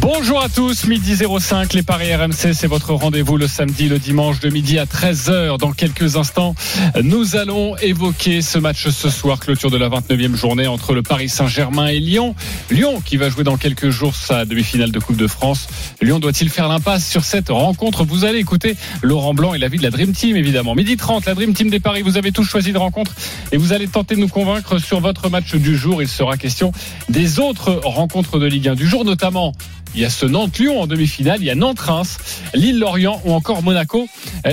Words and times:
Bonjour 0.00 0.42
à 0.42 0.48
tous, 0.48 0.86
midi 0.86 1.14
05, 1.16 1.72
les 1.74 1.82
Paris 1.82 2.14
RMC, 2.14 2.54
c'est 2.54 2.66
votre 2.66 2.92
rendez-vous 2.92 3.36
le 3.36 3.46
samedi, 3.46 3.88
le 3.88 3.98
dimanche 3.98 4.40
de 4.40 4.48
midi 4.50 4.78
à 4.78 4.84
13h. 4.84 5.58
Dans 5.58 5.72
quelques 5.72 6.16
instants, 6.16 6.54
nous 7.02 7.36
allons 7.36 7.76
évoquer 7.78 8.42
ce 8.42 8.58
match 8.58 8.88
ce 8.88 9.10
soir, 9.10 9.38
clôture 9.38 9.70
de 9.70 9.76
la 9.76 9.88
29e 9.88 10.34
journée 10.34 10.66
entre 10.66 10.94
le 10.94 11.02
Paris 11.02 11.28
Saint-Germain 11.28 11.86
et 11.86 12.00
Lyon. 12.00 12.34
Lyon 12.70 13.00
qui 13.04 13.16
va 13.16 13.28
jouer 13.30 13.44
dans 13.44 13.56
quelques 13.56 13.90
jours 13.90 14.14
sa 14.14 14.44
demi-finale 14.44 14.90
de 14.90 14.98
Coupe 14.98 15.16
de 15.16 15.26
France. 15.26 15.68
Lyon 16.00 16.18
doit-il 16.18 16.50
faire 16.50 16.68
l'impasse 16.68 17.08
sur 17.08 17.24
cette 17.24 17.48
rencontre? 17.48 18.04
Vous 18.04 18.24
allez 18.24 18.38
écouter 18.38 18.76
Laurent 19.02 19.34
Blanc 19.34 19.54
et 19.54 19.58
la 19.58 19.68
vie 19.68 19.78
de 19.78 19.84
la 19.84 19.90
Dream 19.90 20.12
Team, 20.12 20.36
évidemment. 20.36 20.74
Midi 20.74 20.96
30, 20.96 21.26
la 21.26 21.34
Dream 21.34 21.54
Team 21.54 21.70
des 21.70 21.80
Paris, 21.80 22.02
vous 22.02 22.16
avez 22.16 22.32
tous 22.32 22.44
choisi 22.44 22.72
de 22.72 22.78
rencontre 22.78 23.12
et 23.52 23.56
vous 23.56 23.72
allez 23.72 23.88
tenter 23.88 24.16
de 24.16 24.20
nous 24.20 24.28
convaincre 24.28 24.78
sur 24.78 25.00
votre 25.00 25.30
match 25.30 25.54
du 25.54 25.76
jour. 25.76 26.02
Il 26.02 26.08
sera 26.08 26.36
question 26.36 26.72
des 27.08 27.38
autres 27.38 27.80
rencontres 27.84 28.38
de 28.38 28.46
Ligue 28.46 28.68
1 28.68 28.74
du 28.74 28.86
jour, 28.86 29.04
notamment 29.04 29.52
il 29.94 30.00
y 30.00 30.04
a 30.04 30.10
ce 30.10 30.26
Nantes-Lyon 30.26 30.80
en 30.80 30.86
demi-finale, 30.86 31.38
il 31.40 31.46
y 31.46 31.50
a 31.50 31.54
Nantes-Reims, 31.54 32.18
Lille-Lorient 32.54 33.20
ou 33.24 33.32
encore 33.32 33.62
Monaco, 33.62 34.06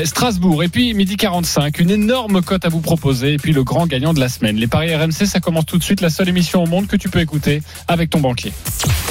Strasbourg. 0.06 0.64
Et 0.64 0.68
puis 0.68 0.94
midi 0.94 1.18
45, 1.18 1.80
une 1.80 1.90
énorme 1.92 2.42
cote 2.42 2.66
à 2.66 2.70
vous 2.70 2.82
proposer 2.82 3.34
et 3.34 3.38
puis 3.38 3.54
le 3.54 3.64
grand 3.64 3.88
gagnant 3.88 4.14
de 4.14 4.20
la 4.20 4.30
semaine. 4.30 4.58
Les 4.58 4.68
paris 4.68 4.94
RMC, 4.96 5.26
ça 5.26 5.40
commence 5.40 5.66
tout 5.66 5.78
de 5.78 5.84
suite, 5.84 6.02
la 6.02 6.10
seule 6.10 6.30
émission 6.30 6.64
au 6.64 6.68
monde 6.68 6.88
que 6.88 6.96
tu 6.96 7.10
peux 7.10 7.20
écouter 7.20 7.62
avec 7.88 8.10
ton 8.10 8.20
banquier. 8.20 8.52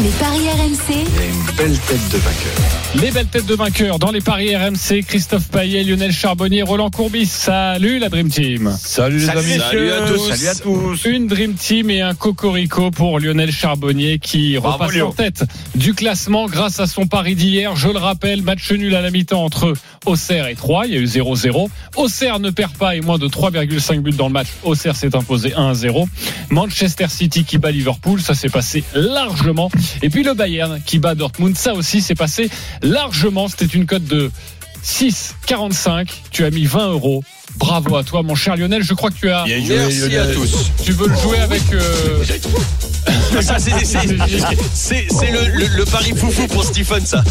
Les 0.02 0.10
paris 0.10 0.48
RMC. 0.50 0.94
une 0.98 1.56
belle 1.56 1.78
tête 1.78 2.08
de 2.12 2.18
vainqueur. 2.18 3.02
Les 3.02 3.10
belles 3.10 3.26
têtes 3.26 3.46
de 3.46 3.54
vainqueurs 3.54 3.98
dans 3.98 4.10
les 4.10 4.20
paris 4.20 4.54
RMC, 4.54 5.02
Christophe 5.06 5.48
Payet, 5.48 5.82
Lionel 5.84 6.12
Charbonnier, 6.12 6.62
Roland 6.62 6.90
Courbis. 6.90 7.26
Salut 7.26 7.98
la 7.98 8.08
Dream 8.08 8.28
Team. 8.28 8.76
Salut 8.78 9.18
les 9.18 9.28
amis. 9.30 9.58
Salut 9.58 9.90
à 9.92 10.06
tous. 10.06 10.28
Salut 10.30 10.48
à 10.48 10.54
tous. 10.54 11.04
Une 11.04 11.26
Dream 11.26 11.54
Team 11.54 11.90
et 11.90 12.02
un 12.02 12.14
Cocorico 12.14 12.90
pour 12.90 13.18
Lionel 13.18 13.50
Charbonnier 13.52 14.18
qui 14.18 14.56
Bravo, 14.58 14.74
repasse 14.74 14.94
Lyon. 14.94 15.08
en 15.08 15.12
tête 15.12 15.44
du 15.74 15.94
classement 15.94 16.17
grâce 16.48 16.80
à 16.80 16.86
son 16.86 17.06
pari 17.06 17.34
d'hier. 17.34 17.76
Je 17.76 17.88
le 17.88 17.98
rappelle, 17.98 18.42
match 18.42 18.72
nul 18.72 18.94
à 18.94 19.00
la 19.00 19.10
mi-temps 19.10 19.44
entre 19.44 19.74
Auxerre 20.04 20.48
et 20.48 20.54
Troyes. 20.54 20.86
Il 20.86 20.92
y 20.92 20.96
a 20.96 21.00
eu 21.00 21.04
0-0. 21.04 21.68
Auxerre 21.96 22.40
ne 22.40 22.50
perd 22.50 22.76
pas 22.76 22.96
et 22.96 23.00
moins 23.00 23.18
de 23.18 23.28
3,5 23.28 24.00
buts 24.00 24.12
dans 24.12 24.26
le 24.26 24.32
match. 24.32 24.48
Auxerre 24.64 24.96
s'est 24.96 25.14
imposé 25.14 25.50
1-0. 25.50 26.06
Manchester 26.50 27.06
City 27.08 27.44
qui 27.44 27.58
bat 27.58 27.70
Liverpool, 27.70 28.20
ça 28.20 28.34
s'est 28.34 28.48
passé 28.48 28.82
largement. 28.94 29.70
Et 30.02 30.10
puis 30.10 30.24
le 30.24 30.34
Bayern 30.34 30.80
qui 30.84 30.98
bat 30.98 31.14
Dortmund, 31.14 31.56
ça 31.56 31.74
aussi 31.74 32.00
s'est 32.00 32.14
passé 32.14 32.50
largement. 32.82 33.48
C'était 33.48 33.66
une 33.66 33.86
cote 33.86 34.04
de 34.04 34.30
6,45. 34.84 36.08
Tu 36.30 36.44
as 36.44 36.50
mis 36.50 36.66
20 36.66 36.88
euros. 36.92 37.22
Bravo 37.56 37.96
à 37.96 38.04
toi, 38.04 38.22
mon 38.22 38.34
cher 38.34 38.56
Lionel. 38.56 38.82
Je 38.82 38.94
crois 38.94 39.10
que 39.10 39.16
tu 39.18 39.30
as. 39.30 39.44
Merci 39.46 40.16
à 40.16 40.26
tous. 40.32 40.70
Tu 40.84 40.92
veux 40.92 41.08
le 41.08 41.16
jouer 41.16 41.38
avec. 41.38 41.62
euh, 41.72 42.22
Ça, 43.42 43.58
c'est, 43.58 43.70
le, 43.76 45.58
le, 45.58 45.66
le 45.76 45.84
pari 45.84 46.12
foufou 46.14 46.46
pour 46.48 46.64
Stephen, 46.64 47.04
ça. 47.04 47.22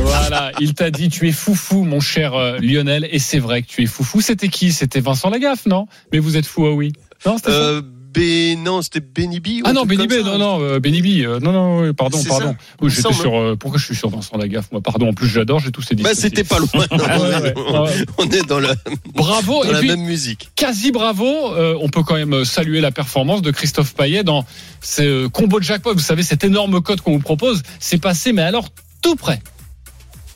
Voilà, 0.00 0.52
il 0.60 0.74
t'a 0.74 0.90
dit 0.90 1.08
tu 1.08 1.28
es 1.28 1.32
foufou, 1.32 1.84
mon 1.84 2.00
cher 2.00 2.34
euh, 2.34 2.58
Lionel, 2.58 3.08
et 3.10 3.18
c'est 3.18 3.38
vrai 3.38 3.62
que 3.62 3.68
tu 3.68 3.82
es 3.82 3.86
foufou. 3.86 4.20
C'était 4.20 4.48
qui? 4.48 4.72
C'était 4.72 5.00
Vincent 5.00 5.30
Lagaffe, 5.30 5.66
non? 5.66 5.86
Mais 6.12 6.18
vous 6.18 6.36
êtes 6.36 6.46
fou, 6.46 6.66
ah 6.66 6.72
oui. 6.72 6.92
Non, 7.24 7.36
c'était 7.38 7.50
Euh, 7.50 7.82
non, 8.58 8.82
c'était 8.82 9.00
Benny 9.00 9.40
B. 9.40 9.48
Ah 9.64 9.72
non, 9.72 9.84
truc 9.86 9.96
Benny 9.98 10.06
B, 10.06 10.12
ça. 10.12 10.22
non, 10.22 10.38
non, 10.38 10.60
euh, 10.62 10.80
Benny 10.80 11.02
B, 11.02 11.24
euh, 11.26 11.38
non, 11.40 11.52
non, 11.52 11.92
pardon, 11.94 12.22
pardon. 12.28 12.54
Oui, 12.80 12.90
j'étais 12.90 13.12
sur. 13.12 13.34
euh, 13.36 13.56
pourquoi 13.56 13.78
je 13.78 13.84
suis 13.84 13.94
sur 13.96 14.08
Vincent 14.10 14.36
Lagaffe, 14.36 14.70
moi? 14.72 14.80
Pardon, 14.80 15.08
en 15.08 15.12
plus 15.12 15.28
j'adore, 15.28 15.60
j'ai 15.60 15.70
tous 15.70 15.82
ces 15.82 15.94
disques. 15.94 16.04
Bah, 16.06 16.12
aussi. 16.12 16.22
c'était 16.22 16.44
pas 16.44 16.58
loin. 16.58 16.86
On 18.18 18.24
est 18.28 18.46
dans, 18.48 18.60
Bravo, 19.14 19.62
la 19.64 19.78
puis 19.78 19.88
même 19.88 20.00
musique. 20.04 20.50
quasi 20.56 20.92
bravo. 20.92 21.26
euh, 21.54 21.76
on 21.80 21.88
peut 21.88 22.02
quand 22.02 22.14
même 22.16 22.44
saluer 22.44 22.80
la 22.80 22.90
performance 22.90 23.42
de 23.42 23.50
Christophe 23.50 23.94
Payet 23.94 24.24
dans 24.24 24.44
ce 24.80 25.02
euh, 25.02 25.28
combo 25.28 25.58
de 25.58 25.64
jackpot. 25.64 25.92
Vous 25.92 25.98
savez, 26.00 26.22
cet 26.22 26.44
énorme 26.44 26.80
code 26.80 27.00
qu'on 27.00 27.12
vous 27.12 27.18
propose, 27.20 27.62
c'est 27.80 27.98
passé, 27.98 28.32
mais 28.32 28.42
alors 28.42 28.68
tout 29.02 29.16
près. 29.16 29.40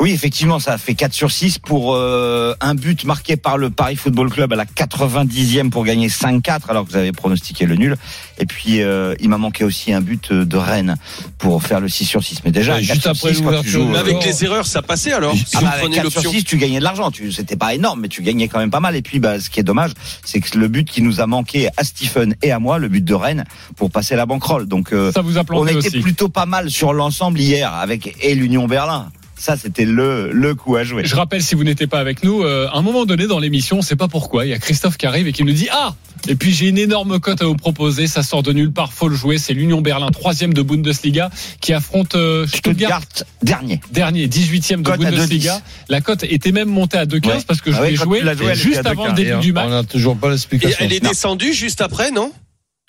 Oui, 0.01 0.13
effectivement, 0.13 0.59
ça 0.59 0.73
a 0.73 0.79
fait 0.79 0.95
4 0.95 1.13
sur 1.13 1.31
6 1.31 1.59
pour 1.59 1.95
euh, 1.95 2.55
un 2.63 2.75
but 2.75 3.05
marqué 3.05 3.37
par 3.37 3.59
le 3.59 3.69
Paris 3.69 3.97
Football 3.97 4.31
Club 4.31 4.51
à 4.51 4.57
la 4.57 4.65
90e 4.65 5.69
pour 5.69 5.85
gagner 5.85 6.09
5-4 6.09 6.61
alors 6.69 6.87
que 6.87 6.93
vous 6.93 6.97
avez 6.97 7.13
pronostiqué 7.13 7.67
le 7.67 7.77
nul. 7.77 7.97
Et 8.39 8.47
puis 8.47 8.81
euh, 8.81 9.15
il 9.21 9.29
m'a 9.29 9.37
manqué 9.37 9.63
aussi 9.63 9.93
un 9.93 10.01
but 10.01 10.33
de 10.33 10.57
Rennes 10.57 10.97
pour 11.37 11.63
faire 11.63 11.81
le 11.81 11.89
6 11.91 12.07
sur 12.07 12.25
6. 12.25 12.39
Mais 12.47 12.51
déjà, 12.51 12.77
Ouais, 12.77 12.83
4 12.87 12.95
juste 12.95 13.07
après 13.09 13.35
6, 13.35 13.43
quand 13.43 13.45
tu 13.45 13.45
l'ouverture 13.45 13.71
joues, 13.73 13.85
de 13.85 13.91
Mais 13.91 13.97
euh, 13.99 14.01
avec 14.01 14.25
les 14.25 14.45
erreurs, 14.45 14.67
ça 14.67 14.81
passait 14.81 15.13
alors. 15.13 15.35
Si 15.35 15.45
ah 15.55 15.61
bah, 15.61 15.69
avec 15.69 15.83
prenez 15.83 15.97
4 15.97 16.11
sur 16.11 16.23
l'option. 16.23 16.33
6, 16.33 16.45
tu 16.45 16.57
gagnais 16.57 16.79
de 16.79 16.85
l'argent. 16.85 17.11
Tu, 17.11 17.31
c'était 17.31 17.57
pas 17.57 17.75
énorme, 17.75 18.01
mais 18.01 18.09
tu 18.09 18.23
gagnais 18.23 18.49
quand 18.49 18.59
même 18.59 18.71
pas 18.71 18.81
mal. 18.81 18.97
Et 18.97 19.03
puis, 19.03 19.19
bah, 19.19 19.39
ce 19.39 19.51
qui 19.51 19.61
est 19.61 19.65
dommage, 19.65 19.91
c'est 20.25 20.41
que 20.41 20.57
le 20.57 20.69
but 20.69 20.89
qui 20.89 21.03
nous 21.03 21.21
a 21.21 21.27
manqué 21.27 21.69
à 21.77 21.85
Stephen 21.85 22.37
et 22.41 22.53
à 22.53 22.59
moi, 22.59 22.79
le 22.79 22.89
but 22.89 23.05
de 23.05 23.15
Rennes, 23.15 23.45
pour 23.77 23.91
passer 23.91 24.17
la 24.17 24.25
banquerolle. 24.25 24.67
Donc, 24.67 24.95
euh, 24.95 25.13
Ça 25.13 25.21
vous 25.21 25.37
a 25.37 25.43
on 25.51 25.67
était 25.67 25.89
aussi. 25.89 26.01
plutôt 26.01 26.31
pas 26.31 26.47
mal 26.47 26.71
sur 26.71 26.95
l'ensemble 26.95 27.39
hier 27.39 27.75
avec 27.75 28.17
et 28.23 28.35
l'Union 28.35 28.67
Berlin. 28.67 29.11
Ça, 29.41 29.57
c'était 29.57 29.87
le, 29.87 30.31
le 30.33 30.55
coup 30.55 30.77
à 30.77 30.85
jouer. 30.85 31.03
Je 31.07 31.17
rappelle, 31.17 31.43
si 31.43 31.55
vous 31.55 31.65
n'étiez 31.65 31.87
pas 31.87 31.99
avec 31.99 32.23
nous, 32.25 32.43
euh, 32.43 32.69
à 32.69 32.77
un 32.77 32.83
moment 32.83 33.07
donné 33.07 33.27
dans 33.27 33.39
l'émission, 33.39 33.77
on 33.77 33.79
ne 33.79 33.85
sait 33.85 33.97
pas 33.97 34.07
pourquoi, 34.07 34.45
il 34.45 34.51
y 34.51 34.53
a 34.53 34.59
Christophe 34.59 34.99
qui 34.99 35.07
arrive 35.07 35.27
et 35.29 35.33
qui 35.33 35.45
nous 35.45 35.53
dit 35.55 35.69
Ah 35.73 35.95
Et 36.29 36.35
puis 36.37 36.53
j'ai 36.53 36.69
une 36.69 36.77
énorme 36.77 37.19
cote 37.21 37.41
à 37.41 37.47
vous 37.47 37.57
proposer, 37.57 38.07
ça 38.07 38.23
sort 38.23 38.43
de 38.43 38.53
nulle 38.53 38.71
part, 38.71 38.93
faut 38.93 39.09
le 39.09 39.17
jouer. 39.17 39.39
C'est 39.39 39.55
l'Union 39.55 39.81
Berlin, 39.81 40.11
troisième 40.11 40.53
de 40.53 40.61
Bundesliga, 40.61 41.31
qui 41.63 41.73
affronte 41.73 42.17
euh, 42.17 42.47
Stuttgart, 42.47 43.01
Stuttgart, 43.01 43.27
dernier. 43.43 43.81
dernier, 43.91 44.27
18e 44.29 44.83
de 44.83 44.83
Bundesliga. 44.83 45.55
2,10. 45.57 45.61
La 45.89 46.01
cote 46.03 46.23
était 46.25 46.53
même 46.53 46.69
montée 46.69 46.99
à 46.99 47.07
2,15 47.07 47.27
Ouais. 47.27 47.39
parce 47.49 47.63
que 47.63 47.71
Ah 47.71 47.77
je 47.77 47.81
ouais, 47.81 47.91
l'ai 47.91 47.97
joué 47.97 48.55
juste 48.55 48.85
avant 48.85 49.07
le 49.07 49.13
2,15. 49.13 49.15
début 49.17 49.41
du 49.41 49.51
on 49.53 49.55
match. 49.55 49.71
n'a 49.71 49.85
toujours 49.85 50.19
pas 50.19 50.27
Et 50.29 50.33
l'explication. 50.33 50.77
elle 50.81 50.93
est 50.93 51.03
Non. 51.03 51.09
descendue 51.09 51.55
juste 51.55 51.81
après, 51.81 52.11
non? 52.11 52.31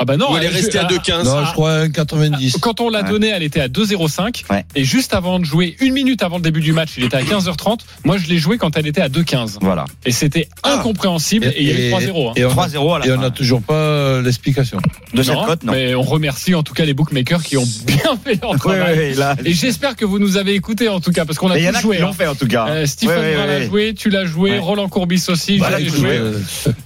Ah 0.02 0.06
bah 0.06 0.18
non, 0.18 0.34
Ou 0.34 0.38
elle 0.38 0.46
est 0.46 0.48
restée 0.48 0.80
à 0.80 0.88
ah, 0.90 0.92
2,15 0.92 1.26
Non, 1.26 1.46
je 1.46 1.52
crois 1.52 1.86
1,90. 1.86 2.60
Quand 2.60 2.82
on 2.82 2.90
l'a 2.90 3.04
Ouais. 3.04 3.10
donné, 3.10 3.28
elle 3.28 3.44
était 3.44 3.62
à 3.62 3.68
2,05. 3.68 4.44
Ouais. 4.50 4.66
Et 4.76 4.84
juste 4.84 5.14
avant 5.14 5.38
de 5.40 5.46
jouer, 5.46 5.76
une 5.80 5.94
minute 5.94 6.24
avant 6.24 6.38
le 6.38 6.42
début 6.42 6.60
du 6.62 6.74
match, 6.74 6.90
il 6.98 7.04
était 7.04 7.18
à 7.18 7.22
15h30. 7.22 7.82
Moi, 8.04 8.18
je 8.18 8.28
l'ai 8.28 8.40
joué 8.40 8.58
quand 8.58 8.76
elle 8.78 8.88
était 8.88 9.02
à 9.02 9.10
2,15. 9.10 9.60
Voilà. 9.62 9.86
Et 10.06 10.12
c'était 10.12 10.48
Ah. 10.64 10.74
incompréhensible. 10.80 11.46
Et, 11.56 11.62
il 11.62 11.68
y 11.68 11.72
a 11.72 11.88
eu 11.88 11.90
3-0. 11.92 12.30
hein. 12.30 12.34
Et 12.36 12.46
on 12.46 12.50
a- 12.50 12.52
3-0 12.52 12.94
à 12.96 13.00
la 13.00 13.06
et 13.06 13.12
on 13.12 13.18
n'a 13.18 13.30
toujours 13.30 13.62
pas 13.62 13.74
euh, 13.76 14.22
l'explication. 14.24 14.80
De 15.14 15.22
cette 15.22 15.36
Non, 15.36 15.46
cote, 15.46 15.64
non. 15.64 15.72
Mais 15.74 15.94
on 15.94 16.02
remercie 16.02 16.56
en 16.56 16.64
tout 16.64 16.74
cas 16.74 16.84
les 16.86 16.96
bookmakers 16.96 17.44
qui 17.44 17.58
ont 17.58 17.68
bien 17.86 18.18
fait 18.24 18.42
leur 18.42 18.54
Oui, 18.54 18.58
travail. 18.58 18.98
oui, 18.98 19.06
oui, 19.12 19.16
là. 19.18 19.36
Et 19.46 19.54
j'espère 19.54 19.96
que 19.96 20.06
vous 20.06 20.18
nous 20.18 20.38
avez 20.38 20.56
écoutés 20.56 20.90
en 20.90 21.00
tout 21.00 21.12
cas, 21.12 21.26
parce 21.26 21.38
qu'on 21.38 21.52
a 21.52 21.54
Mais 21.54 21.62
il 21.62 21.66
y 21.66 21.70
en 21.70 21.74
tous 21.74 21.78
a 21.78 21.82
joué. 21.82 21.98
l'ont 22.00 22.08
hein. 22.10 22.14
fait 22.14 22.28
en 22.28 22.36
tout 22.36 22.48
cas. 22.48 22.68
Euh, 22.70 22.86
Stephen 22.88 23.16
Brun 23.36 23.46
l'a 23.46 23.62
joué, 23.68 23.94
tu 23.94 24.10
l'as 24.10 24.26
joué. 24.26 24.58
Roland 24.58 24.90
Courbis 24.90 25.24
aussi, 25.28 25.60
Voilà, 25.60 25.80
j'ai 25.80 25.88
tout 25.92 25.98
joué. 25.98 26.20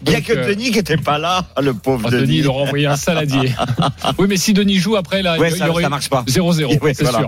Il 0.05 0.09
n'y 0.09 0.15
a 0.15 0.21
que 0.21 0.33
euh, 0.33 0.47
Denis 0.49 0.71
qui 0.71 0.77
n'était 0.77 0.97
pas 0.97 1.17
là, 1.17 1.45
le 1.61 1.73
pauvre 1.73 2.03
oh, 2.07 2.09
Denis, 2.11 2.21
Denis. 2.25 2.37
il 2.39 2.43
leur 2.43 2.55
a 2.57 2.61
envoyé 2.61 2.85
un 2.87 2.95
saladier. 3.05 3.53
oui, 4.17 4.25
mais 4.27 4.37
si 4.37 4.53
Denis 4.53 4.77
joue 4.77 4.95
après, 4.95 5.21
là, 5.21 5.37
Ouais, 5.37 5.49
il 5.51 5.55
y 5.55 5.59
ça, 5.59 5.69
aurait 5.69 5.83
ça 5.83 5.89
marche 5.89 6.09
pas. 6.09 6.23
0-0, 6.27 6.79
Ouais, 6.81 6.93
c'est 6.93 7.03
voilà. 7.03 7.19
sûr. 7.19 7.27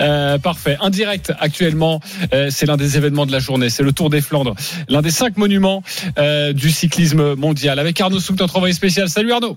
Euh, 0.00 0.38
parfait. 0.38 0.76
Un 0.80 0.90
direct 0.90 1.32
actuellement, 1.40 2.00
euh, 2.32 2.48
c'est 2.50 2.66
l'un 2.66 2.76
des 2.76 2.96
événements 2.96 3.26
de 3.26 3.32
la 3.32 3.38
journée. 3.38 3.70
C'est 3.70 3.82
le 3.82 3.92
Tour 3.92 4.10
des 4.10 4.20
Flandres, 4.20 4.54
l'un 4.88 5.02
des 5.02 5.10
cinq 5.10 5.36
monuments 5.36 5.82
euh, 6.18 6.52
du 6.52 6.70
cyclisme 6.70 7.34
mondial. 7.34 7.78
Avec 7.78 8.00
Arnaud 8.00 8.20
Souk, 8.20 8.38
notre 8.38 8.56
envoyé 8.56 8.74
spécial. 8.74 9.08
Salut 9.08 9.32
Arnaud. 9.32 9.56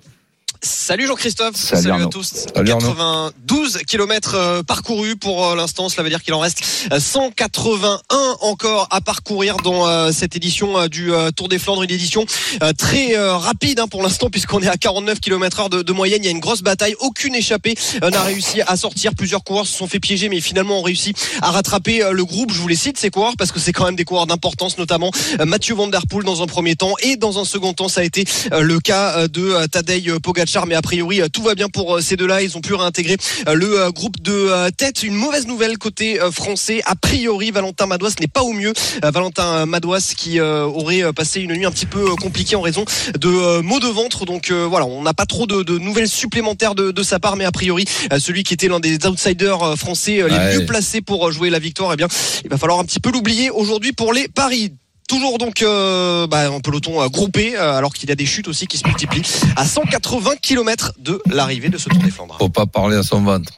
Salut 0.66 1.06
Jean-Christophe, 1.06 1.56
Salut 1.56 1.84
salut, 1.84 2.04
à 2.04 2.08
tous. 2.08 2.48
Salut 2.56 2.72
Arnaud. 2.72 2.88
92 2.88 3.78
km 3.88 4.64
parcourus 4.64 5.16
pour 5.16 5.46
euh, 5.46 5.56
l'instant, 5.56 5.90
cela 5.90 6.02
veut 6.02 6.10
dire 6.10 6.24
qu'il 6.24 6.34
en 6.34 6.40
reste 6.40 6.64
euh, 6.92 7.00
181 7.00 8.00
encore 8.42 8.88
à 8.90 9.00
parcourir 9.00 9.58
dans 9.58 9.88
euh, 9.88 10.12
cette 10.12 10.36
édition 10.36 10.76
euh, 10.80 10.88
du 10.88 11.14
euh, 11.14 11.30
Tour 11.30 11.50
des 11.50 11.60
Flandres, 11.60 11.84
une 11.84 11.92
édition 11.92 12.26
euh, 12.64 12.74
très 12.74 13.16
euh, 13.16 13.38
rapide 13.38 13.80
hein, 13.80 13.88
pour 13.88 14.02
l'instant 14.02 14.32
puisqu'on 14.32 14.60
est 14.62 14.68
à 14.68 14.76
49 14.76 15.20
km 15.20 15.60
heure 15.60 15.70
de, 15.70 15.84
de 15.84 15.94
moyenne, 15.94 16.22
il 16.24 16.26
y 16.26 16.30
a 16.30 16.32
une 16.32 16.40
grosse 16.40 16.64
bataille, 16.64 16.96
aucune 17.00 17.36
échappée 17.36 17.76
euh, 18.02 18.10
n'a 18.10 18.24
réussi 18.24 18.62
à 18.66 18.76
sortir, 18.76 19.14
plusieurs 19.14 19.44
coureurs 19.44 19.68
se 19.68 19.78
sont 19.78 19.88
fait 19.88 20.00
piéger 20.00 20.30
mais 20.30 20.42
finalement 20.42 20.80
ont 20.80 20.84
réussi 20.84 21.14
à 21.44 21.52
rattraper 21.52 22.02
euh, 22.04 22.12
le 22.12 22.26
groupe, 22.26 22.52
je 22.52 22.60
vous 22.60 22.68
les 22.68 22.76
cite 22.76 22.98
ces 22.98 23.12
coureurs 23.12 23.36
parce 23.38 23.52
que 23.52 23.60
c'est 23.60 23.72
quand 23.72 23.86
même 23.86 23.96
des 23.96 24.06
coureurs 24.06 24.26
d'importance, 24.26 24.80
notamment 24.80 25.12
euh, 25.40 25.46
Mathieu 25.46 25.76
Van 25.76 25.88
Der 25.88 26.08
Poel 26.08 26.24
dans 26.26 26.42
un 26.42 26.48
premier 26.48 26.76
temps. 26.76 26.96
Et 27.04 27.18
dans 27.18 27.38
un 27.38 27.46
second 27.46 27.74
temps 27.74 27.88
ça 27.88 28.02
a 28.02 28.04
été 28.04 28.26
euh, 28.52 28.62
le 28.62 28.80
cas 28.80 29.20
euh, 29.20 29.28
de 29.28 29.44
euh, 29.44 29.68
Tadej 29.68 30.18
Pogacar 30.24 30.55
mais 30.66 30.76
a 30.76 30.82
priori 30.82 31.22
euh, 31.22 31.28
tout 31.28 31.44
va 31.44 31.56
bien 31.56 31.68
pour 31.68 31.98
euh, 31.98 32.02
ces 32.02 32.16
deux-là. 32.16 32.42
Ils 32.42 32.56
ont 32.56 32.62
pu 32.62 32.74
réintégrer 32.74 33.18
euh, 33.48 33.54
le 33.54 33.92
groupe 33.92 34.22
de 34.22 34.70
tête. 34.78 35.04
Une 35.04 35.16
mauvaise 35.16 35.48
nouvelle 35.48 35.78
côté 35.78 36.20
français. 36.32 36.82
A 36.86 36.96
priori 36.96 37.52
Valentin 37.52 37.86
Madouas 37.88 38.14
n'est 38.22 38.28
pas 38.28 38.44
au 38.44 38.54
mieux. 38.54 38.72
Valentin 39.04 39.66
Madouas 39.66 40.14
qui 40.16 40.40
aurait 40.40 41.12
passé 41.14 41.42
une 41.42 41.54
nuit 41.54 41.66
un 41.66 41.72
petit 41.72 41.86
peu 41.86 42.16
compliquée 42.16 42.56
en 42.56 42.62
raison 42.62 42.86
de 43.20 43.62
maux 43.62 43.80
de 43.80 43.88
ventre. 43.88 44.26
Donc 44.26 44.52
voilà 44.52 44.86
on 44.86 45.02
n'a 45.02 45.14
pas 45.14 45.26
trop 45.26 45.48
de, 45.48 45.64
de 45.64 45.78
nouvelles 45.78 46.08
supplémentaires 46.10 46.76
de, 46.76 46.92
de 46.92 47.04
sa 47.04 47.20
part 47.20 47.36
mais 47.36 47.46
a 47.46 47.52
priori 47.52 47.86
celui 48.20 48.44
qui 48.44 48.54
était 48.54 48.68
l'un 48.68 48.80
des 48.80 49.06
outsiders 49.06 49.78
français 49.78 50.24
les 50.30 50.36
Ouais. 50.36 50.58
mieux 50.60 50.66
placés 50.66 51.02
pour 51.02 51.32
jouer 51.32 51.50
la 51.50 51.60
victoire 51.60 51.94
eh 51.94 51.96
bien 51.96 52.08
il 52.44 52.50
va 52.50 52.58
falloir 52.58 52.80
un 52.80 52.84
petit 52.84 53.00
peu 53.00 53.10
l'oublier 53.12 53.50
aujourd'hui 53.50 53.94
pour 53.94 54.14
les 54.14 54.28
paris 54.28 54.74
toujours 55.08 55.38
donc 55.38 55.62
euh, 55.62 56.28
bah, 56.28 56.52
en 56.52 56.60
peloton 56.60 57.02
euh, 57.02 57.08
groupé, 57.08 57.58
euh, 57.58 57.74
alors 57.74 57.94
qu'il 57.94 58.10
y 58.10 58.12
a 58.12 58.16
des 58.16 58.26
chutes 58.26 58.48
aussi 58.48 58.68
qui 58.68 58.78
se 58.78 58.88
multiplient 58.88 59.24
à 59.56 59.66
180 59.66 60.32
km 60.42 60.94
de 61.00 61.22
l'arrivée 61.32 61.70
de 61.70 61.78
ce 61.78 61.90
Tour 61.90 62.02
des 62.02 62.12
Flandres. 62.12 62.38
Faut 62.38 62.50
pas 62.50 62.66
parler 62.66 62.98
à 62.98 63.04
son 63.04 63.22
ventre. 63.22 63.54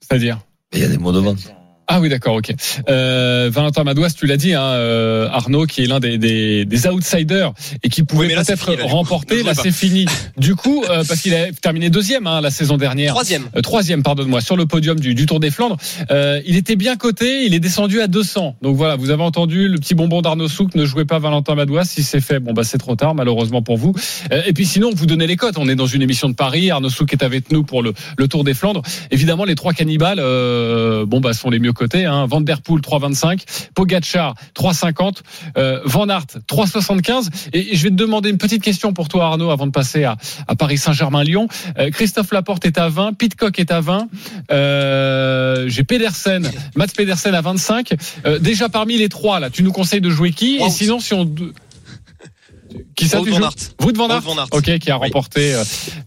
C'est-à-dire? 0.00 0.40
Il 0.72 0.80
y 0.80 0.84
a 0.84 0.88
des 0.88 0.98
mots 0.98 1.12
de 1.12 1.20
ventre. 1.20 1.42
Ah 1.92 1.98
oui, 1.98 2.08
d'accord, 2.08 2.36
ok. 2.36 2.54
Euh, 2.88 3.50
Valentin 3.52 3.82
Madouas, 3.82 4.10
tu 4.10 4.26
l'as 4.26 4.36
dit, 4.36 4.54
hein, 4.54 4.62
euh, 4.62 5.28
Arnaud, 5.32 5.66
qui 5.66 5.82
est 5.82 5.86
l'un 5.86 5.98
des, 5.98 6.18
des, 6.18 6.64
des 6.64 6.86
outsiders 6.86 7.52
et 7.82 7.88
qui 7.88 8.04
pouvait 8.04 8.28
Oui, 8.28 8.34
peut-être 8.36 8.84
remporter. 8.84 9.42
Là, 9.42 9.54
c'est 9.54 9.72
fini. 9.72 10.06
Du 10.36 10.54
coup, 10.54 10.84
euh, 10.84 11.02
parce 11.08 11.20
qu'il 11.20 11.34
a 11.34 11.50
terminé 11.50 11.90
deuxième 11.90 12.28
hein, 12.28 12.40
la 12.40 12.52
saison 12.52 12.76
dernière. 12.76 13.14
Troisième. 13.14 13.42
Euh, 13.56 13.60
troisième, 13.60 14.04
pardonne-moi, 14.04 14.40
sur 14.40 14.56
le 14.56 14.66
podium 14.66 15.00
du, 15.00 15.16
du 15.16 15.26
Tour 15.26 15.40
des 15.40 15.50
Flandres. 15.50 15.78
Euh, 16.12 16.40
il 16.46 16.54
était 16.54 16.76
bien 16.76 16.94
coté, 16.94 17.44
il 17.44 17.54
est 17.54 17.60
descendu 17.60 18.00
à 18.00 18.06
200. 18.06 18.54
Donc 18.62 18.76
voilà, 18.76 18.94
vous 18.94 19.10
avez 19.10 19.24
entendu 19.24 19.66
le 19.66 19.76
petit 19.78 19.96
bonbon 19.96 20.22
d'Arnaud 20.22 20.46
Souk, 20.46 20.76
ne 20.76 20.84
jouez 20.84 21.06
pas 21.06 21.18
Valentin 21.18 21.56
Madouas. 21.56 21.86
Si 21.86 22.04
c'est 22.04 22.20
fait, 22.20 22.38
bon 22.38 22.52
bah 22.52 22.62
c'est 22.62 22.78
trop 22.78 22.94
tard, 22.94 23.16
malheureusement 23.16 23.62
pour 23.62 23.78
vous. 23.78 23.94
Euh, 24.30 24.42
et 24.46 24.52
puis 24.52 24.64
sinon, 24.64 24.92
vous 24.94 25.06
donnez 25.06 25.26
les 25.26 25.36
cotes. 25.36 25.58
On 25.58 25.68
est 25.68 25.74
dans 25.74 25.86
une 25.86 26.02
émission 26.02 26.28
de 26.28 26.34
Paris. 26.34 26.70
Arnaud 26.70 26.88
Souk 26.88 27.12
est 27.12 27.24
avec 27.24 27.50
nous 27.50 27.64
pour 27.64 27.82
le, 27.82 27.94
le 28.16 28.28
Tour 28.28 28.44
des 28.44 28.54
Flandres. 28.54 28.82
Évidemment, 29.10 29.44
les 29.44 29.56
trois 29.56 29.72
cannibales, 29.72 30.20
euh, 30.20 31.04
bon 31.04 31.18
bah 31.18 31.32
sont 31.32 31.50
les 31.50 31.58
mieux 31.58 31.72
cotés. 31.80 32.04
Hein. 32.04 32.26
Van 32.26 32.42
der 32.42 32.60
Poel 32.60 32.80
3,25, 32.80 33.70
Pogacar 33.74 34.34
3,50, 34.54 35.22
euh, 35.56 35.80
Van 35.84 36.08
Aert 36.08 36.26
3,75. 36.46 37.28
Et, 37.52 37.72
et 37.72 37.76
je 37.76 37.82
vais 37.84 37.90
te 37.90 37.94
demander 37.94 38.28
une 38.28 38.38
petite 38.38 38.62
question 38.62 38.92
pour 38.92 39.08
toi, 39.08 39.24
Arnaud, 39.24 39.50
avant 39.50 39.66
de 39.66 39.72
passer 39.72 40.04
à, 40.04 40.16
à 40.46 40.54
Paris 40.56 40.76
Saint-Germain-Lyon. 40.76 41.48
Euh, 41.78 41.90
Christophe 41.90 42.32
Laporte 42.32 42.66
est 42.66 42.76
à 42.78 42.88
20, 42.88 43.14
Pitcock 43.14 43.58
est 43.58 43.70
à 43.70 43.80
20. 43.80 44.08
Euh, 44.52 45.68
J'ai 45.68 45.84
Pedersen, 45.84 46.50
Mats 46.76 46.88
Pedersen 46.94 47.34
à 47.34 47.40
25. 47.40 47.94
Euh, 48.26 48.38
déjà 48.38 48.68
parmi 48.68 48.98
les 48.98 49.08
trois, 49.08 49.40
là, 49.40 49.48
tu 49.48 49.62
nous 49.62 49.72
conseilles 49.72 50.02
de 50.02 50.10
jouer 50.10 50.32
qui? 50.32 50.56
Et 50.56 50.68
sinon, 50.68 51.00
si 51.00 51.14
on 51.14 51.24
qui 52.96 53.08
ça 53.08 53.20
tu 53.22 53.30
van 53.30 53.36
joues. 53.38 53.46
Wout 53.82 53.92
van 53.96 54.08
Aert. 54.10 54.20
Van 54.22 54.36
Aert. 54.38 54.48
Ok, 54.52 54.78
qui 54.78 54.90
a 54.90 54.96
remporté 54.96 55.54
euh, 55.54 55.62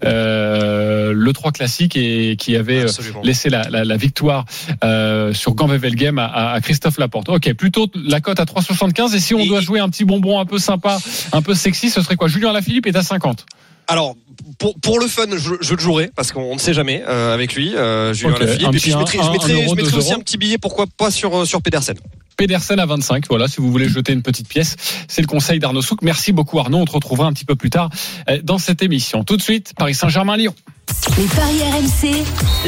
euh, 0.06 1.14
le 1.16 1.34
3 1.34 1.52
classique 1.52 1.96
et 1.96 2.36
qui 2.38 2.56
avait 2.56 2.80
euh, 2.80 2.84
Absolument. 2.84 3.22
laissé 3.24 3.50
la, 3.50 3.64
la, 3.70 3.84
la 3.84 3.98
victoire 3.98 4.46
euh, 4.84 5.34
sur 5.34 5.54
Gambé-Velgem 5.56 6.20
à, 6.20 6.52
à 6.54 6.62
Christophe 6.62 6.98
Laporte. 6.98 7.30
Ok, 7.30 7.54
plutôt 7.54 7.88
la 7.96 8.22
cote 8.22 8.40
à 8.40 8.46
3,75 8.46 9.16
et 9.16 9.20
si 9.20 9.34
on 9.34 9.40
Et- 9.40 9.48
doit 9.48 9.62
jouer 9.62 9.80
un 9.80 9.90
petit 9.90 10.06
bonbon 10.06 10.40
un 10.40 10.46
peu 10.46 10.58
sympa, 10.58 11.00
un 11.32 11.42
peu 11.42 11.54
sexy, 11.54 11.90
ce 11.90 12.02
serait 12.02 12.16
quoi? 12.16 12.28
Julien 12.28 12.54
Lafilippe 12.54 12.88
est 12.88 12.96
à 12.96 13.04
50. 13.04 13.46
Alors, 13.88 14.16
pour, 14.60 14.80
pour 14.80 15.00
le 15.00 15.08
fun, 15.08 15.26
je, 15.36 15.56
je 15.60 15.74
le 15.74 15.80
jouerai 15.80 16.10
parce 16.16 16.32
qu'on 16.32 16.54
ne 16.54 16.60
sait 16.60 16.74
jamais 16.74 17.04
euh, 17.08 17.34
avec 17.34 17.54
lui, 17.54 17.76
euh, 17.76 18.14
Julien 18.14 18.34
Ok, 18.34 18.40
Lafilippe. 18.40 18.68
Et 18.76 18.80
puis 18.80 18.92
je 18.92 18.98
mettrai, 18.98 19.18
je 19.18 19.24
je 19.24 19.96
aussi 19.98 20.10
euros. 20.12 20.20
un 20.20 20.24
petit 20.24 20.38
billet, 20.38 20.58
pourquoi 20.58 20.86
pas 20.88 21.12
sur, 21.12 21.46
sur 21.46 21.62
Pedersen. 21.62 21.96
Pedersen 22.36 22.80
à 22.80 22.86
25. 22.86 23.26
Voilà, 23.30 23.48
si 23.48 23.62
vous 23.62 23.72
voulez 23.72 23.90
jeter 23.90 24.14
une 24.14 24.24
petite 24.24 24.48
pièce, 24.48 24.76
c'est 25.08 25.22
le 25.22 25.28
conseil 25.28 25.60
d'Arnaud 25.60 25.82
Souk. 25.82 26.02
Merci 26.02 26.32
beaucoup 26.32 26.60
Arnaud. 26.60 26.80
On 26.80 26.86
te 26.86 26.92
retrouvera 26.92 27.28
un 27.28 27.34
petit 27.34 27.46
peu 27.46 27.56
plus 27.56 27.70
tard 27.70 27.90
euh, 28.30 28.40
dans 28.44 28.58
cette 28.58 28.82
émission. 28.82 29.24
Tout 29.24 29.38
de 29.38 29.42
suite, 29.42 29.74
Paris 29.78 29.96
Saint-Germain-Lyon. 29.96 30.54
Les 31.18 31.26
paris 31.26 31.62
RMC, 31.62 32.24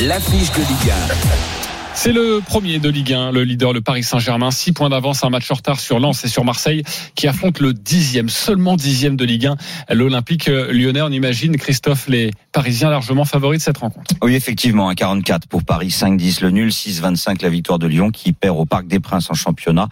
L'affiche 0.08 0.52
de 0.52 0.60
Ligue 0.60 1.65
C'est 1.96 2.12
le 2.12 2.42
premier 2.46 2.78
de 2.78 2.90
Ligue 2.90 3.14
1, 3.14 3.32
le 3.32 3.44
leader, 3.44 3.74
le 3.74 3.82
Paris 3.82 4.04
Saint-Germain. 4.04 4.52
Six 4.52 4.74
points 4.74 4.90
d'avance, 4.90 5.24
un 5.24 5.30
match 5.30 5.50
en 5.50 5.56
retard 5.56 5.80
sur 5.80 6.00
Lens 6.00 6.24
et 6.24 6.28
sur 6.28 6.44
Marseille, 6.44 6.84
qui 7.16 7.28
affronte 7.28 7.60
le 7.60 7.74
dixième, 7.74 8.30
seulement 8.30 8.76
dixième 8.76 9.16
de 9.16 9.26
Ligue 9.26 9.48
1, 9.48 9.56
l'Olympique 9.96 10.48
lyonnais. 10.48 11.02
On 11.02 11.10
imagine, 11.10 11.58
Christophe, 11.58 12.08
les 12.08 12.32
Parisiens 12.52 12.90
largement 12.90 13.26
favoris 13.26 13.60
de 13.60 13.64
cette 13.64 13.78
rencontre. 13.78 14.14
Oui, 14.22 14.36
effectivement, 14.36 14.90
un 14.90 14.94
44 14.94 15.48
pour 15.48 15.64
Paris, 15.64 15.88
5-10 15.88 16.44
le 16.44 16.52
nul, 16.52 16.70
6-25 16.70 17.42
la 17.42 17.50
victoire 17.50 17.80
de 17.80 17.88
Lyon 17.88 18.12
qui 18.12 18.34
perd 18.34 18.58
au 18.60 18.66
Parc 18.66 18.88
des 18.88 19.00
Princes 19.00 19.32
en 19.32 19.34
championnat 19.34 19.88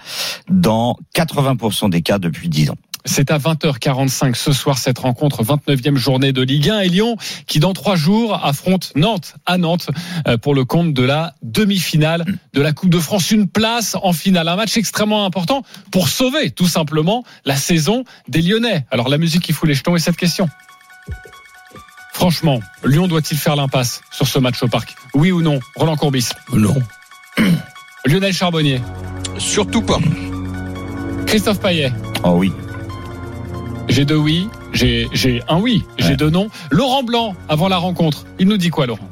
dans 0.49 0.97
80% 1.15 1.89
des 1.89 2.01
cas 2.01 2.19
depuis 2.19 2.49
10 2.49 2.71
ans. 2.71 2.77
C'est 3.05 3.31
à 3.31 3.37
20h45 3.37 4.35
ce 4.35 4.53
soir 4.53 4.77
cette 4.77 4.99
rencontre, 4.99 5.43
29e 5.43 5.95
journée 5.97 6.31
de 6.31 6.41
Ligue 6.41 6.69
1 6.69 6.79
et 6.81 6.89
Lyon 6.89 7.17
qui 7.47 7.59
dans 7.59 7.73
trois 7.73 7.95
jours 7.95 8.39
affronte 8.43 8.93
Nantes 8.95 9.35
à 9.45 9.57
Nantes 9.57 9.89
euh, 10.27 10.37
pour 10.37 10.55
le 10.55 10.63
compte 10.63 10.93
de 10.93 11.03
la 11.03 11.35
demi-finale 11.41 12.25
de 12.53 12.61
la 12.61 12.71
Coupe 12.71 12.89
de 12.89 12.99
France. 12.99 13.31
Une 13.31 13.47
place 13.47 13.95
en 14.01 14.13
finale, 14.13 14.47
un 14.47 14.55
match 14.55 14.77
extrêmement 14.77 15.25
important 15.25 15.63
pour 15.91 16.07
sauver 16.07 16.51
tout 16.51 16.67
simplement 16.67 17.23
la 17.45 17.57
saison 17.57 18.05
des 18.29 18.41
Lyonnais. 18.41 18.85
Alors 18.89 19.09
la 19.09 19.17
musique 19.17 19.43
qui 19.43 19.51
fout 19.53 19.67
les 19.67 19.75
jetons 19.75 19.95
est 19.95 19.99
cette 19.99 20.17
question. 20.17 20.47
Franchement, 22.13 22.61
Lyon 22.85 23.07
doit-il 23.07 23.37
faire 23.37 23.55
l'impasse 23.55 24.01
sur 24.11 24.27
ce 24.27 24.39
match 24.39 24.61
au 24.63 24.67
parc? 24.67 24.95
Oui 25.13 25.31
ou 25.31 25.41
non? 25.41 25.59
Roland 25.75 25.97
Courbis 25.97 26.29
Non. 26.53 26.75
Lionel 28.05 28.33
Charbonnier 28.33 28.81
Surtout 29.39 29.81
pas. 29.81 29.99
Christophe 31.25 31.59
Payet 31.59 31.91
Oh 32.23 32.35
oui. 32.37 32.53
J'ai 33.89 34.05
deux 34.05 34.15
oui, 34.17 34.47
j'ai 34.71 35.07
j'ai 35.13 35.41
un 35.49 35.59
oui, 35.59 35.83
j'ai 35.97 36.09
Ouais. 36.09 36.15
deux 36.15 36.29
non. 36.29 36.47
Laurent 36.71 37.03
Blanc, 37.03 37.35
avant 37.49 37.67
la 37.67 37.77
rencontre, 37.77 38.25
il 38.39 38.47
nous 38.47 38.57
dit 38.57 38.69
quoi, 38.69 38.85
Laurent? 38.87 39.09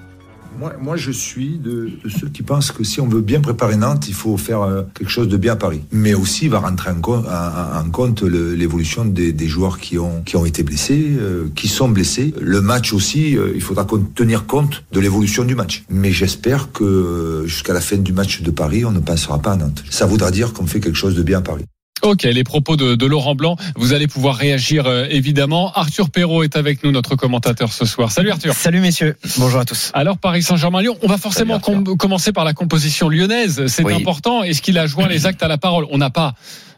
Moi, 0.60 0.74
moi, 0.80 0.96
je 0.98 1.12
suis 1.12 1.58
de, 1.58 1.90
de 2.04 2.10
ceux 2.10 2.30
qui 2.30 2.44
pensent 2.44 2.72
que 2.72 2.84
si 2.84 3.02
on 3.02 3.08
veut 3.08 3.22
bien 3.22 3.42
préparer 3.42 3.78
Nantes, 3.78 4.08
il 4.08 4.14
faut 4.14 4.38
faire 4.38 4.62
euh, 4.62 4.84
quelque 4.94 5.10
chose 5.10 5.28
de 5.28 5.38
bien 5.38 5.54
à 5.54 5.56
Paris. 5.56 5.82
Mais 5.92 6.14
aussi, 6.14 6.46
il 6.46 6.52
va 6.52 6.60
rentrer 6.60 6.92
en, 6.92 7.00
co- 7.02 7.16
en- 7.16 7.80
en 7.80 7.90
compte 7.90 8.22
l'évolution 8.22 9.04
des, 9.06 9.34
des 9.34 9.48
joueurs 9.48 9.80
qui 9.80 9.98
ont, 9.98 10.22
qui 10.24 10.36
ont 10.36 10.46
été 10.46 10.62
blessés, 10.62 11.14
euh, 11.20 11.48
qui 11.56 11.68
sont 11.68 11.90
blessés. 11.90 12.34
Le 12.40 12.62
match 12.62 12.94
aussi, 12.94 13.36
euh, 13.38 13.52
il 13.56 13.62
faudra 13.62 13.88
tenir 14.14 14.46
compte 14.46 14.84
de 14.92 15.00
l'évolution 15.00 15.46
du 15.46 15.56
match. 15.56 15.84
Mais 15.90 16.12
j'espère 16.12 16.72
que 16.72 17.44
jusqu'à 17.48 17.74
la 17.74 17.82
fin 17.82 17.98
du 17.98 18.14
match 18.14 18.42
de 18.42 18.52
Paris, 18.52 18.86
on 18.86 18.92
ne 18.92 19.00
passera 19.00 19.40
pas 19.40 19.54
à 19.54 19.56
Nantes. 19.58 19.84
Ça 19.90 20.06
voudra 20.06 20.30
dire 20.32 20.54
qu'on 20.54 20.68
fait 20.68 20.80
quelque 20.80 20.98
chose 20.98 21.16
de 21.16 21.24
bien 21.24 21.40
à 21.40 21.42
Paris. 21.42 21.66
Ok, 22.02 22.24
les 22.24 22.44
propos 22.44 22.76
de, 22.78 22.96
de 22.96 23.06
Laurent 23.06 23.36
Blanc, 23.36 23.58
vous 23.76 23.94
allez 23.94 24.08
pouvoir 24.08 24.36
réagir 24.36 24.88
euh, 24.88 25.06
évidemment. 25.10 25.72
Arthur 25.74 26.10
Perrault 26.10 26.44
est 26.44 26.56
avec 26.56 26.84
nous, 26.84 26.92
notre 26.92 27.16
commentateur 27.16 27.72
ce 27.72 27.86
soir. 27.86 28.12
Salut 28.12 28.32
Arthur. 28.32 28.54
Salut 28.56 28.80
messieurs, 28.80 29.16
bonjour 29.38 29.60
à 29.60 29.66
tous. 29.66 29.92
Alors 29.94 30.18
Paris 30.18 30.42
Saint-Germain-Lyon, 30.42 30.98
on 31.04 31.08
va 31.08 31.18
forcément 31.18 31.60
com- 31.60 31.84
commencer 31.98 32.32
par 32.32 32.44
la 32.44 32.54
composition 32.54 33.08
lyonnaise. 33.08 33.68
C'est 33.68 33.84
Oui. 33.84 33.94
important. 33.94 34.42
Est-ce 34.44 34.62
qu'il 34.64 34.78
a 34.80 34.88
joint 34.88 35.08
les 35.10 35.26
actes 35.28 35.44
à 35.44 35.48
la 35.48 35.58
parole? 35.58 35.86
On 35.92 36.00
n'a 36.00 36.10
pas 36.10 36.34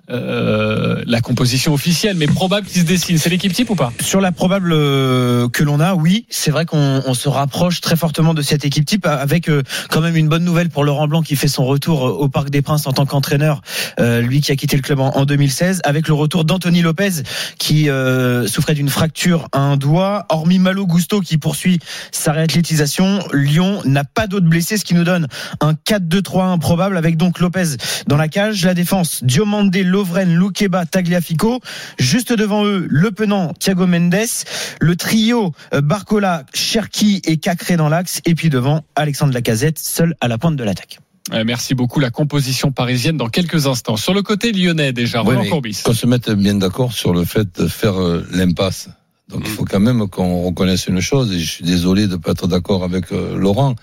la 0.09 1.21
composition 1.21 1.73
officielle, 1.73 2.17
mais 2.17 2.27
probable 2.27 2.67
qu'il 2.67 2.81
se 2.81 2.85
dessine. 2.85 3.17
C'est 3.17 3.29
l'équipe 3.29 3.53
type 3.53 3.69
ou 3.69 3.75
pas? 3.75 3.93
Sur 4.01 4.21
la 4.21 4.31
probable 4.31 4.73
euh, 4.73 5.49
que 5.49 5.63
l'on 5.63 5.79
a, 5.79 5.95
oui, 5.95 6.25
c'est 6.29 6.51
vrai 6.51 6.65
qu'on 6.65 7.01
on 7.05 7.13
se 7.13 7.29
rapproche 7.29 7.81
très 7.81 7.95
fortement 7.95 8.33
de 8.33 8.41
cette 8.41 8.65
équipe 8.65 8.85
type 8.85 9.05
avec 9.05 9.49
euh, 9.49 9.63
quand 9.89 10.01
même 10.01 10.15
une 10.15 10.27
bonne 10.27 10.43
nouvelle 10.43 10.69
pour 10.69 10.83
Laurent 10.83 11.07
Blanc 11.07 11.21
qui 11.21 11.35
fait 11.35 11.47
son 11.47 11.65
retour 11.65 12.07
euh, 12.07 12.11
au 12.11 12.29
Parc 12.29 12.49
des 12.49 12.61
Princes 12.61 12.87
en 12.87 12.93
tant 12.93 13.05
qu'entraîneur, 13.05 13.61
euh, 13.99 14.21
lui 14.21 14.41
qui 14.41 14.51
a 14.51 14.55
quitté 14.55 14.75
le 14.75 14.81
club 14.81 14.99
en, 14.99 15.11
en 15.11 15.25
2016, 15.25 15.81
avec 15.83 16.07
le 16.07 16.13
retour 16.13 16.45
d'Anthony 16.45 16.81
Lopez 16.81 17.23
qui 17.57 17.89
euh, 17.89 18.47
souffrait 18.47 18.73
d'une 18.73 18.89
fracture 18.89 19.47
à 19.51 19.59
un 19.59 19.77
doigt. 19.77 20.25
Hormis 20.29 20.59
Malo 20.59 20.85
Gusto 20.85 21.21
qui 21.21 21.37
poursuit 21.37 21.79
sa 22.11 22.31
réathlétisation, 22.31 23.19
Lyon 23.33 23.81
n'a 23.85 24.03
pas 24.03 24.27
d'autres 24.27 24.47
blessés, 24.47 24.77
ce 24.77 24.85
qui 24.85 24.93
nous 24.93 25.03
donne 25.03 25.27
un 25.61 25.73
4-2-3-1 25.73 26.59
probable 26.59 26.97
avec 26.97 27.17
donc 27.17 27.39
Lopez 27.39 27.77
dans 28.07 28.17
la 28.17 28.27
cage, 28.27 28.65
la 28.65 28.73
défense, 28.73 29.23
Diomande, 29.23 29.69
Lovren, 29.93 30.33
Loukeba, 30.33 30.87
Tagliafico, 30.87 31.59
juste 31.99 32.33
devant 32.33 32.65
eux, 32.65 32.87
Le 32.89 33.11
Penant, 33.11 33.53
Thiago 33.53 33.85
Mendes, 33.85 34.15
le 34.81 34.95
trio 34.95 35.53
euh, 35.71 35.81
Barcola, 35.81 36.45
Cherki 36.51 37.21
et 37.25 37.37
Cacré 37.37 37.77
dans 37.77 37.89
l'axe, 37.89 38.19
et 38.25 38.33
puis 38.33 38.49
devant 38.49 38.81
Alexandre 38.95 39.33
Lacazette, 39.33 39.77
seul 39.77 40.15
à 40.19 40.27
la 40.27 40.39
pointe 40.39 40.55
de 40.55 40.63
l'attaque. 40.63 40.97
Euh, 41.31 41.43
Merci 41.45 41.75
beaucoup. 41.75 41.99
La 41.99 42.09
composition 42.09 42.71
parisienne 42.71 43.17
dans 43.17 43.29
quelques 43.29 43.67
instants. 43.67 43.95
Sur 43.95 44.15
le 44.15 44.23
côté 44.23 44.51
lyonnais 44.51 44.93
déjà, 44.93 45.21
Oui, 45.21 45.35
Roland 45.35 45.49
Courbis. 45.49 45.81
Qu'on 45.85 45.93
se 45.93 46.07
mette 46.07 46.31
bien 46.31 46.55
d'accord 46.55 46.91
sur 46.91 47.13
le 47.13 47.23
fait 47.23 47.47
de 47.61 47.67
faire 47.67 48.01
euh, 48.01 48.25
l'impasse. 48.31 48.89
Donc 49.29 49.43
il 49.45 49.51
faut 49.51 49.63
quand 49.63 49.79
même 49.79 50.07
qu'on 50.09 50.41
reconnaisse 50.41 50.87
une 50.87 51.01
chose, 51.01 51.31
et 51.31 51.39
je 51.39 51.49
suis 51.49 51.63
désolé 51.63 52.07
de 52.07 52.13
ne 52.13 52.17
pas 52.17 52.31
être 52.31 52.47
d'accord 52.47 52.83
avec 52.83 53.11
euh, 53.11 53.37
Laurent, 53.37 53.75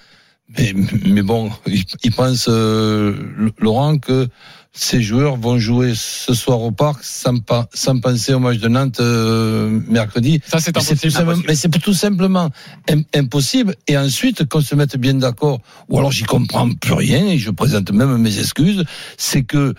mais, 0.58 0.74
mais 1.06 1.22
bon, 1.22 1.50
il, 1.66 1.84
il 2.02 2.12
pense, 2.12 2.46
euh, 2.48 3.14
Laurent, 3.58 3.98
que 3.98 4.26
ces 4.72 5.02
joueurs 5.02 5.36
vont 5.36 5.58
jouer 5.58 5.92
ce 5.96 6.32
soir 6.32 6.60
au 6.62 6.70
parc 6.70 7.02
sans, 7.02 7.38
pas, 7.38 7.68
sans 7.74 7.98
penser 7.98 8.32
au 8.34 8.38
match 8.38 8.58
de 8.58 8.68
Nantes 8.68 9.00
euh, 9.00 9.80
mercredi. 9.88 10.40
Ça, 10.46 10.60
c'est 10.60 10.74
Mais 10.74 10.80
c'est 10.82 10.94
tout 10.94 11.06
impossible. 11.08 11.12
simplement- 11.12 11.42
mais 11.48 11.54
c'est 11.56 11.68
tout 11.70 11.92
simplement 11.94 12.50
im- 12.88 13.02
impossible. 13.14 13.74
Et 13.88 13.98
ensuite, 13.98 14.48
qu'on 14.48 14.60
se 14.60 14.74
mette 14.76 14.96
bien 14.96 15.14
d'accord, 15.14 15.60
ou 15.88 15.98
alors 15.98 16.12
j'y 16.12 16.22
comprends 16.24 16.70
plus 16.70 16.92
rien, 16.94 17.26
et 17.26 17.38
je 17.38 17.50
présente 17.50 17.90
même 17.90 18.16
mes 18.18 18.38
excuses, 18.38 18.84
c'est 19.18 19.42
que 19.42 19.74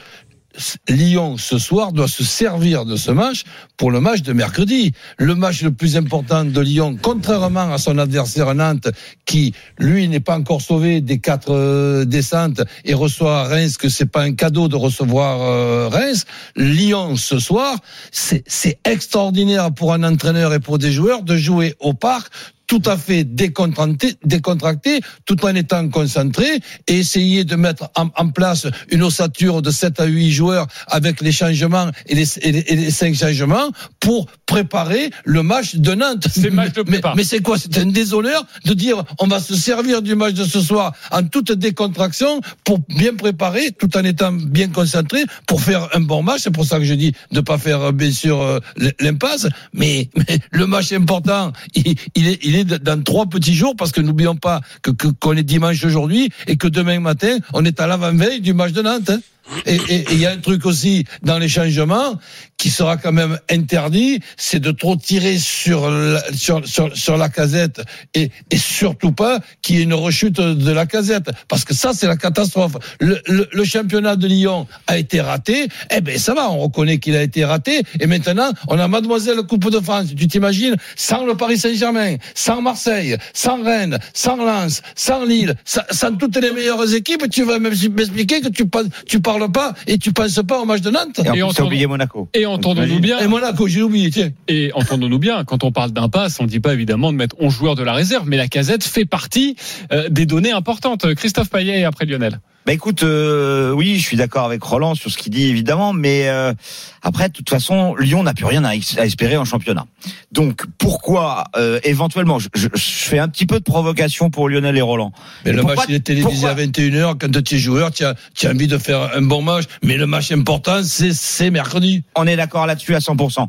Lyon 0.89 1.38
ce 1.38 1.58
soir 1.58 1.91
doit 1.91 2.08
se 2.08 2.24
servir 2.24 2.86
de 2.86 2.96
ce 2.96 3.12
match 3.12 3.43
pour 3.77 3.91
le 3.91 4.00
match 4.00 4.22
de 4.22 4.34
mercredi. 4.34 4.93
Le 5.17 5.36
match 5.36 5.62
le 5.62 5.72
plus 5.72 5.98
important 5.98 6.46
de 6.46 6.62
Lyon, 6.62 6.98
contrairement 7.01 7.72
à 7.72 7.77
son 7.77 7.98
adversaire 7.98 8.53
Nantes, 8.53 8.89
qui 9.25 9.53
lui 9.77 10.08
n'est 10.08 10.20
pas 10.20 10.38
encore 10.38 10.62
sauvé 10.62 11.01
des 11.01 11.20
quatre 11.20 11.53
euh, 11.53 12.05
descentes 12.05 12.62
et 12.86 12.93
reçoit 12.93 13.43
Reims, 13.43 13.77
que 13.77 13.89
c'est 13.89 14.05
pas 14.05 14.22
un 14.22 14.34
cadeau 14.34 14.67
de 14.67 14.75
recevoir 14.75 15.41
euh, 15.41 15.89
Reims. 15.89 16.25
Lyon 16.55 17.15
ce 17.15 17.39
soir, 17.39 17.77
c'est 18.12 18.43
c'est 18.48 18.79
extraordinaire 18.86 19.74
pour 19.74 19.93
un 19.93 20.03
entraîneur 20.03 20.53
et 20.53 20.60
pour 20.60 20.77
des 20.77 20.91
joueurs 20.91 21.24
de 21.24 21.38
jouer 21.38 21.75
au 21.79 21.93
parc 21.93 22.31
tout 22.71 22.81
à 22.85 22.95
fait 22.95 23.25
décontracté, 23.25 24.13
décontracté, 24.23 25.01
tout 25.25 25.43
en 25.43 25.53
étant 25.55 25.89
concentré, 25.89 26.45
et 26.87 26.99
essayer 26.99 27.43
de 27.43 27.57
mettre 27.57 27.91
en, 27.97 28.07
en 28.15 28.29
place 28.29 28.65
une 28.91 29.03
ossature 29.03 29.61
de 29.61 29.69
7 29.69 29.99
à 29.99 30.05
8 30.05 30.31
joueurs 30.31 30.67
avec 30.87 31.19
les 31.19 31.33
changements 31.33 31.91
et 32.07 32.15
les, 32.15 32.39
et 32.39 32.53
les, 32.53 32.59
et 32.59 32.75
les 32.77 32.89
5 32.89 33.13
changements 33.13 33.71
pour 33.99 34.27
préparer 34.45 35.09
le 35.25 35.43
match 35.43 35.75
de 35.75 35.93
Nantes. 35.93 36.27
Match 36.53 36.71
de 36.71 36.85
mais, 37.15 37.25
c'est 37.25 37.41
quoi? 37.41 37.57
C'est 37.57 37.77
un 37.77 37.87
déshonneur 37.87 38.45
de 38.63 38.73
dire 38.73 39.03
on 39.19 39.27
va 39.27 39.41
se 39.41 39.53
servir 39.53 40.01
du 40.01 40.15
match 40.15 40.35
de 40.35 40.45
ce 40.45 40.61
soir 40.61 40.93
en 41.11 41.23
toute 41.23 41.51
décontraction 41.51 42.39
pour 42.63 42.79
bien 42.87 43.15
préparer, 43.15 43.71
tout 43.71 43.97
en 43.97 44.03
étant 44.05 44.31
bien 44.31 44.69
concentré, 44.69 45.25
pour 45.45 45.61
faire 45.61 45.89
un 45.93 45.99
bon 45.99 46.23
match. 46.23 46.43
C'est 46.43 46.51
pour 46.51 46.65
ça 46.65 46.79
que 46.79 46.85
je 46.85 46.93
dis 46.93 47.11
de 47.31 47.41
pas 47.41 47.57
faire 47.57 47.81
euh, 47.81 47.91
bien 47.91 48.11
sûr 48.11 48.41
euh, 48.41 48.59
l'impasse. 49.01 49.47
Mais, 49.73 50.09
mais 50.15 50.39
le 50.51 50.67
match 50.67 50.93
important, 50.93 51.51
il, 51.75 51.95
il 52.15 52.27
est, 52.29 52.39
il 52.43 52.55
est 52.55 52.60
dans 52.63 53.01
trois 53.03 53.25
petits 53.25 53.53
jours 53.53 53.75
parce 53.75 53.91
que 53.91 54.01
n'oublions 54.01 54.35
pas 54.35 54.61
que 54.81 54.91
qu'on 54.91 55.35
est 55.35 55.43
dimanche 55.43 55.83
aujourd'hui 55.83 56.29
et 56.47 56.57
que 56.57 56.67
demain 56.67 56.99
matin 56.99 57.37
on 57.53 57.65
est 57.65 57.79
à 57.79 57.87
l'avant-veille 57.87 58.41
du 58.41 58.53
match 58.53 58.71
de 58.71 58.81
Nantes. 58.81 59.09
hein. 59.09 59.19
Et 59.65 60.05
il 60.12 60.19
y 60.19 60.25
a 60.25 60.31
un 60.31 60.38
truc 60.38 60.65
aussi 60.65 61.05
dans 61.24 61.38
les 61.38 61.50
changements 61.50 62.19
qui 62.57 62.69
sera 62.69 62.95
quand 62.98 63.12
même 63.12 63.39
interdit, 63.50 64.19
c'est 64.38 64.60
de 64.60 64.71
trop 64.71 64.95
tirer 64.95 65.38
sur 65.38 65.89
la, 65.89 66.21
sur, 66.33 66.65
sur, 66.67 66.95
sur 66.95 67.17
la 67.17 67.27
casette 67.27 67.81
et, 68.13 68.29
et 68.51 68.57
surtout 68.57 69.12
pas 69.12 69.39
qu'il 69.62 69.77
y 69.77 69.79
ait 69.79 69.83
une 69.83 69.95
rechute 69.95 70.39
de 70.39 70.71
la 70.71 70.86
casette. 70.86 71.31
Parce 71.48 71.65
que 71.65 71.74
ça, 71.74 71.91
c'est 71.93 72.07
la 72.07 72.17
catastrophe. 72.17 72.74
Le, 73.00 73.19
le, 73.27 73.50
le 73.51 73.63
championnat 73.63 74.15
de 74.15 74.27
Lyon 74.27 74.67
a 74.88 74.98
été 74.98 75.21
raté. 75.21 75.67
Eh 75.89 76.01
ben, 76.01 76.17
ça 76.17 76.33
va, 76.33 76.51
on 76.51 76.60
reconnaît 76.60 77.00
qu'il 77.00 77.15
a 77.15 77.24
été 77.24 77.43
raté. 77.43 77.81
Et 78.00 78.05
maintenant, 78.05 78.51
on 78.67 78.77
a 78.77 78.88
Mademoiselle 78.88 79.41
Coupe 79.43 79.69
de 79.71 79.79
France. 79.79 80.07
Tu 80.15 80.27
t'imagines, 80.27 80.75
sans 80.95 81.25
le 81.25 81.36
Paris 81.36 81.57
Saint-Germain, 81.57 82.17
sans 82.36 82.62
Marseille, 82.62 83.17
sans 83.33 83.63
Rennes, 83.63 83.98
sans 84.13 84.38
Lens, 84.38 84.81
sans 84.95 85.25
Lille, 85.25 85.55
sans, 85.65 85.81
sans 85.89 86.15
toutes 86.15 86.38
les 86.38 86.51
meilleures 86.51 86.93
équipes, 86.93 87.27
tu 87.29 87.43
vas 87.43 87.60
m'expliquer 87.60 88.41
que 88.41 88.50
tu, 88.50 88.65
tu 89.07 89.19
parles 89.19 89.40
pas 89.50 89.74
et 89.88 89.98
tu 89.98 90.12
penses 90.12 90.39
pas 90.48 90.60
au 90.60 90.65
match 90.65 90.81
de 90.81 90.89
Nantes. 90.89 91.19
Et 91.24 91.29
en 91.29 91.33
Et 91.33 91.43
on 91.43 91.65
oublié 91.65 91.88
Monaco. 91.88 92.29
Et 92.33 92.45
entendons-nous 92.45 93.00
bien. 93.00 93.19
Et 93.19 93.27
Monaco, 93.27 93.67
j'ai 93.67 93.81
oublié, 93.81 94.10
tiens. 94.10 94.31
Et 94.48 94.71
entendons-nous 94.74 95.19
bien, 95.19 95.43
quand 95.43 95.63
on 95.63 95.71
parle 95.71 95.91
d'impasse, 95.91 96.39
on 96.39 96.43
ne 96.43 96.50
dit 96.50 96.60
pas 96.60 96.74
évidemment 96.74 97.12
de 97.12 97.17
mettre 97.17 97.36
11 97.39 97.53
joueurs 97.53 97.75
de 97.75 97.83
la 97.83 97.93
réserve, 97.93 98.27
mais 98.27 98.38
la 98.38 98.48
casette 98.48 98.83
fait 98.83 99.05
partie 99.05 99.55
euh, 99.91 100.10
des 100.10 100.25
données 100.25 100.51
importantes. 100.51 101.13
Christophe 101.15 101.50
Payet 101.50 101.79
et 101.79 101.86
après 101.86 102.05
Lionel. 102.05 102.39
Bah 102.65 102.73
écoute, 102.73 103.01
euh, 103.01 103.71
oui, 103.71 103.97
je 103.97 104.05
suis 104.05 104.17
d'accord 104.17 104.45
avec 104.45 104.61
Roland 104.61 104.93
sur 104.93 105.09
ce 105.09 105.17
qu'il 105.17 105.31
dit 105.31 105.47
évidemment, 105.47 105.93
mais 105.93 106.29
euh, 106.29 106.53
après, 107.01 107.27
de 107.29 107.33
toute 107.33 107.49
façon, 107.49 107.95
Lyon 107.95 108.21
n'a 108.21 108.35
plus 108.35 108.45
rien 108.45 108.63
à, 108.63 108.75
espérer 108.75 109.35
en 109.35 109.45
championnat. 109.45 109.87
Donc 110.31 110.65
pourquoi 110.77 111.45
euh, 111.55 111.79
éventuellement, 111.83 112.37
je, 112.37 112.49
je- 112.53 112.67
je 112.73 112.79
fais 112.79 113.17
un 113.17 113.29
petit 113.29 113.47
peu 113.47 113.57
de 113.57 113.63
provocation 113.63 114.29
pour 114.29 114.47
Lionel 114.47 114.77
et 114.77 114.81
Roland. 114.81 115.11
Mais 115.43 115.53
le 115.53 115.57
pourquoi- 115.61 115.75
match, 115.77 115.85
il 115.89 115.95
est 115.95 116.01
télévisé 116.01 116.47
à 116.47 116.53
21h. 116.53 117.17
Quand 117.19 117.43
tu 117.43 117.55
es 117.55 117.57
joueur, 117.57 117.89
tu 117.91 118.05
as, 118.05 118.13
tu 118.35 118.45
as 118.45 118.51
envie 118.51 118.67
de 118.67 118.77
faire 118.77 119.09
un 119.15 119.23
bon 119.23 119.41
match. 119.41 119.65
Mais 119.83 119.97
le 119.97 120.05
match 120.05 120.31
important, 120.31 120.81
c'est, 120.83 121.49
mercredi. 121.49 122.03
On 122.15 122.27
est 122.27 122.35
d'accord 122.35 122.67
là-dessus 122.67 122.93
à 122.93 122.99
100%. 122.99 123.47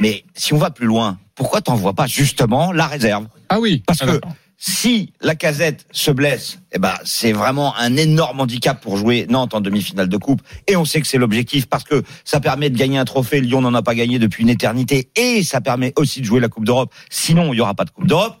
Mais 0.00 0.24
si 0.34 0.54
on 0.54 0.58
va 0.58 0.70
plus 0.70 0.86
loin, 0.86 1.18
pourquoi 1.34 1.60
t'envoies 1.60 1.92
pas 1.92 2.06
justement 2.06 2.72
la 2.72 2.86
réserve? 2.86 3.26
Ah 3.50 3.60
oui. 3.60 3.82
Parce 3.86 3.98
que. 4.00 4.20
Si 4.60 5.12
la 5.20 5.36
casette 5.36 5.86
se 5.92 6.10
blesse, 6.10 6.58
eh 6.72 6.80
ben, 6.80 6.94
c'est 7.04 7.32
vraiment 7.32 7.76
un 7.76 7.96
énorme 7.96 8.40
handicap 8.40 8.80
pour 8.80 8.96
jouer 8.96 9.24
Nantes 9.30 9.54
en 9.54 9.60
demi-finale 9.60 10.08
de 10.08 10.16
coupe. 10.16 10.42
Et 10.66 10.74
on 10.74 10.84
sait 10.84 11.00
que 11.00 11.06
c'est 11.06 11.16
l'objectif 11.16 11.66
parce 11.66 11.84
que 11.84 12.02
ça 12.24 12.40
permet 12.40 12.68
de 12.68 12.76
gagner 12.76 12.98
un 12.98 13.04
trophée. 13.04 13.40
Lyon 13.40 13.60
n'en 13.60 13.72
a 13.74 13.82
pas 13.82 13.94
gagné 13.94 14.18
depuis 14.18 14.42
une 14.42 14.48
éternité 14.48 15.10
et 15.14 15.44
ça 15.44 15.60
permet 15.60 15.92
aussi 15.94 16.20
de 16.20 16.26
jouer 16.26 16.40
la 16.40 16.48
Coupe 16.48 16.64
d'Europe. 16.64 16.92
Sinon, 17.08 17.52
il 17.52 17.56
n'y 17.56 17.60
aura 17.60 17.74
pas 17.74 17.84
de 17.84 17.90
Coupe 17.90 18.08
d'Europe. 18.08 18.36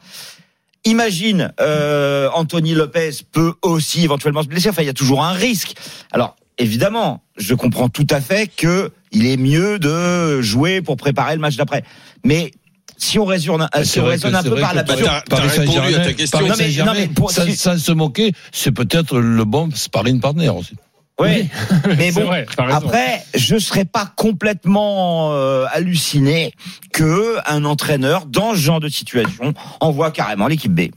Imagine, 0.84 1.52
euh, 1.60 2.28
Anthony 2.34 2.74
Lopez 2.74 3.10
peut 3.30 3.54
aussi 3.62 4.02
éventuellement 4.02 4.42
se 4.42 4.48
blesser. 4.48 4.70
Enfin, 4.70 4.82
il 4.82 4.86
y 4.86 4.90
a 4.90 4.94
toujours 4.94 5.22
un 5.22 5.32
risque. 5.32 5.74
Alors, 6.10 6.34
évidemment, 6.58 7.22
je 7.36 7.54
comprends 7.54 7.88
tout 7.88 8.06
à 8.10 8.20
fait 8.20 8.48
que 8.48 8.90
il 9.12 9.26
est 9.26 9.36
mieux 9.36 9.78
de 9.78 10.42
jouer 10.42 10.82
pour 10.82 10.96
préparer 10.96 11.34
le 11.34 11.40
match 11.40 11.56
d'après. 11.56 11.84
Mais 12.24 12.50
si 12.98 13.18
on 13.18 13.24
raisonne, 13.24 13.66
si 13.84 14.00
on 14.00 14.04
raisonne 14.04 14.34
un 14.34 14.42
peu 14.42 14.56
par 14.56 14.74
l'absurde, 14.74 15.04
Paris- 15.28 15.48
T'as- 15.54 15.60
répondu 15.60 15.94
à 15.94 16.00
ta 16.04 16.12
question. 16.12 16.38
Paris 16.38 16.50
Non, 16.50 16.56
mais- 16.58 16.64
Saint-Germain, 16.64 16.92
non, 16.94 16.98
mais 17.00 17.06
pour- 17.08 17.30
sans, 17.30 17.78
se 17.78 17.92
moquer, 17.92 18.32
c'est 18.52 18.72
peut-être 18.72 19.18
le 19.18 19.44
bon 19.44 19.70
sparring 19.74 20.20
partner 20.20 20.48
aussi. 20.50 20.74
Oui, 21.20 21.48
mais 21.98 22.12
bon. 22.12 22.26
vrai. 22.26 22.46
Après, 22.70 23.24
je 23.34 23.56
serais 23.58 23.84
pas 23.84 24.12
complètement 24.14 25.32
euh, 25.32 25.64
halluciné 25.72 26.52
que 26.92 27.36
un 27.50 27.64
entraîneur 27.64 28.26
dans 28.26 28.52
ce 28.52 28.58
genre 28.58 28.78
de 28.80 28.88
situation 28.88 29.52
envoie 29.80 30.10
carrément 30.12 30.46
l'équipe 30.46 30.72
B. 30.72 30.90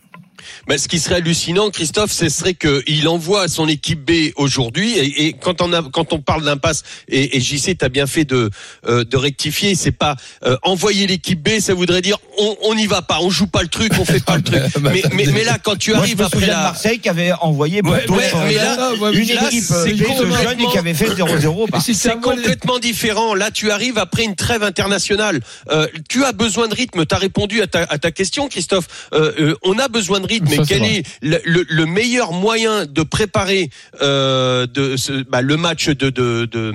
Bah, 0.67 0.77
ce 0.77 0.88
qui 0.88 1.00
serait 1.00 1.15
hallucinant, 1.15 1.69
Christophe, 1.69 2.12
ce 2.12 2.29
serait 2.29 2.53
qu'il 2.53 3.07
envoie 3.07 3.48
son 3.48 3.67
équipe 3.67 4.03
B 4.03 4.31
aujourd'hui. 4.36 4.98
Et, 4.98 5.27
et 5.27 5.33
quand 5.33 5.62
on 5.62 5.74
a, 5.74 5.81
quand 5.83 6.13
on 6.13 6.19
parle 6.19 6.43
d'impasse, 6.43 6.83
et, 7.07 7.38
et 7.38 7.41
JC, 7.41 7.77
t'as 7.77 7.89
bien 7.89 8.07
fait 8.07 8.25
de 8.25 8.50
euh, 8.88 9.03
de 9.03 9.17
rectifier. 9.17 9.75
C'est 9.75 9.91
pas 9.91 10.15
euh, 10.45 10.57
envoyer 10.63 11.07
l'équipe 11.07 11.41
B, 11.41 11.60
ça 11.60 11.74
voudrait 11.74 12.01
dire 12.01 12.17
on 12.38 12.55
on 12.63 12.75
n'y 12.75 12.88
va 12.88 13.01
pas, 13.01 13.19
on 13.21 13.29
joue 13.29 13.48
pas 13.48 13.62
le 13.62 13.67
truc, 13.67 13.91
on 14.00 14.05
fait 14.05 14.24
pas 14.24 14.38
le 14.38 14.43
truc. 14.43 14.62
Mais, 14.81 15.03
mais, 15.13 15.25
mais 15.27 15.43
là, 15.43 15.57
quand 15.62 15.75
tu 15.77 15.91
Moi, 15.91 16.00
je 16.00 16.03
arrives 16.03 16.19
me 16.19 16.25
après 16.25 16.41
de 16.41 16.45
la 16.48 16.62
Marseille 16.62 17.00
qui 17.00 17.10
avait 17.10 17.31
envoyé 17.41 17.81
Ouais, 17.81 18.10
ouais, 18.10 18.31
mais 18.48 18.55
là, 18.55 18.91
une 19.13 19.27
mais 19.27 19.48
équipe 19.48 19.63
c'est 19.63 19.74
euh, 19.93 20.05
complètement- 20.05 20.41
jeunes 20.41 20.62
et 20.62 20.67
qui 20.67 20.77
avait 20.77 20.93
fait 20.93 21.07
0-0. 21.13 21.69
bah. 21.69 21.79
C'est 21.81 22.19
complètement 22.21 22.79
différent. 22.79 23.33
Là, 23.36 23.51
tu 23.51 23.69
arrives 23.71 23.98
après 23.98 24.24
une 24.24 24.36
trêve 24.36 24.63
internationale. 24.63 25.39
Euh, 25.69 25.88
tu 26.10 26.24
as 26.24 26.31
besoin 26.31 26.67
de 26.67 26.75
rythme. 26.75 27.05
Tu 27.05 27.13
as 27.15 27.17
répondu 27.17 27.62
à 27.62 27.67
ta, 27.67 27.83
à 27.83 27.98
ta 27.98 28.12
question, 28.12 28.48
Christophe. 28.50 28.88
Euh, 29.13 29.31
euh, 29.39 29.55
on 29.63 29.77
a 29.77 29.88
besoin 29.88 30.19
de 30.19 30.25
rythme. 30.27 30.30
Ça, 30.39 30.45
Et 30.45 30.55
c'est 30.57 30.65
quel 30.65 30.83
est 30.85 31.03
le, 31.21 31.39
le- 31.45 31.65
le 31.69 31.85
meilleur 31.85 32.31
moyen 32.31 32.85
de 32.85 33.03
préparer 33.03 33.69
euh, 34.01 34.65
de 34.67 34.95
ce, 34.97 35.23
bah, 35.23 35.41
le 35.41 35.57
match 35.57 35.88
de, 35.89 36.09
de, 36.09 36.45
de, 36.45 36.71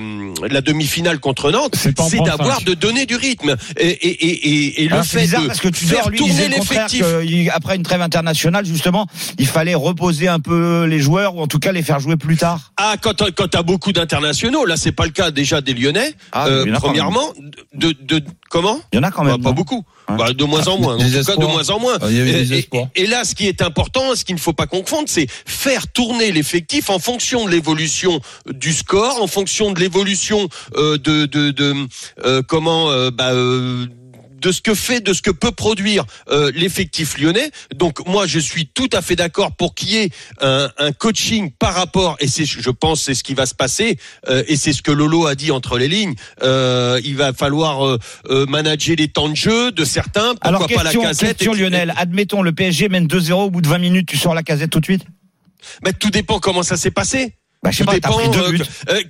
de 0.48 0.52
la 0.54 0.60
demi-finale 0.60 1.18
contre 1.20 1.50
Nantes 1.50 1.75
C'est 1.76 1.94
d'avoir, 2.25 2.60
de 2.62 2.75
donner 2.75 3.06
du 3.06 3.16
rythme. 3.16 3.56
Et, 3.78 3.88
et, 3.88 4.26
et, 4.26 4.48
et, 4.48 4.84
et 4.84 4.88
le 4.88 5.02
fait 5.02 5.20
bizarre 5.22 5.42
de 5.42 5.46
parce 5.48 5.60
que 5.60 5.68
tu 5.68 5.84
faire 5.86 6.08
lui, 6.10 6.18
tourner 6.18 6.48
l'effectif. 6.48 7.04
après 7.52 7.76
une 7.76 7.82
trêve 7.82 8.02
internationale, 8.02 8.64
justement, 8.66 9.06
il 9.38 9.46
fallait 9.46 9.75
reposer 9.75 10.28
un 10.28 10.40
peu 10.40 10.84
les 10.84 10.98
joueurs 11.00 11.36
ou 11.36 11.40
en 11.40 11.46
tout 11.46 11.58
cas 11.58 11.72
les 11.72 11.82
faire 11.82 12.00
jouer 12.00 12.16
plus 12.16 12.36
tard. 12.36 12.72
Ah, 12.76 12.96
quand 13.00 13.14
t'as- 13.14 13.30
quand 13.30 13.48
t'as 13.48 13.62
beaucoup 13.62 13.92
d'internationaux, 13.92 14.64
là 14.66 14.76
c'est 14.76 14.92
pas 14.92 15.04
le 15.04 15.10
cas 15.12 15.30
déjà 15.30 15.60
des 15.60 15.75
Lyonnais. 15.75 16.14
Ah, 16.32 16.46
Euh, 16.48 16.64
premièrement, 16.75 17.32
de, 17.75 17.94
de, 18.00 18.22
comment? 18.50 18.78
Il 18.92 18.96
y 18.96 18.98
en 18.98 19.02
a 19.02 19.10
quand 19.10 19.25
Bah, 19.25 19.32
même. 19.32 19.42
Pas 19.42 19.52
beaucoup. 19.52 19.84
Ouais. 20.08 20.16
Bah, 20.16 20.32
de 20.32 20.44
moins 20.44 20.66
en 20.68 20.78
moins. 20.78 20.94
En 20.94 20.98
des 20.98 21.18
tout 21.18 21.25
cas, 21.25 21.36
de 21.36 21.46
moins 21.46 21.68
en 21.70 21.80
moins. 21.80 21.98
Ah, 22.00 22.06
Et- 22.94 23.06
là, 23.06 23.25
ce 23.25 23.34
qui 23.34 23.46
est 23.48 23.60
important, 23.62 24.14
ce 24.14 24.25
qu'il 24.25 24.34
ne 24.36 24.40
faut 24.40 24.52
pas 24.52 24.66
confondre, 24.66 25.08
c'est 25.08 25.26
faire 25.44 25.88
tourner 25.88 26.30
l'effectif 26.32 26.90
en 26.90 26.98
fonction 26.98 27.44
de 27.44 27.50
l'évolution 27.50 28.20
du 28.48 28.72
score, 28.72 29.20
en 29.22 29.26
fonction 29.26 29.72
de 29.72 29.80
l'évolution 29.80 30.48
euh, 30.76 30.96
de, 30.98 31.26
de, 31.26 31.50
de 31.50 31.75
euh, 32.25 32.42
comment, 32.46 32.90
euh, 32.90 33.10
bah, 33.10 33.32
euh, 33.32 33.86
de 34.40 34.52
ce 34.52 34.60
que 34.60 34.74
fait, 34.74 35.00
de 35.00 35.12
ce 35.12 35.22
que 35.22 35.30
peut 35.30 35.50
produire 35.52 36.04
euh, 36.30 36.52
l'effectif 36.54 37.18
lyonnais. 37.18 37.50
Donc 37.74 38.06
moi, 38.06 38.26
je 38.26 38.38
suis 38.38 38.66
tout 38.66 38.88
à 38.92 39.02
fait 39.02 39.16
d'accord 39.16 39.52
pour 39.56 39.74
qu'il 39.74 39.90
y 39.90 39.96
ait 39.96 40.10
un, 40.40 40.70
un 40.78 40.92
coaching 40.92 41.50
par 41.58 41.74
rapport, 41.74 42.16
et 42.20 42.28
c'est, 42.28 42.44
je 42.44 42.70
pense, 42.70 43.02
c'est 43.02 43.14
ce 43.14 43.24
qui 43.24 43.34
va 43.34 43.46
se 43.46 43.54
passer, 43.54 43.98
euh, 44.28 44.42
et 44.46 44.56
c'est 44.56 44.72
ce 44.72 44.82
que 44.82 44.92
Lolo 44.92 45.26
a 45.26 45.34
dit 45.34 45.50
entre 45.50 45.78
les 45.78 45.88
lignes. 45.88 46.14
Euh, 46.42 47.00
il 47.04 47.16
va 47.16 47.32
falloir 47.32 47.98
manager 48.28 48.96
les 48.98 49.08
temps 49.08 49.28
de 49.28 49.36
jeu 49.36 49.72
de 49.72 49.84
certains. 49.84 50.34
Pourquoi 50.34 50.48
Alors, 50.48 50.60
pas 50.66 50.82
question, 50.82 51.02
la 51.02 51.08
casette 51.08 51.36
question 51.38 51.52
et 51.52 51.56
puis- 51.56 51.62
Lionel. 51.64 51.94
Admettons, 51.96 52.42
le 52.42 52.52
PSG 52.52 52.88
mène 52.88 53.06
2-0 53.06 53.32
au 53.46 53.50
bout 53.50 53.60
de 53.60 53.68
20 53.68 53.78
minutes, 53.78 54.08
tu 54.08 54.16
sors 54.16 54.34
la 54.34 54.42
casette 54.42 54.70
tout 54.70 54.80
de 54.80 54.84
suite? 54.86 55.04
Mais 55.84 55.92
tout 55.92 56.10
dépend 56.10 56.38
comment 56.38 56.62
ça 56.62 56.76
s'est 56.76 56.90
passé. 56.90 57.34
Bah, 57.62 57.70
je 57.70 57.78
sais 57.78 57.84
Tout 57.84 57.90
pas, 57.90 57.98
t'as 58.00 58.10
pris 58.10 58.28
deux 58.28 58.50
buts. 58.52 58.60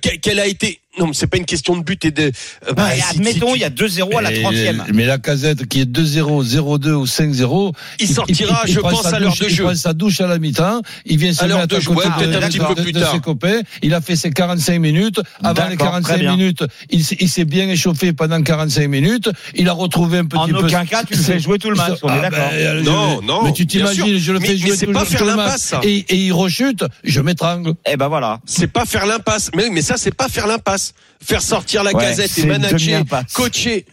que- 0.01 0.15
quelle 0.17 0.39
a 0.39 0.47
été 0.47 0.79
Non, 0.99 1.07
mais 1.07 1.13
c'est 1.13 1.27
pas 1.27 1.37
une 1.37 1.45
question 1.45 1.77
de 1.77 1.83
but 1.83 2.03
et 2.05 2.11
de. 2.11 2.23
euh, 2.23 2.73
bah, 2.73 2.85
Ouais, 2.87 2.95
si- 2.97 3.17
admettons, 3.17 3.53
il 3.55 3.61
y 3.61 3.63
a 3.63 3.69
2-0 3.69 4.17
à 4.17 4.21
la 4.21 4.31
Et- 4.33 4.41
30e. 4.41 4.83
Mais 4.93 5.05
la 5.05 5.17
casette 5.17 5.67
qui 5.67 5.81
est 5.81 5.85
2-0, 5.85 6.43
0-2 6.43 6.93
ou 6.93 7.05
5-0. 7.05 7.73
Il 7.99 8.07
sortira, 8.07 8.61
je 8.67 8.79
pense, 8.79 9.05
à 9.05 9.19
l'heure 9.19 9.35
de 9.35 9.45
Il 9.45 9.49
jeu. 9.53 9.63
prend 9.63 9.75
sa 9.75 9.93
douche 9.93 10.21
à 10.21 10.27
la 10.27 10.39
mi-temps. 10.39 10.81
Il 11.05 11.17
vient 11.17 11.33
se 11.33 11.43
À 11.43 11.47
l'heure 11.47 11.59
mettre 11.59 11.69
de 11.69 11.75
à 11.75 11.79
jeu, 11.79 11.87
côté 11.93 12.07
ouais, 12.07 12.13
peut-être 12.17 12.31
de, 12.31 12.37
un 12.37 12.47
petit 12.47 12.59
de- 12.59 12.63
peu 12.65 12.75
de- 12.75 12.81
plus 12.81 12.91
de 12.93 12.99
tard. 12.99 13.11
ses 13.13 13.19
copains. 13.19 13.61
Il 13.83 13.93
a 13.93 14.01
fait 14.01 14.15
ses 14.15 14.31
45 14.31 14.79
minutes. 14.79 15.19
Avant 15.43 15.53
D'accord, 15.53 15.69
les 15.69 15.77
très 15.77 15.85
45 15.85 16.19
bien. 16.19 16.31
minutes, 16.35 16.63
il, 16.89 17.03
s'est- 17.03 17.17
il 17.19 17.29
s'est 17.29 17.45
bien 17.45 17.67
échauffé 17.69 18.13
pendant 18.13 18.41
45 18.41 18.87
minutes. 18.87 19.29
Il 19.55 19.69
a 19.69 19.73
retrouvé 19.73 20.17
un 20.19 20.25
petit 20.25 20.37
En 20.39 20.47
peu. 20.47 20.65
aucun 20.65 20.85
cas, 20.85 21.03
tu 21.03 21.13
le 21.15 21.19
fais 21.23 21.39
jouer 21.39 21.59
tout 21.59 21.69
le 21.69 21.75
match, 21.75 21.99
on 22.01 22.09
est 22.09 22.13
Ah, 22.17 22.21
d'accord. 22.29 22.49
ben, 22.51 22.77
je- 22.79 22.83
Non, 22.89 23.21
non, 23.21 23.43
Mais 23.43 23.53
tu 23.53 23.67
t'imagines, 23.67 24.17
je 24.17 24.31
le 24.31 24.39
Mais- 24.39 24.47
fais 24.47 24.53
mais 24.53 24.59
jouer 24.59 24.75
c'est 24.75 24.85
tout, 24.87 24.93
pas 24.93 25.01
le- 25.01 25.05
faire 25.05 25.19
tout 25.19 25.25
le 25.25 25.31
l'impasse, 25.31 25.71
match. 25.73 25.81
ça. 25.83 25.87
Et, 25.87 25.97
et 26.09 26.15
il 26.15 26.31
rechute, 26.33 26.83
je 27.03 27.21
m'étrangle. 27.21 27.73
Eh 27.87 27.97
ben 27.97 28.07
voilà. 28.07 28.39
C'est 28.45 28.67
pas 28.67 28.85
faire 28.85 29.05
l'impasse. 29.05 29.51
Mais 29.55 29.69
mais 29.71 29.81
ça, 29.81 29.95
c'est 29.97 30.13
pas 30.15 30.27
faire 30.29 30.47
l'impasse. 30.47 30.86
Faire 31.23 31.41
sortir 31.41 31.83
la 31.83 31.93
Ouais, 31.93 32.13
c'est 32.13 32.41
et 32.41 32.45
manager, 32.45 33.03
coacher. 33.33 33.85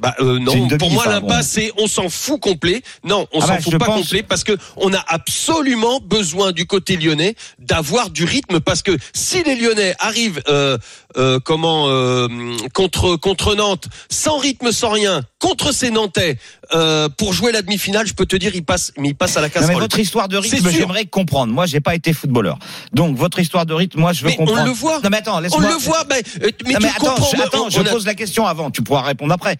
Bah 0.00 0.14
euh, 0.20 0.38
non, 0.38 0.66
pour 0.78 0.90
moi 0.90 1.06
l'impasse 1.06 1.48
c'est 1.48 1.72
on 1.78 1.86
s'en 1.86 2.08
fout 2.08 2.40
complet. 2.40 2.82
Non, 3.04 3.26
on 3.32 3.40
Ah 3.40 3.46
s'en 3.46 3.48
bah, 3.54 3.60
fout 3.60 3.78
pas 3.78 3.84
pense- 3.86 4.00
complet 4.02 4.22
parce 4.22 4.44
que 4.44 4.56
on 4.76 4.92
a 4.94 5.04
absolument 5.08 6.00
besoin 6.00 6.52
du 6.52 6.66
côté 6.66 6.96
lyonnais 6.96 7.34
d'avoir 7.58 8.10
du 8.10 8.24
rythme 8.24 8.60
parce 8.60 8.82
que 8.82 8.96
si 9.12 9.42
les 9.42 9.56
Lyonnais 9.56 9.94
arrivent 9.98 10.42
euh, 10.48 10.78
euh, 11.16 11.38
comment 11.44 11.88
euh, 11.88 12.28
contre 12.72 13.16
contre 13.16 13.54
Nantes 13.54 13.88
sans 14.08 14.38
rythme 14.38 14.72
sans 14.72 14.90
rien 14.90 15.22
contre 15.38 15.72
ces 15.72 15.90
Nantais 15.90 16.36
euh, 16.74 17.08
pour 17.08 17.32
jouer 17.32 17.50
la 17.52 17.62
demi-finale, 17.62 18.06
je 18.06 18.12
peux 18.14 18.26
te 18.26 18.36
dire 18.36 18.54
ils 18.54 18.64
passent 18.64 18.92
mais 18.98 19.08
ils 19.10 19.14
passent 19.14 19.36
à 19.36 19.40
la 19.40 19.48
Non, 19.48 19.52
mais 19.54 19.60
casserole. 19.60 19.82
votre 19.82 19.98
histoire 19.98 20.28
de 20.28 20.40
C'est 20.42 20.56
rythme, 20.56 20.70
j'aimerais 20.70 21.04
comprendre. 21.06 21.52
Moi, 21.52 21.66
j'ai 21.66 21.80
pas 21.80 21.94
été 21.94 22.12
footballeur. 22.12 22.58
Donc, 22.92 23.16
votre 23.16 23.38
histoire 23.40 23.64
de 23.66 23.72
rythme, 23.74 23.98
moi, 24.00 24.12
je 24.12 24.22
veux 24.22 24.28
mais 24.28 24.36
on 24.38 24.44
comprendre. 24.44 24.66
le 24.66 24.70
voit. 24.72 25.00
Non, 25.02 25.08
mais 25.10 25.16
attends, 25.16 25.36
On 25.38 25.40
laisse-moi. 25.40 25.68
le 25.68 25.74
voit, 25.78 26.04
ben, 26.04 26.16
euh, 26.42 26.50
mais 26.66 26.72
Non, 26.74 26.78
tu 26.78 26.84
mais 26.84 26.88
attends, 26.90 27.14
comprends. 27.14 27.42
attends, 27.42 27.66
on- 27.66 27.70
je 27.70 27.80
on 27.80 27.86
a- 27.86 27.90
pose 27.90 28.06
la 28.06 28.14
question 28.14 28.46
avant. 28.46 28.70
Tu 28.70 28.82
pourras 28.82 29.02
répondre 29.02 29.32
après. 29.32 29.56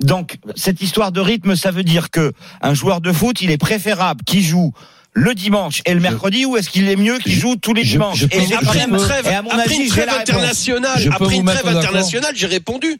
Donc, 0.00 0.38
cette 0.56 0.80
histoire 0.82 1.12
de 1.12 1.20
rythme, 1.20 1.56
ça 1.56 1.70
veut 1.70 1.82
dire 1.84 2.10
que 2.10 2.32
un 2.62 2.74
joueur 2.74 3.00
de 3.00 3.12
foot, 3.12 3.40
il 3.42 3.50
est 3.50 3.58
préférable 3.58 4.22
qu'il 4.24 4.42
joue 4.42 4.72
le 5.12 5.34
dimanche 5.34 5.82
et 5.86 5.92
le 5.94 6.00
mercredi, 6.00 6.46
ou 6.46 6.56
est-ce 6.56 6.70
qu'il 6.70 6.88
est 6.88 6.94
mieux 6.96 7.18
qu'il 7.18 7.32
joue 7.32 7.56
tous 7.56 7.74
les 7.74 7.82
je- 7.84 7.90
dimanches 7.92 8.18
je 8.20 8.26
Et 8.30 8.54
Après 8.54 8.84
une 8.84 8.96
trêve, 8.96 9.26
et 9.26 9.34
à 9.34 9.42
mon 9.42 9.50
après 9.50 9.62
avis, 9.64 9.74
une 9.76 9.82
j'ai 9.82 9.88
trêve 9.88 10.06
la 10.06 10.12
réponse. 10.12 10.28
internationale, 10.30 11.08
après 11.12 11.36
une 11.36 11.44
trêve 11.44 11.66
internationale, 11.76 12.32
j'ai 12.36 12.46
répondu. 12.46 12.96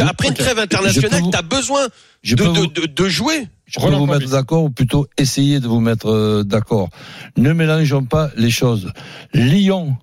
Après 0.00 0.28
une 0.28 0.34
trêve 0.34 0.58
internationale, 0.58 1.22
t'as 1.30 1.42
besoin 1.42 1.86
de, 2.24 2.34
de, 2.34 2.42
vous- 2.42 2.66
de, 2.66 2.86
de 2.86 3.08
jouer. 3.08 3.46
Je 3.66 3.78
peux 3.80 3.86
vous 3.94 4.06
mettre 4.06 4.28
d'accord, 4.28 4.64
ou 4.64 4.70
plutôt 4.70 5.06
essayer 5.16 5.60
de 5.60 5.68
vous 5.68 5.80
mettre 5.80 6.10
euh, 6.10 6.42
d'accord. 6.44 6.90
Ne 7.36 7.52
mélangeons 7.52 8.04
pas 8.04 8.30
les 8.36 8.50
choses. 8.50 8.92
Lyon, 9.32 9.96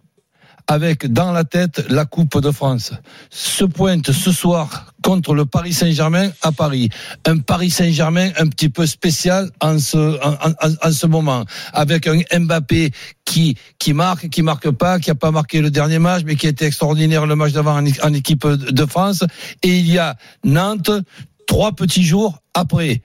avec 0.65 1.11
dans 1.11 1.31
la 1.31 1.43
tête 1.43 1.83
la 1.89 2.05
Coupe 2.05 2.39
de 2.41 2.51
France, 2.51 2.93
se 3.29 3.65
pointe 3.65 4.11
ce 4.11 4.31
soir 4.31 4.88
contre 5.01 5.33
le 5.33 5.45
Paris 5.45 5.73
Saint-Germain 5.73 6.29
à 6.41 6.51
Paris. 6.51 6.89
Un 7.25 7.39
Paris 7.39 7.69
Saint-Germain 7.69 8.31
un 8.37 8.47
petit 8.47 8.69
peu 8.69 8.85
spécial 8.85 9.49
en 9.61 9.79
ce, 9.79 9.97
en, 9.97 10.91
ce 10.91 11.07
moment, 11.07 11.45
avec 11.73 12.07
un 12.07 12.21
Mbappé 12.39 12.91
qui, 13.25 13.57
qui 13.77 13.93
marque, 13.93 14.29
qui 14.29 14.41
marque 14.41 14.69
pas, 14.71 14.99
qui 14.99 15.11
a 15.11 15.15
pas 15.15 15.31
marqué 15.31 15.61
le 15.61 15.71
dernier 15.71 15.99
match, 15.99 16.23
mais 16.25 16.35
qui 16.35 16.47
était 16.47 16.65
extraordinaire 16.65 17.25
le 17.25 17.35
match 17.35 17.53
d'avant 17.53 17.77
en, 17.77 17.85
en 18.03 18.13
équipe 18.13 18.45
de 18.47 18.85
France. 18.85 19.23
Et 19.63 19.77
il 19.77 19.89
y 19.89 19.97
a 19.97 20.15
Nantes, 20.43 20.91
trois 21.47 21.71
petits 21.71 22.03
jours 22.03 22.39
après. 22.53 23.01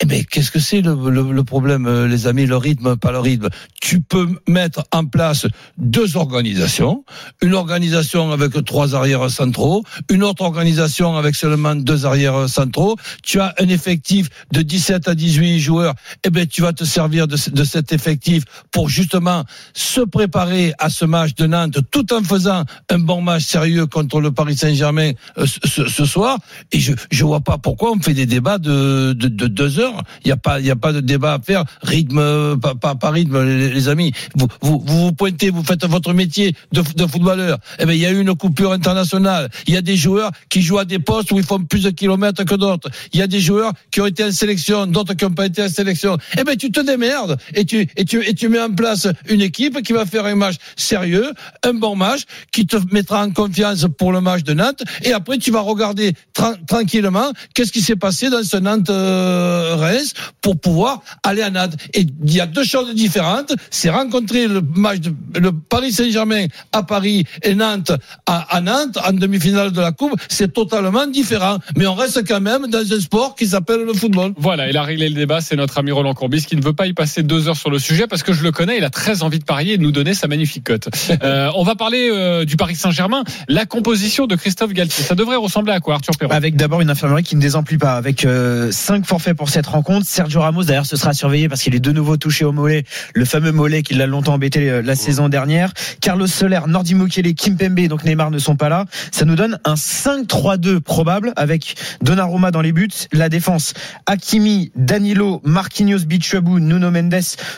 Eh 0.00 0.04
ben, 0.04 0.24
qu'est-ce 0.24 0.50
que 0.50 0.58
c'est 0.58 0.80
le, 0.80 0.96
le- 1.10 1.30
le 1.32 1.44
problème, 1.44 1.86
euh, 1.86 2.08
les 2.08 2.26
amis, 2.26 2.44
le 2.46 2.56
rythme, 2.56 2.96
pas 2.96 3.12
le 3.12 3.20
rythme 3.20 3.48
Tu 3.80 4.00
peux 4.00 4.26
mettre 4.48 4.82
en 4.90 5.04
place 5.04 5.46
deux 5.78 6.16
organisations, 6.16 7.04
une 7.40 7.54
organisation 7.54 8.32
avec 8.32 8.64
trois 8.64 8.96
arrières 8.96 9.30
centraux, 9.30 9.84
une 10.10 10.24
autre 10.24 10.42
organisation 10.42 11.16
avec 11.16 11.36
seulement 11.36 11.76
deux 11.76 12.04
arrières 12.04 12.48
centraux. 12.48 12.96
Tu 13.22 13.38
as 13.38 13.54
un 13.60 13.68
effectif 13.68 14.28
de 14.52 14.62
17 14.62 15.06
à 15.06 15.14
18 15.14 15.60
joueurs. 15.60 15.94
Eh 16.24 16.30
ben, 16.30 16.48
tu 16.48 16.62
vas 16.62 16.72
te 16.72 16.82
servir 16.82 17.28
de, 17.28 17.36
de 17.52 17.62
cet 17.62 17.92
effectif 17.92 18.42
pour 18.72 18.88
justement 18.88 19.44
se 19.72 20.00
préparer 20.00 20.72
à 20.80 20.90
ce 20.90 21.04
match 21.04 21.34
de 21.36 21.46
Nantes, 21.46 21.78
tout 21.92 22.12
en 22.12 22.24
faisant 22.24 22.64
un 22.90 22.98
bon 22.98 23.20
match 23.20 23.44
sérieux 23.44 23.86
contre 23.86 24.20
le 24.20 24.32
Paris 24.32 24.56
Saint-Germain 24.56 25.12
euh, 25.38 25.46
ce, 25.46 25.86
ce- 25.86 26.06
soir. 26.06 26.38
Et 26.72 26.80
je 26.80 26.92
je 27.12 27.24
vois 27.24 27.40
pas 27.40 27.56
pourquoi 27.58 27.92
on 27.92 28.00
fait 28.00 28.14
des 28.14 28.26
débats 28.26 28.58
de, 28.58 29.12
de, 29.12 29.28
de 29.28 29.46
deux 29.46 29.78
heures. 29.78 29.91
Il 30.24 30.28
y 30.28 30.32
a 30.32 30.36
pas 30.36 30.60
il 30.60 30.66
y 30.66 30.70
a 30.70 30.76
pas 30.76 30.92
de 30.92 31.00
débat 31.00 31.34
à 31.34 31.38
faire. 31.40 31.64
Rythme 31.82 32.18
euh, 32.18 32.56
pas, 32.56 32.74
pas, 32.74 32.94
pas 32.94 33.10
rythme 33.10 33.42
les, 33.44 33.88
amis. 33.88 34.12
Vous, 34.34 34.46
vous 34.60 34.82
vous 34.86 35.00
vous 35.04 35.12
pointez, 35.12 35.50
vous 35.50 35.64
faites 35.64 35.84
votre 35.86 36.12
métier 36.12 36.54
de, 36.72 36.82
de 36.96 37.06
footballeur. 37.06 37.58
Eh 37.78 37.86
ben 37.86 37.92
il 37.92 38.00
y 38.00 38.06
a 38.06 38.10
eu 38.10 38.20
une 38.20 38.34
coupure 38.34 38.72
internationale. 38.72 39.48
Il 39.66 39.74
y 39.74 39.76
a 39.76 39.82
des 39.82 39.96
joueurs 39.96 40.30
qui 40.48 40.62
jouent 40.62 40.78
à 40.78 40.84
des 40.84 40.98
postes 40.98 41.32
où 41.32 41.38
ils 41.38 41.44
font 41.44 41.62
plus 41.64 41.82
de 41.82 41.90
kilomètres 41.90 42.44
que 42.44 42.54
d'autres. 42.54 42.88
Il 43.12 43.20
y 43.20 43.22
a 43.22 43.26
des 43.26 43.40
joueurs 43.40 43.72
qui 43.90 44.00
ont 44.00 44.06
été 44.06 44.24
en 44.24 44.32
sélection, 44.32 44.86
d'autres 44.86 45.14
qui 45.14 45.24
n'ont 45.24 45.32
pas 45.32 45.46
été 45.46 45.62
en 45.62 45.68
sélection. 45.68 46.16
Eh 46.38 46.44
ben 46.44 46.56
tu 46.56 46.70
te 46.70 46.80
démerdes 46.80 47.36
et 47.54 47.64
tu 47.64 47.88
et 47.96 48.04
tu 48.04 48.22
et 48.26 48.34
tu 48.34 48.48
mets 48.48 48.60
en 48.60 48.70
place 48.72 49.08
une 49.28 49.40
équipe 49.40 49.82
qui 49.82 49.92
va 49.92 50.06
faire 50.06 50.26
un 50.26 50.34
match 50.34 50.56
sérieux, 50.76 51.32
un 51.64 51.74
bon 51.74 51.96
match 51.96 52.22
qui 52.52 52.66
te 52.66 52.76
mettra 52.92 53.24
en 53.24 53.30
confiance 53.30 53.86
pour 53.98 54.12
le 54.12 54.20
match 54.20 54.42
de 54.44 54.54
Nantes 54.54 54.82
et 55.02 55.12
après 55.12 55.38
tu 55.38 55.50
vas 55.50 55.60
regarder 55.60 56.14
tra- 56.34 56.56
tranquillement 56.66 57.32
qu'est-ce 57.54 57.72
qui 57.72 57.80
s'est 57.80 57.96
passé 57.96 58.30
dans 58.30 58.42
ce 58.42 58.56
Nantes 58.56 58.90
euh, 58.90 59.71
Reims 59.72 60.14
pour 60.40 60.58
pouvoir 60.58 61.02
aller 61.22 61.42
à 61.42 61.50
Nantes. 61.50 61.76
Et 61.94 62.06
il 62.24 62.32
y 62.32 62.40
a 62.40 62.46
deux 62.46 62.64
choses 62.64 62.94
différentes, 62.94 63.54
c'est 63.70 63.90
rencontrer 63.90 64.46
le 64.46 64.62
match 64.76 65.00
de 65.00 65.12
le 65.38 65.52
Paris 65.52 65.92
Saint-Germain 65.92 66.46
à 66.72 66.82
Paris 66.82 67.24
et 67.42 67.54
Nantes 67.54 67.92
à, 68.26 68.56
à 68.56 68.60
Nantes 68.60 68.98
en 69.04 69.12
demi-finale 69.12 69.72
de 69.72 69.80
la 69.80 69.92
Coupe, 69.92 70.14
c'est 70.28 70.52
totalement 70.52 71.06
différent, 71.06 71.58
mais 71.76 71.86
on 71.86 71.94
reste 71.94 72.26
quand 72.26 72.40
même 72.40 72.66
dans 72.68 72.92
un 72.92 73.00
sport 73.00 73.34
qui 73.34 73.46
s'appelle 73.46 73.82
le 73.84 73.92
football. 73.92 74.32
Voilà, 74.36 74.68
il 74.68 74.76
a 74.76 74.82
réglé 74.82 75.08
le 75.08 75.14
débat. 75.14 75.40
C'est 75.40 75.56
notre 75.56 75.78
ami 75.78 75.90
Roland 75.90 76.14
Courbis 76.14 76.44
qui 76.46 76.56
ne 76.56 76.62
veut 76.62 76.72
pas 76.72 76.86
y 76.86 76.92
passer 76.92 77.22
deux 77.22 77.48
heures 77.48 77.56
sur 77.56 77.70
le 77.70 77.78
sujet 77.78 78.06
parce 78.06 78.22
que 78.22 78.32
je 78.32 78.42
le 78.42 78.52
connais. 78.52 78.78
Il 78.78 78.84
a 78.84 78.90
très 78.90 79.22
envie 79.22 79.38
de 79.38 79.44
parier 79.44 79.74
et 79.74 79.78
de 79.78 79.82
nous 79.82 79.92
donner 79.92 80.14
sa 80.14 80.28
magnifique 80.28 80.64
cote. 80.64 80.88
Euh, 81.22 81.50
on 81.54 81.62
va 81.62 81.76
parler 81.76 82.10
euh, 82.10 82.44
du 82.44 82.56
Paris 82.56 82.74
Saint-Germain. 82.74 83.22
La 83.46 83.64
composition 83.64 84.26
de 84.26 84.34
Christophe 84.34 84.72
Galtier, 84.72 85.04
ça 85.04 85.14
devrait 85.14 85.36
ressembler 85.36 85.72
à 85.72 85.78
quoi, 85.78 85.94
Arthur 85.94 86.16
Perrault? 86.16 86.32
Avec 86.32 86.56
d'abord 86.56 86.80
une 86.80 86.90
infirmerie 86.90 87.22
qui 87.22 87.36
ne 87.36 87.40
désemplit 87.40 87.78
pas, 87.78 87.94
avec 87.94 88.24
euh, 88.24 88.72
cinq 88.72 89.06
forfaits 89.06 89.36
pour 89.36 89.48
cette 89.48 89.61
rencontre. 89.68 90.06
Sergio 90.06 90.40
Ramos 90.40 90.64
d'ailleurs 90.64 90.86
ce 90.86 90.96
sera 90.96 91.12
surveillé 91.14 91.48
parce 91.48 91.62
qu'il 91.62 91.74
est 91.74 91.80
de 91.80 91.92
nouveau 91.92 92.16
touché 92.16 92.44
au 92.44 92.52
mollet, 92.52 92.84
le 93.14 93.24
fameux 93.24 93.52
mollet 93.52 93.82
qui 93.82 93.94
l'a 93.94 94.06
longtemps 94.06 94.34
embêté 94.34 94.68
euh, 94.70 94.82
la 94.82 94.94
saison 94.96 95.28
dernière. 95.28 95.72
Carlos 96.00 96.26
Soler, 96.26 96.60
Nordi 96.66 96.94
Mukele, 96.94 97.34
Kimpembe, 97.34 97.86
donc 97.88 98.04
Neymar 98.04 98.30
ne 98.30 98.38
sont 98.38 98.56
pas 98.56 98.68
là. 98.68 98.84
Ça 99.10 99.24
nous 99.24 99.34
donne 99.36 99.58
un 99.64 99.74
5-3-2 99.74 100.80
probable 100.80 101.32
avec 101.36 101.74
Donnarumma 102.02 102.50
dans 102.50 102.60
les 102.60 102.72
buts, 102.72 102.88
la 103.12 103.28
défense 103.28 103.74
Hakimi, 104.06 104.70
Danilo, 104.76 105.40
Marquinhos, 105.44 106.04
Bichabou, 106.06 106.58
Nuno 106.60 106.90
Mendes 106.90 107.12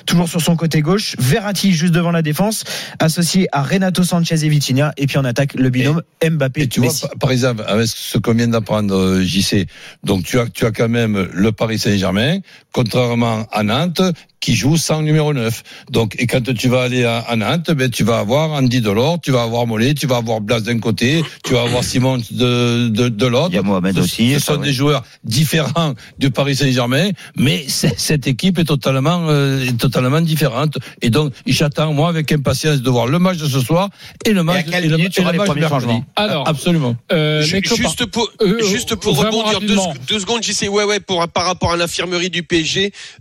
toujours 0.06 0.28
sur 0.28 0.40
son 0.40 0.56
côté 0.56 0.80
gauche, 0.82 1.16
Verratti 1.18 1.72
juste 1.72 1.94
devant 1.94 2.10
la 2.10 2.22
défense, 2.22 2.64
associé 2.98 3.48
à 3.52 3.62
Renato 3.62 4.02
Sanchez 4.04 4.44
et 4.44 4.48
Vitinha, 4.48 4.92
et 4.96 5.06
puis 5.06 5.18
en 5.18 5.24
attaque 5.24 5.54
le 5.54 5.70
binôme 5.70 6.02
Mbappé. 6.22 6.62
Et 6.62 6.68
tu 6.68 6.80
vois, 6.80 6.88
Messi. 6.88 7.02
par- 7.02 7.18
par 7.18 7.30
exemple, 7.30 7.64
avec 7.66 7.86
ce 7.88 8.18
qu'on 8.18 8.34
vient 8.34 8.48
d'apprendre, 8.48 8.94
euh, 8.94 9.22
JC, 9.22 9.66
donc 10.04 10.24
tu 10.24 10.38
as, 10.38 10.46
tu 10.48 10.64
as 10.66 10.70
quand 10.72 10.88
même 10.88 11.28
le 11.32 11.52
Paris 11.52 11.78
Saint-Germain, 11.94 12.40
contrairement 12.74 13.46
à 13.52 13.62
Nantes, 13.62 14.02
qui 14.40 14.54
joue 14.54 14.76
sans 14.76 15.00
numéro 15.00 15.32
9. 15.32 15.62
Donc, 15.90 16.16
et 16.18 16.26
quand 16.26 16.42
tu 16.54 16.68
vas 16.68 16.82
aller 16.82 17.04
à, 17.04 17.18
à 17.20 17.34
Nantes, 17.36 17.70
ben, 17.70 17.88
tu 17.88 18.04
vas 18.04 18.18
avoir 18.18 18.50
Andy 18.50 18.82
Delors, 18.82 19.18
tu 19.22 19.30
vas 19.30 19.42
avoir 19.42 19.66
Mollet, 19.66 19.94
tu 19.94 20.06
vas 20.06 20.16
avoir 20.16 20.42
Blas 20.42 20.60
d'un 20.60 20.78
côté, 20.80 21.24
tu 21.44 21.54
vas 21.54 21.62
avoir 21.62 21.82
Simon 21.82 22.18
de, 22.30 22.88
de, 22.88 23.08
de 23.08 23.26
l'autre. 23.26 23.48
Il 23.52 23.54
y 23.54 23.58
a 23.58 23.62
Mohamed 23.62 23.94
Ce- 23.94 24.00
aussi, 24.00 24.34
Ce 24.34 24.40
ça, 24.40 24.52
sont 24.52 24.60
ouais. 24.60 24.66
des 24.66 24.72
joueurs 24.74 25.02
différents 25.24 25.94
du 26.18 26.30
Paris 26.30 26.56
Saint-Germain, 26.56 27.08
mais 27.36 27.64
cette 27.68 28.26
équipe 28.26 28.58
est 28.58 28.64
totalement, 28.64 29.24
euh, 29.30 29.64
est 29.66 29.78
totalement 29.78 30.20
différente. 30.20 30.76
Et 31.00 31.08
donc, 31.08 31.32
j'attends, 31.46 31.94
moi, 31.94 32.10
avec 32.10 32.30
impatience 32.32 32.82
de 32.82 32.90
voir 32.90 33.06
le 33.06 33.18
match 33.18 33.38
de 33.38 33.46
ce 33.48 33.60
soir 33.60 33.88
et 34.26 34.32
le 34.34 34.42
match, 34.42 34.58
à 34.58 34.62
quelle 34.72 34.84
et 34.84 34.88
le, 34.88 34.98
et 34.98 35.02
le 35.04 35.30
les 35.32 35.38
match 35.38 35.46
premiers 35.46 35.60
mercredi. 35.62 35.84
changements? 35.86 36.04
Alors, 36.16 36.46
Absolument. 36.46 36.96
euh, 37.12 37.42
copains. 37.62 37.76
Juste 37.76 38.04
pour, 38.06 38.28
Euh, 38.42 38.62
juste 38.66 38.94
pour 38.96 39.16
rebondir 39.16 39.60
deux, 39.60 39.76
deux 40.06 40.18
secondes, 40.20 40.42
JC, 40.42 40.68
ouais, 40.68 40.84
ouais, 40.84 41.00
pour, 41.00 41.26
par 41.28 41.46
rapport 41.46 41.72
à 41.72 41.76
l'infirmerie 41.78 42.28
du 42.30 42.42
PSG, 42.42 42.63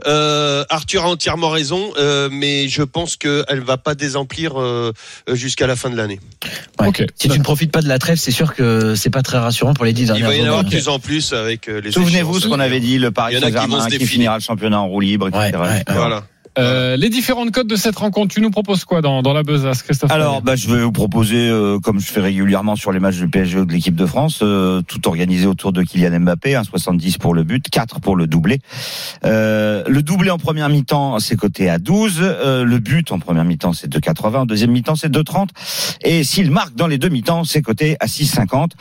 euh, 0.06 0.64
Arthur 0.70 1.04
a 1.06 1.10
entièrement 1.10 1.50
raison, 1.50 1.92
euh, 1.98 2.30
mais 2.32 2.68
je 2.68 2.84
pense 2.84 3.16
qu'elle 3.16 3.62
va 3.66 3.78
pas 3.78 3.96
désemplir 3.96 4.60
euh, 4.60 4.92
jusqu'à 5.32 5.68
la 5.68 5.76
fin 5.76 5.90
de 5.90 5.96
l'année. 5.96 6.20
Ouais. 6.80 6.90
Si 7.16 7.30
tu 7.30 7.38
ne 7.38 7.44
profites 7.44 7.72
pas 7.72 7.82
de 7.82 7.88
la 7.88 8.00
trêve, 8.00 8.18
c'est 8.18 8.32
sûr 8.32 8.54
que 8.56 8.96
c'est 8.96 9.10
pas 9.10 9.22
très 9.22 9.38
rassurant 9.38 9.74
pour 9.74 9.86
les 9.86 9.94
dix 9.94 10.04
Il 10.04 10.08
dernières 10.08 10.28
va 10.28 10.36
y 10.36 10.42
en 10.42 10.46
avoir 10.46 10.64
de 10.64 10.70
plus 10.70 10.88
en 10.88 11.00
plus 11.00 11.34
avec 11.34 11.68
les 11.68 11.92
Souvenez-vous 11.92 12.40
ce 12.40 12.48
qu'on 12.48 12.60
avait 12.60 12.80
dit, 12.80 12.98
le 12.98 13.12
Paris 13.12 13.36
Il 13.36 13.40
qui 13.40 13.46
Saint-Germain 13.46 13.86
qui, 13.86 13.92
défiler. 13.92 14.06
finira 14.06 14.38
le 14.38 14.44
championnat 14.44 14.80
en 14.80 14.88
roue 14.88 15.00
libre, 15.00 15.28
etc. 15.28 15.52
Ouais, 15.54 15.58
ouais, 15.58 15.68
ouais. 15.68 15.84
Voilà. 15.88 16.24
Euh, 16.58 16.96
les 16.98 17.10
différentes 17.10 17.52
codes 17.52 17.68
de 17.68 17.76
cette 17.76 17.96
rencontre, 17.96 18.34
tu 18.34 18.42
nous 18.42 18.52
proposes 18.52 18.86
quoi 18.86 19.02
dans, 19.02 19.22
dans 19.22 19.34
la 19.34 19.44
besace, 19.44 19.82
Christophe 19.82 20.12
Alors, 20.12 20.42
bah, 20.42 20.56
je 20.56 20.70
vais 20.70 20.84
vous 20.84 20.92
proposer, 20.92 21.50
euh, 21.50 21.80
comme 21.80 22.00
je 22.00 22.06
fais 22.06 22.22
régulièrement 22.22 22.76
sur 22.76 22.92
les 22.92 23.00
matchs 23.00 23.18
du 23.18 23.28
PSG 23.28 23.60
ou 23.60 23.66
de 23.66 23.74
l'équipe 23.74 23.96
de 23.96 24.06
France, 24.06 24.40
euh, 24.44 24.82
tout 24.82 25.08
organisé 25.08 25.48
autour 25.48 25.74
de 25.74 25.82
Kylian 25.82 26.20
Mbappé, 26.20 26.54
1,70 26.54 27.18
pour 27.18 27.34
le 27.34 27.44
but, 27.44 27.70
4 27.70 28.00
pour 28.00 28.16
le 28.16 28.28
doublé. 28.28 28.60
Euh, 29.26 29.84
le 29.88 30.04
doublé 30.04 30.30
en 30.30 30.38
première 30.38 30.70
mi-temps, 30.70 31.20
c'est 31.20 31.36
coté 31.36 31.70
à 31.70 31.80
12. 31.80 32.20
Euh, 32.22 32.64
le 32.64 32.80
but 32.80 33.12
en 33.12 33.20
première 33.20 33.46
mi-temps, 33.46 33.74
c'est 33.74 33.88
2,80. 33.88 34.38
En 34.38 34.46
deuxième 34.46 34.72
mi-temps, 34.72 34.96
c'est 34.96 35.12
2,30. 35.12 35.50
Et 36.04 36.24
s'il 36.24 36.52
marque 36.52 36.76
dans 36.76 36.88
les 36.88 36.98
deux 36.98 37.10
mi-temps, 37.10 37.44
c'est 37.44 37.62
coté 37.62 37.98
à 38.00 38.06
6,50. 38.06 38.72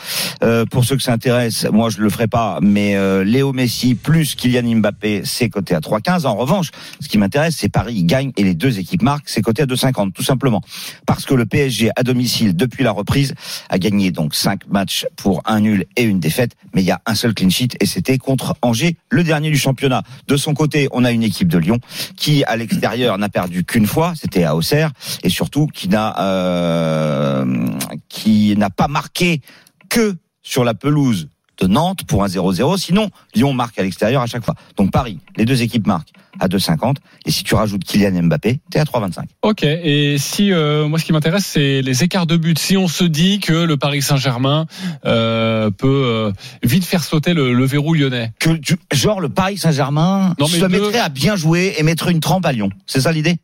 Euh, 0.42 0.64
pour 0.66 0.84
ceux 0.84 0.96
que 0.96 1.02
ça 1.02 1.12
intéresse, 1.12 1.66
moi 1.72 1.88
je 1.90 2.00
le 2.00 2.10
ferai 2.10 2.26
pas, 2.26 2.58
mais 2.60 2.96
euh, 2.96 3.24
Léo 3.24 3.52
Messi 3.52 3.94
plus 3.94 4.34
Kylian 4.34 4.76
Mbappé, 4.76 5.22
c'est 5.24 5.48
coté 5.48 5.74
à 5.74 5.80
3,15. 5.80 6.26
En 6.26 6.34
revanche, 6.34 6.70
ce 7.00 7.08
qui 7.08 7.18
m'intéresse, 7.18 7.61
c'est 7.62 7.68
Paris 7.68 8.02
gagne 8.02 8.32
et 8.36 8.42
les 8.42 8.54
deux 8.54 8.80
équipes 8.80 9.02
marquent, 9.02 9.28
c'est 9.28 9.40
coté 9.40 9.62
à 9.62 9.66
2,50, 9.66 10.10
tout 10.10 10.24
simplement. 10.24 10.62
Parce 11.06 11.24
que 11.24 11.32
le 11.34 11.46
PSG 11.46 11.90
à 11.94 12.02
domicile, 12.02 12.56
depuis 12.56 12.82
la 12.82 12.90
reprise, 12.90 13.34
a 13.68 13.78
gagné 13.78 14.10
donc 14.10 14.34
5 14.34 14.66
matchs 14.66 15.06
pour 15.14 15.42
un 15.44 15.60
nul 15.60 15.86
et 15.96 16.02
une 16.02 16.18
défaite, 16.18 16.56
mais 16.74 16.82
il 16.82 16.86
y 16.86 16.90
a 16.90 17.00
un 17.06 17.14
seul 17.14 17.34
clean 17.34 17.50
sheet 17.50 17.76
et 17.78 17.86
c'était 17.86 18.18
contre 18.18 18.56
Angers, 18.62 18.96
le 19.10 19.22
dernier 19.22 19.48
du 19.50 19.58
championnat. 19.58 20.02
De 20.26 20.36
son 20.36 20.54
côté, 20.54 20.88
on 20.90 21.04
a 21.04 21.12
une 21.12 21.22
équipe 21.22 21.46
de 21.46 21.58
Lyon 21.58 21.78
qui, 22.16 22.42
à 22.44 22.56
l'extérieur, 22.56 23.16
n'a 23.16 23.28
perdu 23.28 23.62
qu'une 23.62 23.86
fois, 23.86 24.14
c'était 24.16 24.42
à 24.42 24.56
Auxerre, 24.56 24.90
et 25.22 25.28
surtout 25.28 25.68
qui 25.68 25.88
n'a 25.88 26.18
euh, 26.18 27.68
qui 28.08 28.56
n'a 28.56 28.70
pas 28.70 28.88
marqué 28.88 29.40
que 29.88 30.16
sur 30.42 30.64
la 30.64 30.74
pelouse 30.74 31.28
de 31.62 31.66
Nantes 31.68 32.00
pour 32.06 32.24
un 32.24 32.26
0-0. 32.26 32.76
Sinon, 32.78 33.10
Lyon 33.34 33.52
marque 33.52 33.78
à 33.78 33.82
l'extérieur 33.82 34.22
à 34.22 34.26
chaque 34.26 34.44
fois. 34.44 34.54
Donc 34.76 34.90
Paris, 34.90 35.18
les 35.36 35.44
deux 35.44 35.62
équipes 35.62 35.86
marquent 35.86 36.10
à 36.40 36.48
2,50. 36.48 36.96
Et 37.26 37.30
si 37.30 37.44
tu 37.44 37.54
rajoutes 37.54 37.84
Kylian 37.84 38.22
Mbappé, 38.24 38.60
t'es 38.70 38.78
à 38.78 38.84
3,25. 38.84 39.24
Ok. 39.42 39.62
Et 39.64 40.16
si 40.18 40.50
euh, 40.52 40.88
moi, 40.88 40.98
ce 40.98 41.04
qui 41.04 41.12
m'intéresse, 41.12 41.44
c'est 41.46 41.82
les 41.82 42.02
écarts 42.04 42.26
de 42.26 42.36
but. 42.36 42.58
Si 42.58 42.76
on 42.76 42.88
se 42.88 43.04
dit 43.04 43.38
que 43.38 43.52
le 43.52 43.76
Paris 43.76 44.02
Saint-Germain 44.02 44.66
euh, 45.04 45.70
peut 45.70 45.86
euh, 46.06 46.32
vite 46.62 46.84
faire 46.84 47.04
sauter 47.04 47.34
le, 47.34 47.52
le 47.52 47.64
verrou 47.64 47.94
lyonnais. 47.94 48.32
Que 48.40 48.50
tu- 48.54 48.76
genre 48.92 49.20
le 49.20 49.28
Paris 49.28 49.58
Saint-Germain 49.58 50.34
Non, 50.40 50.46
se 50.46 50.58
deux- 50.60 50.68
mettrait 50.68 50.98
à 51.00 51.08
bien 51.10 51.36
jouer 51.36 51.74
et 51.78 51.82
mettrait 51.82 52.12
une 52.12 52.20
trempe 52.20 52.46
à 52.46 52.52
Lyon. 52.52 52.70
C'est 52.86 53.00
ça 53.02 53.12
l'idée? 53.12 53.36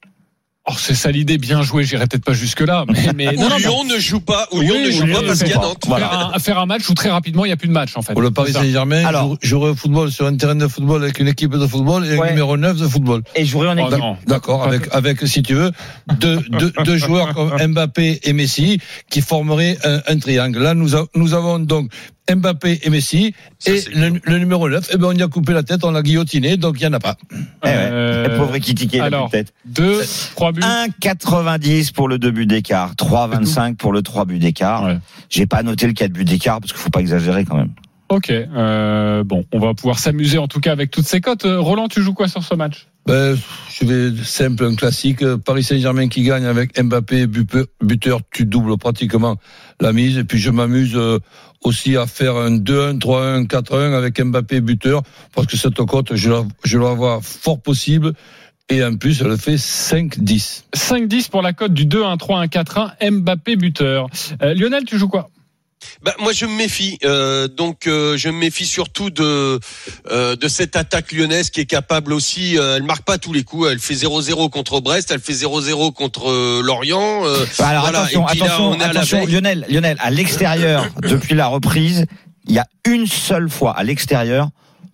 Oh, 0.71 0.75
c'est 0.77 0.95
ça 0.95 1.11
l'idée, 1.11 1.39
bien 1.39 1.63
joué. 1.63 1.85
J'irai 1.85 2.07
peut-être 2.07 2.25
pas 2.25 2.33
jusque 2.35 2.61
là, 2.61 2.85
mais, 2.89 3.13
mais 3.15 3.37
Où 3.37 3.41
non, 3.41 3.49
non, 3.49 3.57
Lyon 3.57 3.85
ne 3.85 3.99
joue 3.99 4.21
pas, 4.21 4.47
Oui, 4.53 4.67
Lyon 4.67 4.75
ne 4.85 4.91
joue 4.91 5.07
pas 5.13 5.23
parce 5.27 5.39
qu'il 5.39 5.49
y 5.49 5.53
a. 5.55 5.57
Nantes. 5.61 5.85
Voilà. 5.87 6.09
faire, 6.09 6.31
un, 6.35 6.39
faire 6.39 6.59
un 6.59 6.67
match 6.67 6.89
où 6.89 6.95
très 6.95 7.09
rapidement 7.11 7.45
il 7.45 7.49
n'y 7.49 7.53
a 7.53 7.57
plus 7.57 7.69
de 7.69 7.73
match 7.73 7.97
en 7.97 8.03
fait. 8.03 8.13
Pour 8.13 8.23
le 8.23 8.31
Paris. 8.31 8.53
Saint-Germain, 8.53 9.05
Alors- 9.05 9.37
je 9.41 9.49
jouerai 9.49 9.71
au 9.71 9.75
football 9.75 10.11
sur 10.13 10.27
un 10.27 10.37
terrain 10.37 10.55
de 10.55 10.69
football 10.69 11.03
avec 11.03 11.19
une 11.21 11.29
équipe 11.29 11.53
de 11.57 11.67
football 11.67 12.05
et 12.07 12.17
Ouais. 12.19 12.29
un 12.29 12.31
numéro 12.31 12.57
9 12.57 12.77
de 12.77 12.87
football. 12.89 13.23
Et 13.35 13.45
jouer 13.45 13.69
en 13.69 13.77
équipe. 13.77 13.99
D'accord, 14.27 14.65
avec, 14.65 14.89
avec, 14.93 15.27
si 15.27 15.43
tu 15.43 15.55
veux, 15.55 15.73
deux, 16.19 16.41
deux, 16.51 16.73
deux 16.85 16.97
joueurs 16.97 17.35
comme 17.35 17.51
Mbappé 17.73 18.21
et 18.25 18.33
Messi 18.33 18.79
qui 19.11 19.21
formeraient 19.23 19.79
un, 19.85 20.01
un 20.07 20.19
triangle. 20.19 20.59
Là, 20.59 20.75
nous, 20.75 20.97
a- 20.97 21.07
nous 21.15 21.35
avons 21.35 21.59
donc 21.59 21.91
Mbappé 22.35 22.81
et 22.83 22.91
Messi 22.91 23.35
Ça, 23.59 23.73
et 23.73 23.83
le, 23.95 24.21
le 24.23 24.39
numéro 24.39 24.69
9, 24.69 24.91
eh 24.93 24.97
ben, 24.97 25.09
on 25.09 25.13
y 25.13 25.23
a 25.23 25.29
coupé 25.29 25.53
la 25.53 25.63
tête, 25.63 25.85
on 25.85 25.91
l'a 25.91 26.03
guillotiné, 26.03 26.57
donc 26.57 26.77
il 26.79 26.83
n'y 26.83 26.89
en 26.89 26.93
a 26.93 27.01
pas. 27.01 27.17
Eh 27.33 27.35
ouais. 27.35 27.49
Euh, 27.65 28.39
pauvre 28.39 28.55
Ekitike, 28.55 28.93
il 28.95 29.01
a 29.01 29.05
alors, 29.05 29.29
plus 29.29 29.39
de 29.39 29.45
tête. 29.45 29.55
Deux, 29.65 30.01
trois 30.35 30.53
buts. 30.53 30.61
1,90 30.61 31.93
pour 31.93 32.09
le 32.09 32.19
2 32.19 32.31
buts 32.31 32.47
d'écart, 32.47 32.95
3,25 32.95 33.77
pour 33.77 33.93
le 33.93 34.03
3 34.03 34.25
buts 34.25 34.39
d'écart. 34.39 34.85
Ouais. 34.85 34.99
J'ai 35.31 35.47
pas 35.47 35.63
noté 35.63 35.87
le 35.87 35.93
4 35.93 36.13
buts 36.13 36.25
d'écart 36.25 36.61
parce 36.61 36.73
qu'il 36.73 36.81
faut 36.81 36.91
pas 36.91 37.01
exagérer 37.01 37.45
quand 37.45 37.57
même. 37.57 37.71
Ok. 38.09 38.31
Euh, 38.31 39.23
bon, 39.23 39.45
on 39.53 39.59
va 39.59 39.75
pouvoir 39.75 39.99
s'amuser 39.99 40.39
en 40.39 40.49
tout 40.49 40.61
cas 40.61 40.73
avec 40.73 40.91
toutes 40.91 41.07
ces 41.07 41.21
cotes. 41.21 41.45
Euh, 41.45 41.61
Roland, 41.61 41.89
tu 41.89 42.03
joues 42.03 42.15
quoi 42.15 42.27
sur 42.27 42.43
ce 42.43 42.55
match? 42.55 42.87
Ben, 43.07 43.37
je 43.71 43.85
vais 43.85 44.23
simple, 44.23 44.65
un 44.65 44.75
classique. 44.75 45.25
Paris 45.45 45.63
Saint-Germain 45.63 46.09
qui 46.09 46.23
gagne 46.23 46.45
avec 46.45 46.81
Mbappé 46.83 47.27
buteur, 47.27 48.21
tu 48.31 48.45
doubles 48.47 48.77
pratiquement 48.79 49.37
la 49.81 49.93
mise. 49.93 50.17
Et 50.17 50.25
puis 50.25 50.39
je 50.39 50.51
m'amuse 50.51 50.95
euh, 50.97 51.19
aussi 51.63 51.97
à 51.97 52.07
faire 52.07 52.37
un 52.37 52.51
2-1, 52.59 52.99
3-1, 52.99 53.47
4-1 53.47 53.95
avec 53.95 54.21
Mbappé 54.21 54.61
buteur, 54.61 55.03
parce 55.35 55.47
que 55.47 55.57
cette 55.57 55.77
cote, 55.85 56.15
je 56.15 56.31
la, 56.31 56.45
la 56.73 56.95
vois 56.95 57.21
fort 57.23 57.61
possible. 57.61 58.13
Et 58.71 58.85
en 58.85 58.97
plus, 58.97 59.23
elle 59.23 59.39
fait 59.39 59.57
5-10. 59.57 60.65
5-10 60.77 61.31
pour 61.31 61.41
la 61.41 61.55
cote 61.55 61.73
du 61.73 61.87
2-1-3-1-4-1, 61.87 63.11
Mbappé 63.11 63.57
buteur. 63.57 64.09
Euh, 64.43 64.53
Lionel, 64.55 64.85
tu 64.85 64.99
joues 64.99 65.09
quoi? 65.09 65.31
Bah, 66.03 66.15
moi, 66.19 66.33
je 66.33 66.47
me 66.47 66.53
méfie. 66.55 66.99
Euh, 67.05 67.49
donc, 67.49 67.87
euh, 67.87 68.17
je 68.17 68.29
me 68.29 68.39
méfie 68.39 68.67
surtout 68.67 69.11
de 69.11 69.59
euh, 70.11 70.37
de 70.37 70.49
cette 70.49 70.77
attaque 70.77 71.13
lyonnaise 71.13 71.51
qui 71.51 71.61
est 71.61 71.67
capable 71.67 72.13
aussi. 72.13 72.59
Euh, 72.59 72.77
elle 72.77 72.83
marque 72.83 73.05
pas 73.05 73.19
tous 73.19 73.33
les 73.33 73.43
coups. 73.45 73.69
Elle 73.71 73.79
fait 73.79 73.95
0-0 73.95 74.51
contre 74.51 74.81
Brest. 74.81 75.11
Elle 75.11 75.21
fait 75.21 75.33
0-0 75.33 75.93
contre 75.93 76.31
euh, 76.31 76.63
Lorient. 76.63 77.25
euh, 77.27 77.45
Alors 77.59 77.83
voilà. 77.83 78.01
attention, 78.01 78.25
puis 78.27 78.39
là, 78.41 78.45
attention, 78.47 78.69
on 78.71 78.75
est 78.75 78.83
à 78.83 78.93
la 78.93 79.01
attention. 79.01 79.27
Lionel, 79.27 79.67
Lionel, 79.69 79.97
à 80.01 80.11
l'extérieur, 80.11 80.87
depuis 81.03 81.35
la 81.35 81.47
reprise, 81.47 82.07
il 82.47 82.55
y 82.55 82.59
a 82.59 82.67
une 82.87 83.07
seule 83.07 83.49
fois 83.51 83.77
à 83.77 83.83
l'extérieur 83.85 84.49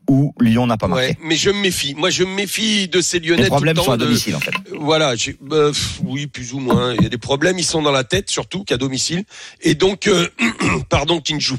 où 0.08 0.34
Lyon 0.40 0.66
n'a 0.66 0.76
pas 0.76 0.86
marqué. 0.88 1.06
Ouais, 1.06 1.18
mais 1.22 1.36
je 1.36 1.50
me 1.50 1.60
méfie. 1.60 1.94
Moi, 1.94 2.10
je 2.10 2.24
me 2.24 2.34
méfie 2.34 2.88
de 2.88 3.00
ces 3.00 3.20
Lyonnais 3.20 3.42
Les 3.44 3.48
tout 3.48 3.54
le 3.54 3.56
problèmes 3.56 3.76
temps. 3.76 3.84
sont 3.84 3.92
à 3.92 3.96
de- 3.96 4.04
domicile 4.04 4.36
en 4.36 4.40
fait. 4.40 4.52
Voilà, 4.78 5.16
j'ai- 5.16 5.32
pff, 5.34 6.00
oui, 6.04 6.26
plus 6.26 6.52
ou 6.52 6.58
moins. 6.60 6.94
Il 6.94 7.02
y 7.02 7.06
a 7.06 7.08
des 7.08 7.18
problèmes, 7.18 7.58
ils 7.58 7.64
sont 7.64 7.82
dans 7.82 7.92
la 7.92 8.04
tête 8.04 8.28
surtout 8.30 8.64
qu'à 8.64 8.76
domicile, 8.76 9.24
et 9.62 9.74
donc, 9.74 10.06
euh, 10.06 10.28
pardon, 10.90 11.20
qui 11.20 11.34
ne 11.34 11.40
joue 11.40 11.56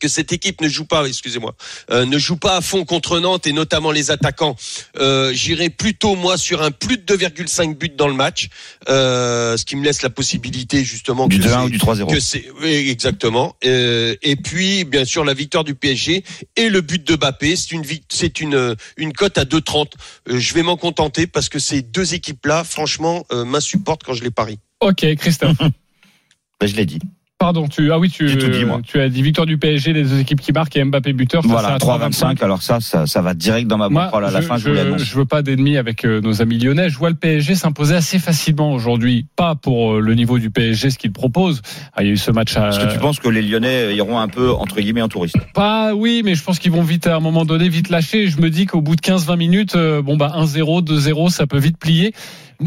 que 0.00 0.08
cette 0.08 0.32
équipe 0.32 0.60
ne 0.60 0.68
joue 0.68 0.84
pas, 0.84 1.04
excusez-moi, 1.06 1.54
euh, 1.90 2.04
ne 2.06 2.18
joue 2.18 2.36
pas 2.36 2.56
à 2.56 2.60
fond 2.60 2.84
contre 2.84 3.18
Nantes 3.20 3.46
et 3.46 3.52
notamment 3.52 3.90
les 3.90 4.10
attaquants. 4.10 4.56
Euh, 4.98 5.32
J'irai 5.34 5.70
plutôt 5.70 6.14
moi 6.16 6.36
sur 6.36 6.62
un 6.62 6.70
plus 6.70 6.98
de 6.98 7.02
2,5 7.02 7.76
buts 7.76 7.88
dans 7.96 8.08
le 8.08 8.14
match, 8.14 8.48
euh, 8.88 9.56
ce 9.56 9.64
qui 9.64 9.76
me 9.76 9.84
laisse 9.84 10.02
la 10.02 10.10
possibilité 10.10 10.84
justement 10.84 11.26
Du 11.26 11.38
que 11.38 11.44
2-1 11.44 11.48
c'est- 11.60 11.64
ou 11.66 11.70
du 11.70 11.78
3-0. 11.78 12.10
que 12.12 12.20
c'est 12.20 12.44
oui, 12.62 12.88
exactement. 12.90 13.56
Euh, 13.64 14.14
et 14.22 14.36
puis 14.36 14.84
bien 14.84 15.04
sûr 15.04 15.24
la 15.24 15.34
victoire 15.34 15.64
du 15.64 15.74
PSG 15.74 16.24
et 16.56 16.68
le 16.68 16.80
but 16.80 17.02
de 17.06 17.16
Mbappé, 17.16 17.56
c'est 17.56 17.72
une 17.72 17.82
vic- 17.82 18.04
c'est 18.10 18.40
une 18.40 18.76
une 18.96 19.12
cote 19.12 19.38
à 19.38 19.44
2,30. 19.44 19.92
Euh, 20.28 20.38
je 20.38 20.54
vais 20.54 20.62
m'en 20.62 20.76
contenter 20.76 21.26
parce 21.26 21.48
que 21.48 21.58
ces 21.58 21.82
deux 21.82 22.14
équipes 22.14 22.44
là, 22.46 22.64
franchement, 22.64 23.24
euh, 23.32 23.44
m'insupportent 23.44 24.02
quand 24.04 24.14
je 24.14 24.22
les 24.24 24.30
parie. 24.30 24.58
Ok, 24.80 25.04
Christophe. 25.16 25.56
Ben, 26.60 26.68
je 26.68 26.76
l'ai 26.76 26.86
dit. 26.86 27.00
Pardon, 27.44 27.68
tu 27.68 27.92
ah 27.92 27.98
oui, 27.98 28.08
tu, 28.08 28.38
tout 28.38 28.48
dit, 28.48 28.64
moi. 28.64 28.80
tu 28.82 28.98
as 28.98 29.10
dit 29.10 29.20
victoire 29.20 29.46
du 29.46 29.58
PSG, 29.58 29.92
les 29.92 30.04
deux 30.04 30.18
équipes 30.18 30.40
qui 30.40 30.50
marquent 30.52 30.78
et 30.78 30.84
Mbappé 30.84 31.12
buteur. 31.12 31.42
Voilà, 31.44 31.76
c'est 31.78 31.86
à 31.90 31.98
3,25. 31.98 32.42
Alors 32.42 32.62
ça, 32.62 32.80
ça, 32.80 33.06
ça 33.06 33.20
va 33.20 33.34
direct 33.34 33.68
dans 33.68 33.76
ma 33.76 33.90
banquerolle 33.90 34.24
à 34.24 34.30
la 34.30 34.40
fin. 34.40 34.56
Je, 34.56 34.74
je, 34.74 35.04
je 35.04 35.14
veux 35.14 35.26
pas 35.26 35.42
d'ennemis 35.42 35.76
avec 35.76 36.06
euh, 36.06 36.22
nos 36.22 36.40
amis 36.40 36.58
lyonnais. 36.58 36.88
Je 36.88 36.96
vois 36.96 37.10
le 37.10 37.16
PSG 37.16 37.54
s'imposer 37.54 37.94
assez 37.94 38.18
facilement 38.18 38.72
aujourd'hui. 38.72 39.26
Pas 39.36 39.56
pour 39.56 39.96
euh, 39.96 40.00
le 40.00 40.14
niveau 40.14 40.38
du 40.38 40.48
PSG, 40.48 40.88
ce 40.88 40.96
qu'il 40.96 41.12
propose. 41.12 41.60
Ah, 41.92 42.02
il 42.02 42.06
y 42.06 42.08
a 42.08 42.12
eu 42.14 42.16
ce 42.16 42.30
match 42.30 42.56
à. 42.56 42.70
Est-ce 42.70 42.80
que 42.80 42.90
tu 42.90 42.98
penses 42.98 43.18
que 43.18 43.28
les 43.28 43.42
Lyonnais 43.42 43.94
iront 43.94 44.18
un 44.18 44.28
peu 44.28 44.50
entre 44.50 44.80
guillemets 44.80 45.02
en 45.02 45.08
touriste 45.08 45.36
Pas, 45.52 45.94
oui, 45.94 46.22
mais 46.24 46.34
je 46.34 46.42
pense 46.42 46.58
qu'ils 46.58 46.72
vont 46.72 46.82
vite, 46.82 47.06
à 47.06 47.16
un 47.16 47.20
moment 47.20 47.44
donné, 47.44 47.68
vite 47.68 47.90
lâcher. 47.90 48.28
Je 48.28 48.40
me 48.40 48.48
dis 48.48 48.64
qu'au 48.64 48.80
bout 48.80 48.96
de 48.96 49.02
15-20 49.02 49.36
minutes, 49.36 49.76
euh, 49.76 50.00
bon, 50.00 50.16
bah, 50.16 50.32
1-0, 50.34 50.82
2-0, 50.82 51.28
ça 51.28 51.46
peut 51.46 51.58
vite 51.58 51.76
plier. 51.76 52.14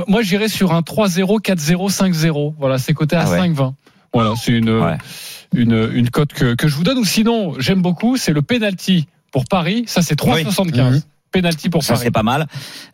Moi, 0.08 0.22
j'irais 0.22 0.50
sur 0.50 0.74
un 0.74 0.82
3-0, 0.82 1.42
4-0, 1.42 1.92
5-0. 1.92 2.54
Voilà, 2.60 2.78
c'est 2.78 2.94
coté 2.94 3.16
à 3.16 3.24
Ah 3.26 3.32
ouais. 3.32 3.50
5-20. 3.50 3.74
Voilà, 4.14 4.34
c'est 4.36 4.52
une, 4.52 4.70
Ouais. 4.70 4.98
une, 5.56 5.90
une 5.94 6.10
cote 6.10 6.34
que, 6.34 6.56
que 6.56 6.68
je 6.68 6.76
vous 6.76 6.84
donne. 6.84 6.98
Ou 6.98 7.06
sinon, 7.06 7.56
j'aime 7.60 7.82
beaucoup, 7.82 8.18
c'est 8.18 8.34
le 8.34 8.42
penalty 8.42 9.08
pour 9.32 9.46
Paris. 9.46 9.84
Ça, 9.88 10.02
c'est 10.02 10.16
3,75. 10.16 10.92
Mhm. 10.96 11.02
Penalty 11.32 11.70
pour 11.70 11.84
Ça 11.84 11.94
Paris. 11.94 12.06
c'est 12.06 12.12
pas 12.12 12.24
mal. 12.24 12.48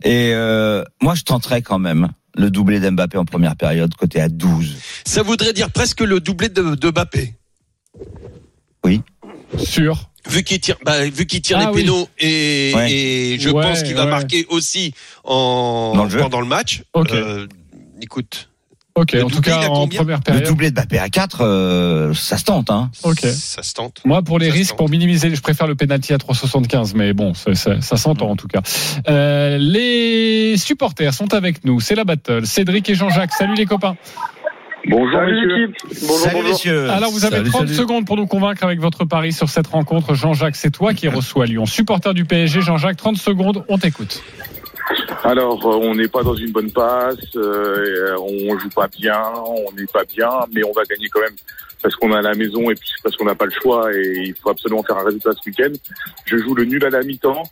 Et 0.03 0.31
euh, 0.33 0.83
moi, 1.01 1.13
je 1.15 1.21
tenterais 1.23 1.61
quand 1.61 1.79
même 1.79 2.09
le 2.35 2.49
doublé 2.49 2.79
d'Mbappé 2.79 3.17
en 3.17 3.25
première 3.25 3.55
période, 3.55 3.93
côté 3.95 4.19
à 4.19 4.27
12. 4.27 4.75
Ça 5.05 5.21
voudrait 5.21 5.53
dire 5.53 5.69
presque 5.71 6.01
le 6.01 6.19
doublé 6.19 6.49
de, 6.49 6.73
de 6.75 6.89
Mbappé. 6.89 7.35
Sûr. 9.57 10.09
Vu 10.29 10.43
qu'il 10.43 10.59
tire, 10.59 10.77
bah, 10.85 11.03
vu 11.09 11.25
qu'il 11.25 11.41
tire 11.41 11.57
Ah 11.59 11.65
les 11.65 11.71
oui. 11.75 11.81
pénaux 11.83 12.07
et, 12.17 12.71
Ouais. 12.75 12.91
et 12.91 13.39
je 13.39 13.49
Ouais, 13.49 13.61
pense 13.61 13.83
qu'il 13.83 13.93
va 13.93 14.05
ouais. 14.05 14.09
marquer 14.09 14.45
aussi 14.49 14.93
en 15.25 15.93
Dans 15.95 16.05
le 16.05 16.17
pendant 16.17 16.39
le 16.41 16.47
match. 16.47 16.83
Ok. 16.93 17.11
Euh, 17.11 17.45
écoute, 18.01 18.49
Ok, 18.95 19.13
Le 19.13 19.23
en 19.25 19.27
tout 19.27 19.41
cas, 19.41 19.67
en 19.69 19.87
première 19.87 20.17
Le 20.17 20.23
période. 20.23 20.43
doublé 20.45 20.69
de 20.69 20.75
Mbappé 20.75 20.99
à 20.99 21.09
4, 21.09 21.41
euh, 21.41 22.13
ça 22.13 22.37
se 22.37 22.43
tente. 22.43 22.69
Hein. 22.69 22.91
Ok. 23.03 23.21
ça 23.21 23.63
se 23.63 23.73
tente. 23.73 24.01
Moi, 24.05 24.21
pour 24.21 24.37
les 24.37 24.49
Ça 24.49 24.53
risques, 24.53 24.75
pour 24.75 24.87
minimiser, 24.87 25.33
je 25.33 25.41
préfère 25.41 25.65
le 25.65 25.73
penalty 25.73 26.13
à 26.13 26.17
3,75, 26.17 26.93
mais 26.95 27.13
bon, 27.13 27.33
ça, 27.33 27.55
ça, 27.55 27.81
ça 27.81 27.97
s'entend 27.97 28.29
en 28.29 28.35
tout 28.35 28.47
cas. 28.47 28.61
Euh, 29.09 29.57
les 29.57 30.57
supporters 30.57 31.11
sont 31.13 31.33
avec 31.33 31.65
nous. 31.65 31.79
C'est 31.79 31.95
la 31.95 32.03
battle. 32.03 32.45
Cédric 32.45 32.87
et 32.89 32.93
Jean-Jacques. 32.95 33.33
Salut 33.33 33.55
les 33.55 33.65
copains. 33.65 33.95
Bonjour 34.87 35.21
messieurs. 35.21 35.73
Bonjour, 36.01 36.17
Salut 36.19 36.33
bonjour. 36.35 36.49
messieurs. 36.51 36.89
Alors, 36.91 37.09
vous 37.09 37.25
avez 37.25 37.37
Salut, 37.37 37.49
30 37.49 37.61
salut. 37.61 37.73
secondes 37.73 38.05
pour 38.05 38.17
nous 38.17 38.27
convaincre 38.27 38.63
avec 38.65 38.79
votre 38.79 39.05
pari 39.05 39.31
sur 39.31 39.49
cette 39.49 39.67
rencontre. 39.67 40.13
Jean-Jacques, 40.13 40.57
c'est 40.57 40.71
toi 40.71 40.93
qui 40.93 41.07
reçois 41.07 41.45
Lyon. 41.47 41.65
Supporter 41.65 42.13
du 42.13 42.25
PSG, 42.25 42.61
Jean-Jacques, 42.61 42.97
30 42.97 43.15
secondes, 43.17 43.63
on 43.69 43.77
t'écoute. 43.77 44.21
Alors, 45.23 45.65
euh, 45.65 45.77
on 45.81 45.95
n'est 45.95 46.07
pas 46.07 46.23
dans 46.23 46.35
une 46.35 46.51
bonne 46.51 46.71
passe, 46.71 47.17
euh, 47.35 48.15
on 48.17 48.57
joue 48.57 48.69
pas 48.69 48.87
bien, 48.87 49.21
on 49.47 49.71
n'est 49.71 49.87
pas 49.87 50.03
bien, 50.03 50.29
mais 50.53 50.63
on 50.63 50.71
va 50.71 50.83
gagner 50.83 51.07
quand 51.09 51.21
même 51.21 51.35
parce 51.81 51.95
qu'on 51.95 52.13
à 52.13 52.21
la 52.21 52.33
maison 52.33 52.69
et 52.71 52.75
puis 52.75 52.89
parce 53.03 53.15
qu'on 53.17 53.25
n'a 53.25 53.35
pas 53.35 53.45
le 53.45 53.51
choix 53.51 53.93
et 53.93 54.13
il 54.27 54.35
faut 54.35 54.49
absolument 54.49 54.83
faire 54.83 54.97
un 54.97 55.03
résultat 55.03 55.31
ce 55.33 55.49
week-end. 55.49 55.73
Je 56.25 56.37
joue 56.37 56.55
le 56.55 56.65
nul 56.65 56.83
à 56.85 56.89
la 56.89 57.03
mi-temps, 57.03 57.43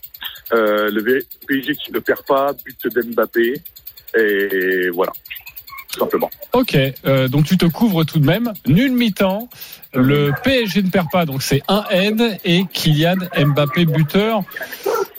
euh, 0.54 0.90
le 0.90 1.22
PSG 1.48 1.76
qui 1.76 1.92
ne 1.92 2.00
perd 2.00 2.24
pas, 2.26 2.54
but 2.66 2.88
d'Mbappé. 2.88 3.62
Et 4.18 4.90
voilà, 4.90 5.12
tout 5.92 6.00
simplement. 6.00 6.30
Ok, 6.54 6.78
euh, 7.06 7.28
donc 7.28 7.46
tu 7.46 7.58
te 7.58 7.66
couvres 7.66 8.04
tout 8.06 8.20
de 8.20 8.26
même. 8.26 8.52
Nul 8.68 8.92
mi-temps. 8.94 9.50
Le 9.94 10.32
PSG 10.44 10.84
ne 10.84 10.90
perd 10.90 11.08
pas, 11.12 11.26
donc 11.26 11.44
c'est 11.44 11.62
un 11.68 11.84
N 11.92 12.38
et 12.46 12.64
Kylian 12.72 13.18
Mbappé 13.38 13.86
buteur. 13.86 14.42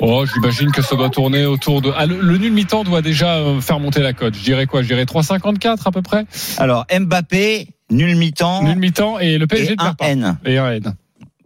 Oh, 0.01 0.25
j'imagine 0.27 0.73
que 0.73 0.83
ça 0.83 0.97
doit 0.97 1.11
tourner 1.11 1.45
autour 1.45 1.83
de. 1.83 1.93
Ah, 1.97 2.07
le, 2.07 2.21
le 2.21 2.39
nul 2.39 2.53
mi-temps 2.53 2.83
doit 2.83 3.03
déjà 3.03 3.37
euh, 3.37 3.61
faire 3.61 3.79
monter 3.79 4.01
la 4.01 4.13
cote. 4.15 4.35
Je 4.35 4.43
dirais 4.43 4.67
quoi? 4.67 4.83
Je 4.83 4.89
dirais 4.89 5.05
3,54 5.05 5.79
à 5.85 5.91
peu 5.93 6.03
près? 6.03 6.25
Alors 6.57 6.87
Mbappé, 6.91 7.69
nul 7.91 8.17
mi-temps 8.17 8.65
Nul 8.65 8.79
mi-temps 8.79 9.19
et 9.19 9.39
le 9.39 9.47
PSG 9.47 9.69
et 9.69 9.71
ne 9.73 9.77
perd 9.77 9.97
pas. 9.97 10.09
N. 10.09 10.39
Et 10.45 10.59
un 10.59 10.73
N. 10.73 10.95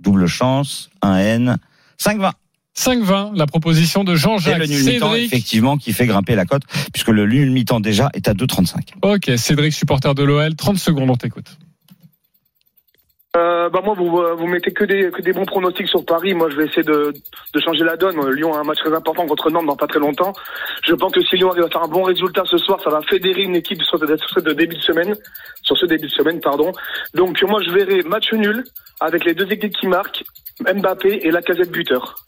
Double 0.01 0.27
chance, 0.27 0.89
un 1.03 1.17
N. 1.19 1.57
5-20. 2.01 2.31
5,20, 2.77 3.37
la 3.37 3.47
proposition 3.47 4.05
de 4.05 4.15
C'est 4.15 4.21
Jean-Jacques. 4.23 4.59
le 4.59 4.67
nul 4.67 4.85
mi-temps, 4.85 5.13
Cédric. 5.13 5.27
effectivement, 5.27 5.77
qui 5.77 5.93
fait 5.93 6.07
grimper 6.07 6.35
la 6.35 6.45
cote, 6.45 6.63
puisque 6.93 7.09
le 7.09 7.27
nul 7.27 7.51
mi-temps 7.51 7.81
déjà 7.81 8.11
est 8.15 8.29
à 8.29 8.35
2,35. 8.35 8.95
Ok, 9.03 9.31
Cédric, 9.39 9.73
supporter 9.73 10.15
de 10.15 10.23
l'OL. 10.23 10.55
30 10.55 10.79
secondes, 10.79 11.11
on 11.11 11.17
t'écoute. 11.17 11.47
Euh, 13.37 13.69
bah 13.69 13.83
moi, 13.85 13.95
vous 13.95 14.09
vous 14.09 14.47
mettez 14.47 14.73
que 14.73 14.85
des 14.85 15.11
que 15.11 15.21
des 15.21 15.35
bons 15.35 15.45
pronostics 15.45 15.89
sur 15.89 16.03
Paris. 16.07 16.33
Moi, 16.33 16.49
je 16.49 16.57
vais 16.57 16.65
essayer 16.65 16.83
de, 16.85 17.13
de 17.53 17.61
changer 17.61 17.85
la 17.85 17.97
donne. 17.99 18.17
Lyon 18.31 18.55
a 18.55 18.61
un 18.61 18.63
match 18.65 18.79
très 18.79 18.95
important 18.95 19.27
contre 19.27 19.51
Nantes 19.51 19.67
dans 19.67 19.77
pas 19.77 19.87
très 19.87 19.99
longtemps. 19.99 20.33
Je 20.87 20.95
pense 20.95 21.13
que 21.13 21.21
si 21.23 21.37
Lyon 21.37 21.51
arrive 21.51 21.65
à 21.65 21.69
faire 21.69 21.83
un 21.83 21.89
bon 21.89 22.03
résultat 22.03 22.45
ce 22.47 22.57
soir, 22.57 22.81
ça 22.83 22.89
va 22.89 23.01
fédérer 23.03 23.43
une 23.43 23.57
équipe 23.57 23.83
sur 23.83 23.99
ce, 23.99 24.07
sur 24.07 24.31
ce 24.37 24.41
début 24.41 24.77
de 24.77 24.81
semaine, 24.81 25.15
sur 25.61 25.77
ce 25.77 25.85
début 25.85 26.07
de 26.07 26.13
semaine, 26.13 26.41
pardon. 26.41 26.73
Donc 27.13 27.43
moi, 27.43 27.61
je 27.67 27.73
verrai 27.73 28.03
match 28.05 28.33
nul 28.33 28.65
avec 29.01 29.27
les 29.27 29.35
deux 29.35 29.51
équipes 29.53 29.77
qui 29.77 29.87
marquent, 29.87 30.25
Mbappé 30.61 31.21
et 31.23 31.31
la 31.31 31.43
casette 31.43 31.71
buteur. 31.71 32.25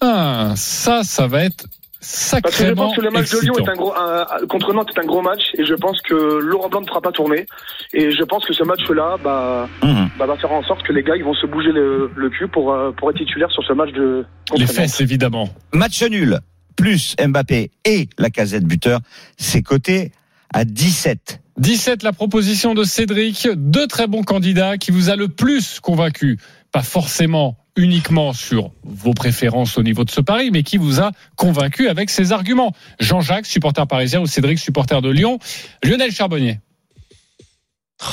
Ah, 0.00 0.52
ça, 0.56 1.02
ça 1.04 1.26
va 1.26 1.44
être 1.44 1.66
Parce 2.00 2.40
que 2.58 2.66
je 2.66 2.72
pense 2.72 2.94
que 2.96 3.00
le 3.00 3.10
match 3.10 3.30
de 3.30 3.40
Lyon 3.40 3.54
est 3.58 3.68
un 3.68 3.74
gros, 3.74 3.92
un- 3.94 4.46
contre 4.48 4.72
Nantes 4.74 4.90
est 4.94 5.00
un 5.00 5.04
gros 5.06 5.22
match 5.22 5.40
et 5.58 5.64
je 5.64 5.74
pense 5.74 6.00
que 6.02 6.14
Laurent 6.14 6.68
Blanc 6.68 6.82
ne 6.82 6.86
fera 6.86 7.00
pas 7.00 7.12
tourner. 7.12 7.46
Et 7.92 8.10
je 8.12 8.22
pense 8.24 8.44
que 8.44 8.52
ce 8.52 8.62
match-là, 8.62 9.16
bah, 9.22 9.68
Mhm. 9.82 10.08
bah, 10.18 10.26
va 10.26 10.36
faire 10.36 10.52
en 10.52 10.62
sorte 10.62 10.82
que 10.82 10.92
les 10.92 11.02
gars, 11.02 11.16
ils 11.16 11.24
vont 11.24 11.34
se 11.34 11.46
bouger 11.46 11.72
le, 11.72 12.10
le 12.14 12.30
cul 12.30 12.46
pour, 12.48 12.72
euh, 12.72 12.92
pour 12.92 13.10
être 13.10 13.16
titulaires 13.16 13.50
sur 13.50 13.64
ce 13.64 13.72
match 13.72 13.90
de 13.92 14.24
contre 14.50 14.60
Les 14.60 14.66
Nantes. 14.66 14.74
fesses, 14.76 15.00
évidemment. 15.00 15.48
Match 15.72 16.02
nul, 16.02 16.38
plus 16.76 17.16
Mbappé 17.18 17.70
et 17.86 18.08
la 18.18 18.30
casette 18.30 18.64
buteur, 18.64 19.00
c'est 19.38 19.62
coté 19.62 20.12
à 20.52 20.64
17. 20.64 21.40
17, 21.58 22.02
la 22.02 22.12
proposition 22.12 22.74
de 22.74 22.84
Cédric, 22.84 23.48
deux 23.56 23.86
très 23.86 24.06
bons 24.06 24.22
candidats 24.22 24.76
qui 24.76 24.90
vous 24.90 25.08
a 25.08 25.16
le 25.16 25.28
plus 25.28 25.80
convaincu. 25.80 26.38
Pas 26.70 26.82
forcément 26.82 27.56
uniquement 27.76 28.32
sur 28.32 28.70
vos 28.84 29.12
préférences 29.12 29.78
au 29.78 29.82
niveau 29.82 30.04
de 30.04 30.10
ce 30.10 30.20
pari, 30.20 30.50
mais 30.50 30.62
qui 30.62 30.78
vous 30.78 31.00
a 31.00 31.12
convaincu 31.36 31.88
avec 31.88 32.10
ses 32.10 32.32
arguments. 32.32 32.72
Jean-Jacques, 32.98 33.46
supporter 33.46 33.86
parisien, 33.86 34.20
ou 34.20 34.26
Cédric, 34.26 34.58
supporter 34.58 35.00
de 35.02 35.10
Lyon. 35.10 35.38
Lionel 35.82 36.10
Charbonnier. 36.10 36.60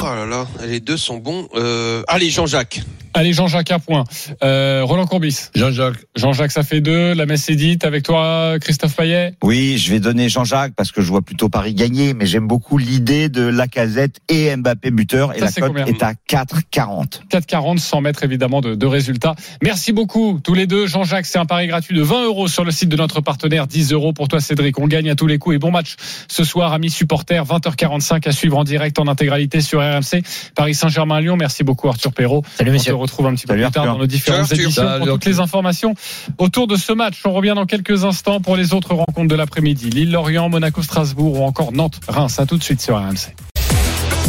Oh 0.01 0.05
là 0.05 0.25
là, 0.25 0.47
les 0.65 0.79
deux 0.79 0.97
sont 0.97 1.17
bons. 1.17 1.47
Euh, 1.55 2.03
allez, 2.07 2.29
Jean-Jacques. 2.29 2.81
Allez, 3.13 3.33
Jean-Jacques, 3.33 3.71
un 3.71 3.79
point. 3.79 4.03
Euh, 4.43 4.81
Roland 4.83 5.05
Courbis. 5.05 5.49
Jean-Jacques. 5.55 5.97
Jean-Jacques, 6.15 6.51
ça 6.51 6.63
fait 6.63 6.81
deux. 6.81 7.13
La 7.13 7.25
messe 7.25 7.47
est 7.49 7.55
dite. 7.55 7.85
Avec 7.85 8.03
toi, 8.03 8.55
Christophe 8.59 8.95
Payet. 8.95 9.35
Oui, 9.43 9.77
je 9.77 9.91
vais 9.91 9.99
donner 9.99 10.29
Jean-Jacques 10.29 10.73
parce 10.75 10.91
que 10.91 11.01
je 11.01 11.09
vois 11.09 11.21
plutôt 11.21 11.49
Paris 11.49 11.73
gagner, 11.73 12.13
mais 12.13 12.25
j'aime 12.25 12.47
beaucoup 12.47 12.77
l'idée 12.77 13.29
de 13.29 13.43
Lacazette 13.43 14.19
et 14.29 14.55
Mbappé 14.55 14.91
buteur 14.91 15.33
et 15.33 15.39
Ça, 15.39 15.45
la 15.45 15.51
c'est 15.51 15.61
cote 15.61 15.77
est 15.87 16.01
à 16.01 16.13
4,40. 16.13 17.21
4,40 17.29 17.77
sans 17.77 18.01
mettre 18.01 18.23
évidemment 18.23 18.61
de, 18.61 18.75
de 18.75 18.85
résultats. 18.85 19.35
Merci 19.61 19.91
beaucoup 19.91 20.39
tous 20.43 20.53
les 20.53 20.65
deux. 20.65 20.87
Jean-Jacques, 20.87 21.25
c'est 21.25 21.39
un 21.39 21.45
pari 21.45 21.67
gratuit 21.67 21.95
de 21.95 22.01
20 22.01 22.25
euros 22.25 22.47
sur 22.47 22.63
le 22.63 22.71
site 22.71 22.89
de 22.89 22.97
notre 22.97 23.21
partenaire. 23.21 23.67
10 23.67 23.91
euros 23.93 24.13
pour 24.13 24.27
toi 24.27 24.39
Cédric. 24.39 24.79
On 24.79 24.87
gagne 24.87 25.09
à 25.09 25.15
tous 25.15 25.27
les 25.27 25.37
coups 25.37 25.55
et 25.55 25.59
bon 25.59 25.71
match 25.71 25.95
ce 26.27 26.43
soir, 26.43 26.73
amis 26.73 26.89
supporters. 26.89 27.45
20h45 27.45 28.27
à 28.27 28.31
suivre 28.31 28.57
en 28.57 28.63
direct 28.63 28.97
en 28.99 29.07
intégralité 29.07 29.61
sur 29.61 29.79
RMC. 29.79 30.23
Paris 30.55 30.73
Saint-Germain-Lyon. 30.73 31.37
Merci 31.37 31.63
beaucoup 31.63 31.89
Arthur 31.89 32.11
Perrault. 32.13 32.43
Salut 32.57 32.71
messieurs. 32.71 32.93
Retrouve 33.03 33.27
un 33.27 33.35
petit 33.35 33.45
peu 33.45 33.53
plus 33.53 33.71
tard 33.71 33.85
dans 33.85 33.97
nos 33.97 34.07
différentes 34.07 34.51
éditions 34.51 34.71
Salut, 34.71 35.05
pour 35.05 35.13
toutes 35.13 35.25
les 35.25 35.39
informations 35.39 35.95
autour 36.37 36.67
de 36.67 36.75
ce 36.75 36.91
match. 36.93 37.21
On 37.25 37.33
revient 37.33 37.53
dans 37.55 37.65
quelques 37.65 38.03
instants 38.03 38.39
pour 38.39 38.55
les 38.55 38.73
autres 38.73 38.93
rencontres 38.93 39.29
de 39.29 39.35
l'après-midi. 39.35 39.89
Lille-Lorient, 39.89 40.49
Monaco-Strasbourg 40.49 41.39
ou 41.39 41.43
encore 41.43 41.71
Nantes-Reims. 41.71 42.39
À 42.39 42.45
tout 42.45 42.57
de 42.57 42.63
suite 42.63 42.81
sur 42.81 42.97
RMC. 42.97 43.35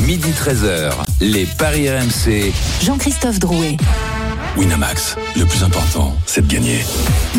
Midi 0.01 0.31
13h, 0.33 0.93
les 1.21 1.47
Paris 1.47 1.89
RMC. 1.89 2.53
Jean-Christophe 2.83 3.39
Drouet. 3.39 3.77
Winamax, 4.57 5.17
le 5.37 5.45
plus 5.47 5.65
important, 5.65 6.17
c'est 6.27 6.47
de 6.47 6.53
gagner. 6.53 6.79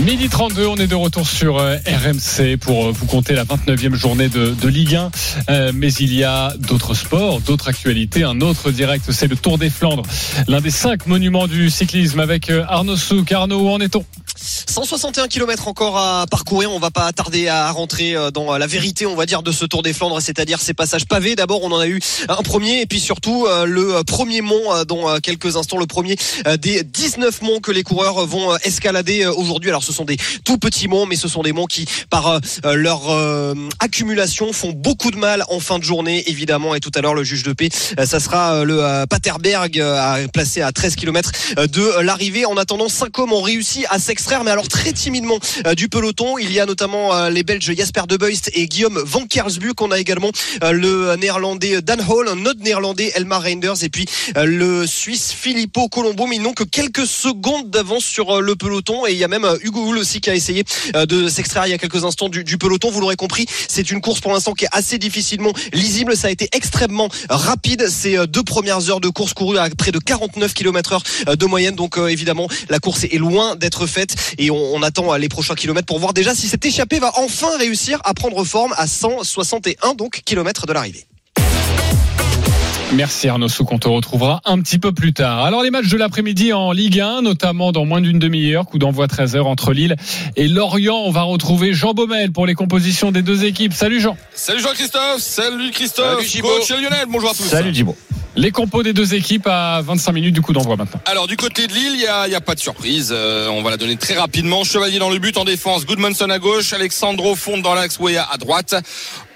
Midi 0.05 0.27
32, 0.27 0.65
on 0.67 0.75
est 0.75 0.87
de 0.87 0.95
retour 0.95 1.25
sur 1.25 1.59
euh, 1.59 1.77
RMC 1.85 2.57
pour 2.57 2.87
euh, 2.87 2.91
vous 2.91 3.05
compter 3.05 3.33
la 3.33 3.45
29e 3.45 3.95
journée 3.95 4.27
de, 4.27 4.67
Ligue 4.67 4.95
1. 4.95 5.11
Euh, 5.49 5.71
mais 5.73 5.93
il 5.93 6.13
y 6.13 6.25
a 6.25 6.53
d'autres 6.57 6.93
sports, 6.93 7.39
d'autres 7.39 7.69
actualités. 7.69 8.23
Un 8.23 8.41
autre 8.41 8.71
direct, 8.71 9.11
c'est 9.11 9.27
le 9.27 9.37
Tour 9.37 9.57
des 9.57 9.69
Flandres, 9.69 10.03
l'un 10.47 10.59
des 10.59 10.71
cinq 10.71 11.07
monuments 11.07 11.47
du 11.47 11.69
cyclisme 11.69 12.19
avec 12.19 12.49
Arnaud 12.49 12.97
Souk. 12.97 13.31
Arnaud, 13.31 13.61
où 13.61 13.69
en 13.69 13.79
est-on? 13.79 14.03
161 14.35 15.27
km 15.27 15.67
encore 15.67 15.97
à 15.97 16.25
parcourir. 16.29 16.71
On 16.71 16.79
va 16.79 16.91
pas 16.91 17.11
tarder 17.13 17.47
à 17.47 17.71
rentrer 17.71 18.15
euh, 18.15 18.31
dans 18.31 18.57
la 18.57 18.67
vérité, 18.67 19.05
on 19.05 19.15
va 19.15 19.25
dire, 19.25 19.43
de 19.43 19.51
ce 19.51 19.65
Tour 19.65 19.83
des 19.83 19.93
Flandres, 19.93 20.21
c'est-à-dire 20.21 20.59
ces 20.59 20.73
passages 20.73 21.05
pavés. 21.05 21.35
D'abord, 21.35 21.63
on 21.63 21.71
en 21.71 21.79
a 21.79 21.87
eu 21.87 21.99
un 22.27 22.43
premier, 22.43 22.81
et 22.81 22.85
puis 22.85 22.99
surtout 22.99 23.45
euh, 23.45 23.65
le 23.65 24.03
premier 24.03 24.41
mont 24.41 24.73
euh, 24.73 24.83
dans 24.83 25.09
euh, 25.09 25.19
quelques 25.19 25.55
instants, 25.55 25.77
le 25.77 25.85
premier 25.85 26.17
euh, 26.47 26.57
des 26.57 26.83
19 26.83 27.41
monts 27.41 27.59
que 27.59 27.71
les 27.71 27.83
coureurs 27.83 28.25
vont 28.25 28.53
euh, 28.53 28.57
escalader 28.63 29.23
euh, 29.23 29.33
aujourd'hui. 29.33 29.69
Alors, 29.69 29.83
ce 29.83 29.93
sont 29.93 30.05
des 30.05 30.17
tout 30.43 30.57
petits 30.57 30.87
monts, 30.87 31.05
mais 31.05 31.15
ce 31.15 31.27
sont 31.27 31.41
des 31.41 31.53
monts 31.53 31.65
qui, 31.65 31.85
par 32.09 32.27
euh, 32.27 32.39
leur 32.75 33.09
euh, 33.09 33.53
accumulation, 33.79 34.51
font 34.53 34.71
beaucoup 34.71 35.11
de 35.11 35.17
mal 35.17 35.43
en 35.49 35.59
fin 35.59 35.79
de 35.79 35.83
journée, 35.83 36.23
évidemment. 36.29 36.75
Et 36.75 36.79
tout 36.79 36.91
à 36.95 37.01
l'heure, 37.01 37.13
le 37.13 37.23
juge 37.23 37.43
de 37.43 37.53
paix, 37.53 37.69
euh, 37.99 38.05
ça 38.05 38.19
sera 38.19 38.55
euh, 38.55 38.63
le 38.63 38.83
euh, 38.83 39.05
Paterberg, 39.05 39.79
euh, 39.79 40.27
placé 40.27 40.61
à 40.61 40.71
13 40.71 40.95
km 40.95 41.31
de 41.55 42.01
l'arrivée. 42.01 42.45
En 42.45 42.57
attendant, 42.57 42.89
cinq 42.89 43.17
hommes 43.19 43.33
ont 43.33 43.41
réussi 43.41 43.85
à 43.89 43.99
s'extraire, 43.99 44.24
mais 44.43 44.51
alors 44.51 44.67
très 44.67 44.91
timidement 44.91 45.39
euh, 45.67 45.75
du 45.75 45.87
peloton. 45.87 46.37
Il 46.37 46.51
y 46.51 46.59
a 46.59 46.65
notamment 46.65 47.13
euh, 47.13 47.29
les 47.29 47.43
Belges 47.43 47.71
Jasper 47.75 48.01
De 48.07 48.17
Beust 48.17 48.49
et 48.53 48.65
Guillaume 48.65 49.01
Van 49.05 49.25
Kersbuck. 49.27 49.79
On 49.81 49.91
a 49.91 49.99
également 49.99 50.31
euh, 50.63 50.71
le 50.71 51.15
néerlandais 51.15 51.81
Dan 51.81 52.03
Hall, 52.07 52.27
un 52.27 52.45
autre 52.45 52.59
néerlandais 52.61 53.11
Elmar 53.15 53.43
Reinders 53.43 53.83
et 53.83 53.89
puis 53.89 54.05
le 54.35 54.87
Suisse 54.87 55.31
Filippo 55.31 55.87
Colombo. 55.89 56.25
Mais 56.27 56.37
ils 56.37 56.41
n'ont 56.41 56.53
que 56.53 56.63
quelques 56.63 57.05
secondes 57.05 57.69
d'avance 57.69 58.03
sur 58.03 58.41
le 58.41 58.55
peloton. 58.55 59.05
Et 59.05 59.11
il 59.11 59.17
y 59.17 59.23
a 59.23 59.27
même 59.27 59.47
Hugo 59.61 59.85
Hull 59.85 59.97
aussi 59.97 60.21
qui 60.21 60.29
a 60.29 60.35
essayé 60.35 60.63
de 60.93 61.29
s'extraire 61.29 61.67
il 61.67 61.71
y 61.71 61.73
a 61.73 61.77
quelques 61.77 62.03
instants 62.03 62.29
du, 62.29 62.43
du 62.43 62.57
peloton. 62.57 62.89
Vous 62.89 63.01
l'aurez 63.01 63.15
compris, 63.15 63.45
c'est 63.67 63.91
une 63.91 64.01
course 64.01 64.21
pour 64.21 64.33
l'instant 64.33 64.53
qui 64.53 64.65
est 64.65 64.69
assez 64.71 64.97
difficilement 64.97 65.53
lisible. 65.71 66.17
Ça 66.17 66.27
a 66.27 66.31
été 66.31 66.49
extrêmement 66.53 67.09
rapide. 67.29 67.87
Ces 67.89 68.25
deux 68.27 68.43
premières 68.43 68.89
heures 68.89 69.01
de 69.01 69.09
course 69.09 69.33
courues 69.33 69.57
à 69.57 69.69
près 69.69 69.91
de 69.91 69.99
49 69.99 70.53
km 70.53 70.93
heure 70.93 71.37
de 71.37 71.45
moyenne. 71.45 71.75
Donc 71.75 71.97
évidemment, 71.97 72.47
la 72.69 72.79
course 72.79 73.03
est 73.03 73.17
loin 73.17 73.55
d'être 73.55 73.85
faite 73.87 74.14
et 74.37 74.51
on, 74.51 74.81
attend 74.81 75.13
euh, 75.13 75.17
les 75.17 75.29
prochains 75.29 75.55
kilomètres 75.55 75.87
pour 75.87 75.99
voir 75.99 76.13
déjà 76.13 76.35
si 76.35 76.47
cette 76.47 76.65
échappée 76.65 76.99
va 76.99 77.11
enfin 77.17 77.57
réussir 77.57 77.99
à 78.03 78.13
prendre 78.13 78.43
forme 78.43 78.73
à 78.77 78.87
161 78.87 79.93
donc 79.95 80.21
kilomètres 80.25 80.65
de 80.65 80.73
l'arrivée. 80.73 81.05
Merci 82.95 83.27
Arnaud 83.27 83.49
Souk, 83.49 83.73
on 83.73 83.77
te 83.77 83.89
retrouvera 83.89 84.39
un 84.45 84.61
petit 84.61 84.79
peu 84.79 84.93
plus 84.93 85.11
tard. 85.11 85.43
Alors 85.43 85.63
les 85.63 85.69
matchs 85.69 85.89
de 85.89 85.97
l'après-midi 85.97 86.53
en 86.53 86.71
Ligue 86.71 87.01
1, 87.01 87.23
notamment 87.23 87.73
dans 87.73 87.83
moins 87.83 87.99
d'une 87.99 88.19
demi-heure, 88.19 88.65
coup 88.65 88.77
d'envoi 88.77 89.07
13h 89.07 89.41
entre 89.41 89.73
Lille 89.73 89.97
et 90.37 90.47
Lorient. 90.47 90.95
On 90.95 91.11
va 91.11 91.23
retrouver 91.23 91.73
Jean 91.73 91.93
Baumel 91.93 92.31
pour 92.31 92.45
les 92.45 92.53
compositions 92.53 93.11
des 93.11 93.21
deux 93.21 93.43
équipes. 93.43 93.73
Salut 93.73 93.99
Jean. 93.99 94.15
Salut 94.33 94.61
Jean-Christophe, 94.61 95.19
salut 95.19 95.71
Christophe, 95.71 96.25
Salut, 96.25 96.41
coach 96.41 96.69
Lionel, 96.69 97.05
bonjour 97.09 97.31
à 97.31 97.33
tous. 97.33 97.43
Salut 97.43 97.73
Djibo. 97.73 97.97
Les 98.37 98.51
compos 98.51 98.83
des 98.83 98.91
deux 98.91 99.13
équipes 99.13 99.47
à 99.47 99.81
25 99.81 100.11
minutes 100.11 100.33
du 100.33 100.41
coup 100.41 100.51
d'envoi 100.51 100.75
maintenant. 100.75 100.99
Alors 101.05 101.27
du 101.27 101.37
côté 101.37 101.67
de 101.67 101.73
Lille, 101.73 101.93
il 101.93 101.99
n'y 101.99 102.05
a, 102.05 102.27
y 102.27 102.35
a 102.35 102.41
pas 102.41 102.53
de 102.53 102.59
surprise. 102.59 103.13
Euh, 103.15 103.47
on 103.47 103.61
va 103.61 103.69
la 103.69 103.77
donner 103.77 103.95
très 103.95 104.15
rapidement. 104.15 104.65
Chevalier 104.65 104.99
dans 104.99 105.09
le 105.09 105.19
but, 105.19 105.37
en 105.37 105.45
défense, 105.45 105.85
Goodmanson 105.85 106.29
à 106.29 106.37
gauche, 106.37 106.73
Alexandro 106.73 107.35
Font 107.35 107.59
dans 107.59 107.73
l'axe, 107.73 107.97
Weah 107.97 108.27
à 108.29 108.37
droite. 108.37 108.75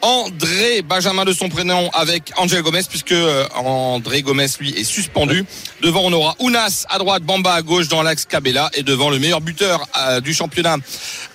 André 0.02 0.82
Benjamin 0.82 1.26
de 1.26 1.34
son 1.34 1.50
prénom 1.50 1.90
avec 1.94 2.32
Angel 2.38 2.62
Gomez 2.62 2.82
puisque 2.90 3.12
euh, 3.12 3.46
André 3.56 4.22
Gomez 4.22 4.48
lui 4.60 4.72
est 4.72 4.84
suspendu. 4.84 5.46
Devant 5.82 6.02
on 6.04 6.14
aura 6.14 6.36
Ounas 6.40 6.86
à 6.90 6.98
droite, 6.98 7.24
Bamba 7.24 7.54
à 7.54 7.62
gauche 7.62 7.88
dans 7.88 8.02
l'axe 8.02 8.26
Cabella 8.26 8.70
et 8.74 8.84
devant 8.84 9.10
le 9.10 9.20
meilleur 9.20 9.42
buteur 9.42 9.86
euh, 9.98 10.22
du 10.22 10.34
championnat 10.34 10.78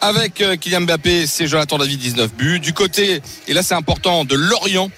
avec 0.01 0.41
euh, 0.41 0.57
Kylian 0.57 0.83
Mbappé, 0.83 1.27
c'est 1.27 1.47
Jonathan 1.47 1.79
David 1.79 2.01
19 2.01 2.35
buts. 2.35 2.61
Du 2.61 2.73
côté 2.73 3.21
et 3.49 3.53
là 3.53 3.63
c'est 3.63 3.75
important 3.75 4.25
de 4.25 4.35
Lorient. 4.35 4.91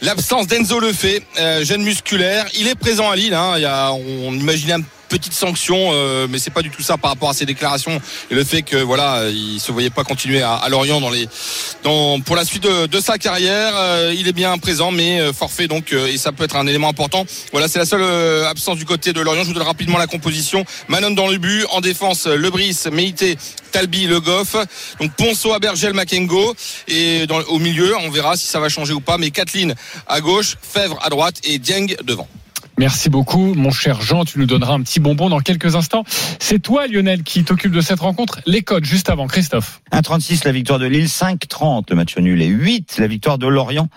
L'absence 0.00 0.48
d'Enzo 0.48 0.80
Lefebvre, 0.80 1.24
gêne 1.62 1.82
musculaire, 1.82 2.46
il 2.58 2.66
est 2.66 2.74
présent 2.74 3.08
à 3.08 3.14
Lille. 3.14 3.34
Hein, 3.34 3.56
y 3.58 3.64
a, 3.64 3.92
on 3.92 4.32
imaginait 4.32 4.74
une 4.74 4.84
petite 5.12 5.34
sanction, 5.34 5.90
euh, 5.92 6.26
mais 6.30 6.38
c'est 6.38 6.50
pas 6.50 6.62
du 6.62 6.70
tout 6.70 6.82
ça 6.82 6.96
par 6.96 7.10
rapport 7.10 7.28
à 7.28 7.34
ses 7.34 7.44
déclarations 7.44 8.00
et 8.30 8.34
le 8.34 8.44
fait 8.44 8.62
que 8.62 8.78
voilà, 8.78 9.28
il 9.28 9.60
se 9.60 9.70
voyait 9.70 9.90
pas 9.90 10.04
continuer 10.04 10.40
à, 10.40 10.54
à 10.54 10.68
Lorient 10.70 11.02
dans 11.02 11.10
les, 11.10 11.28
dans 11.82 12.18
pour 12.20 12.34
la 12.34 12.46
suite 12.46 12.62
de, 12.62 12.86
de 12.86 13.00
sa 13.00 13.18
carrière. 13.18 13.72
Euh, 13.76 14.14
il 14.16 14.26
est 14.26 14.32
bien 14.32 14.56
présent, 14.56 14.90
mais 14.90 15.20
euh, 15.20 15.34
forfait 15.34 15.68
donc 15.68 15.92
euh, 15.92 16.06
et 16.06 16.16
ça 16.16 16.32
peut 16.32 16.44
être 16.44 16.56
un 16.56 16.66
élément 16.66 16.88
important. 16.88 17.26
Voilà, 17.52 17.68
c'est 17.68 17.78
la 17.78 17.84
seule 17.84 18.00
euh, 18.02 18.48
absence 18.48 18.78
du 18.78 18.86
côté 18.86 19.12
de 19.12 19.20
Lorient. 19.20 19.42
Je 19.42 19.48
vous 19.48 19.54
donne 19.54 19.62
rapidement 19.66 19.98
la 19.98 20.06
composition. 20.06 20.64
Manon 20.88 21.10
dans 21.10 21.28
le 21.28 21.36
but, 21.36 21.66
en 21.72 21.82
défense, 21.82 22.26
Lebris, 22.26 22.78
Meïté, 22.90 23.36
Talbi, 23.70 24.06
Le 24.06 24.20
Goff. 24.20 24.56
Donc 24.98 25.12
Ponceau, 25.14 25.52
Abergel, 25.52 25.92
Makengo. 25.92 26.54
Et 26.88 27.26
dans, 27.26 27.40
au 27.42 27.58
milieu, 27.58 27.94
on 27.98 28.10
verra 28.10 28.36
si 28.36 28.46
ça 28.46 28.60
va 28.60 28.70
changer 28.70 28.94
ou 28.94 29.00
pas. 29.00 29.18
Mais 29.18 29.30
Kathleen 29.30 29.74
à 30.06 30.20
gauche, 30.22 30.56
Fèvre 30.62 30.98
à 31.02 31.10
droite 31.10 31.36
et 31.44 31.58
Dieng 31.58 31.88
devant. 32.02 32.28
Merci 32.78 33.10
beaucoup, 33.10 33.54
mon 33.54 33.70
cher 33.70 34.00
Jean. 34.00 34.24
Tu 34.24 34.38
nous 34.38 34.46
donneras 34.46 34.74
un 34.74 34.80
petit 34.82 35.00
bonbon 35.00 35.28
dans 35.28 35.40
quelques 35.40 35.76
instants. 35.76 36.04
C'est 36.38 36.58
toi, 36.58 36.86
Lionel, 36.86 37.22
qui 37.22 37.44
t'occupe 37.44 37.72
de 37.72 37.80
cette 37.80 38.00
rencontre. 38.00 38.40
Les 38.46 38.62
codes 38.62 38.84
juste 38.84 39.10
avant, 39.10 39.26
Christophe. 39.26 39.82
1,36 39.92 40.44
la 40.44 40.52
victoire 40.52 40.78
de 40.78 40.86
Lille, 40.86 41.06
5,30 41.06 41.84
le 41.90 41.96
match 41.96 42.16
nul 42.16 42.40
et 42.40 42.46
8 42.46 42.98
la 42.98 43.06
victoire 43.06 43.38
de 43.38 43.46
Lorient. 43.46 43.88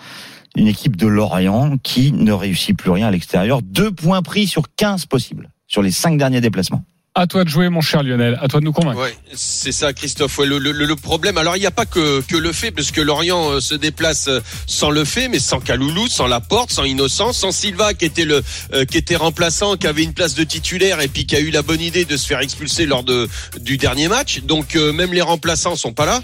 Une 0.56 0.68
équipe 0.68 0.96
de 0.96 1.06
Lorient 1.06 1.76
qui 1.82 2.12
ne 2.12 2.32
réussit 2.32 2.76
plus 2.76 2.90
rien 2.90 3.08
à 3.08 3.10
l'extérieur. 3.10 3.60
Deux 3.62 3.90
points 3.90 4.22
pris 4.22 4.46
sur 4.46 4.64
15 4.76 5.06
possibles 5.06 5.50
sur 5.66 5.82
les 5.82 5.90
cinq 5.90 6.16
derniers 6.16 6.40
déplacements. 6.40 6.84
À 7.18 7.26
toi 7.26 7.44
de 7.44 7.48
jouer, 7.48 7.70
mon 7.70 7.80
cher 7.80 8.02
Lionel. 8.02 8.38
À 8.42 8.46
toi 8.46 8.60
de 8.60 8.66
nous 8.66 8.74
convaincre. 8.74 9.00
Ouais, 9.00 9.16
c'est 9.34 9.72
ça, 9.72 9.94
Christophe. 9.94 10.36
Ouais, 10.36 10.44
le, 10.46 10.96
problème, 10.96 11.38
alors 11.38 11.56
il 11.56 11.60
n'y 11.60 11.66
a 11.66 11.70
pas 11.70 11.86
que, 11.86 12.20
que 12.20 12.36
le 12.36 12.52
fait, 12.52 12.70
parce 12.70 12.90
que 12.90 13.00
Lorient 13.00 13.52
euh, 13.52 13.60
se 13.60 13.74
déplace 13.74 14.28
euh, 14.28 14.40
sans 14.66 14.90
le 14.90 15.02
fait, 15.06 15.28
mais 15.28 15.38
sans 15.38 15.58
Kaloulou, 15.58 16.08
sans 16.08 16.26
Laporte, 16.26 16.72
sans 16.72 16.84
Innocent, 16.84 17.32
sans 17.32 17.52
Silva 17.52 17.94
qui 17.94 18.04
était 18.04 18.26
le 18.26 18.42
euh, 18.74 18.84
qui 18.84 18.98
était 18.98 19.16
remplaçant, 19.16 19.78
qui 19.78 19.86
avait 19.86 20.02
une 20.02 20.12
place 20.12 20.34
de 20.34 20.44
titulaire 20.44 21.00
et 21.00 21.08
puis 21.08 21.24
qui 21.24 21.34
a 21.36 21.40
eu 21.40 21.48
la 21.48 21.62
bonne 21.62 21.80
idée 21.80 22.04
de 22.04 22.18
se 22.18 22.26
faire 22.26 22.40
expulser 22.40 22.84
lors 22.84 23.02
de 23.02 23.30
du 23.58 23.78
dernier 23.78 24.08
match. 24.08 24.42
Donc 24.42 24.74
même 24.74 25.14
les 25.14 25.22
remplaçants 25.22 25.74
sont 25.74 25.94
pas 25.94 26.04
là. 26.04 26.20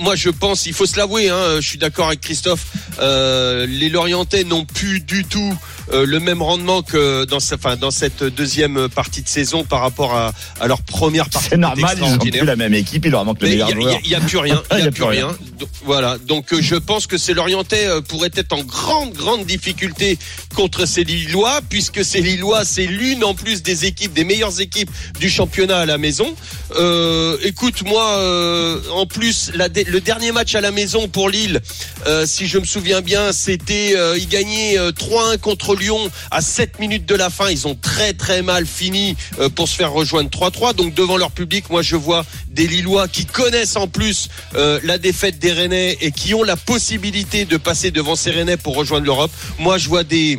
Moi, 0.00 0.16
je 0.16 0.30
pense, 0.30 0.66
il 0.66 0.72
faut 0.72 0.86
se 0.86 0.96
l'avouer, 0.96 1.28
hein, 1.30 1.60
je 1.60 1.68
suis 1.68 1.78
d'accord 1.78 2.08
avec 2.08 2.20
Christophe. 2.20 2.66
les 2.98 3.88
Lorientais 3.88 4.42
n'ont 4.42 4.64
plus 4.64 4.98
du 4.98 5.24
tout 5.24 5.56
le 5.90 6.20
même 6.20 6.42
rendement 6.42 6.82
que 6.82 7.24
dans, 7.24 7.40
sa, 7.40 7.56
enfin, 7.56 7.76
dans 7.76 7.90
cette 7.90 8.22
deuxième 8.22 8.88
partie 8.88 9.22
de 9.22 9.28
saison 9.28 9.64
par 9.64 9.80
rapport 9.80 10.14
à, 10.14 10.32
à 10.60 10.66
leur 10.66 10.82
première 10.82 11.28
partie. 11.28 11.48
C'est 11.50 11.56
normal, 11.56 11.78
ils 11.80 12.02
ont 12.02 12.06
extraordinaire. 12.06 12.40
plus 12.40 12.46
la 12.46 12.56
même 12.56 12.74
équipe, 12.74 13.04
il 13.04 13.10
leur 13.10 13.24
manque 13.24 13.42
le 13.42 13.48
meilleur 13.48 13.70
joueur. 13.70 13.98
Il 14.02 14.08
n'y 14.08 14.14
a, 14.14 14.20
plus 14.20 14.38
rien. 14.38 14.62
Il 14.70 14.78
Il 14.78 14.84
y 14.84 14.88
a, 14.88 14.90
plus 14.90 15.04
rien. 15.04 15.28
Donc, 15.58 15.68
voilà. 15.84 16.18
Donc 16.18 16.52
euh, 16.52 16.60
je 16.60 16.76
pense 16.76 17.06
que 17.06 17.18
ces 17.18 17.34
Lorientais 17.34 17.86
euh, 17.86 18.00
pourraient 18.00 18.30
être 18.34 18.52
en 18.52 18.62
grande, 18.62 19.12
grande 19.12 19.46
difficulté 19.46 20.18
contre 20.54 20.86
ces 20.86 21.04
Lillois, 21.04 21.60
puisque 21.68 22.04
ces 22.04 22.20
Lillois, 22.20 22.64
c'est 22.64 22.86
l'une 22.86 23.24
en 23.24 23.34
plus 23.34 23.62
des 23.62 23.84
équipes, 23.84 24.12
des 24.12 24.24
meilleures 24.24 24.60
équipes 24.60 24.90
du 25.18 25.30
championnat 25.30 25.78
à 25.78 25.86
la 25.86 25.98
maison. 25.98 26.34
Euh, 26.76 27.36
écoute, 27.42 27.82
moi, 27.82 28.16
euh, 28.18 28.80
en 28.92 29.06
plus, 29.06 29.50
la 29.54 29.68
le 29.68 30.00
dernier 30.00 30.32
match 30.32 30.54
à 30.54 30.60
la 30.60 30.70
maison 30.70 31.08
pour 31.08 31.28
Lille, 31.28 31.60
euh, 32.06 32.26
si 32.26 32.46
je 32.46 32.58
me 32.58 32.64
souviens 32.64 33.00
bien, 33.00 33.32
c'était 33.32 33.94
euh, 33.96 34.18
ils 34.18 34.28
gagnaient 34.28 34.78
euh, 34.78 34.90
3-1 34.90 35.38
contre 35.38 35.71
Lyon 35.74 36.10
à 36.30 36.40
7 36.40 36.78
minutes 36.78 37.06
de 37.06 37.14
la 37.14 37.30
fin. 37.30 37.50
Ils 37.50 37.66
ont 37.66 37.74
très 37.74 38.12
très 38.12 38.42
mal 38.42 38.66
fini 38.66 39.16
euh, 39.38 39.48
pour 39.48 39.68
se 39.68 39.76
faire 39.76 39.92
rejoindre 39.92 40.30
3-3. 40.30 40.74
Donc 40.74 40.94
devant 40.94 41.16
leur 41.16 41.30
public, 41.30 41.70
moi 41.70 41.82
je 41.82 41.96
vois 41.96 42.24
des 42.48 42.66
Lillois 42.66 43.08
qui 43.08 43.26
connaissent 43.26 43.76
en 43.76 43.88
plus 43.88 44.28
euh, 44.54 44.80
la 44.84 44.98
défaite 44.98 45.38
des 45.38 45.52
Rennais 45.52 45.96
et 46.00 46.12
qui 46.12 46.34
ont 46.34 46.42
la 46.42 46.56
possibilité 46.56 47.44
de 47.44 47.56
passer 47.56 47.90
devant 47.90 48.16
ces 48.16 48.30
Rennais 48.30 48.56
pour 48.56 48.76
rejoindre 48.76 49.06
l'Europe. 49.06 49.30
Moi 49.58 49.78
je 49.78 49.88
vois 49.88 50.04
des 50.04 50.38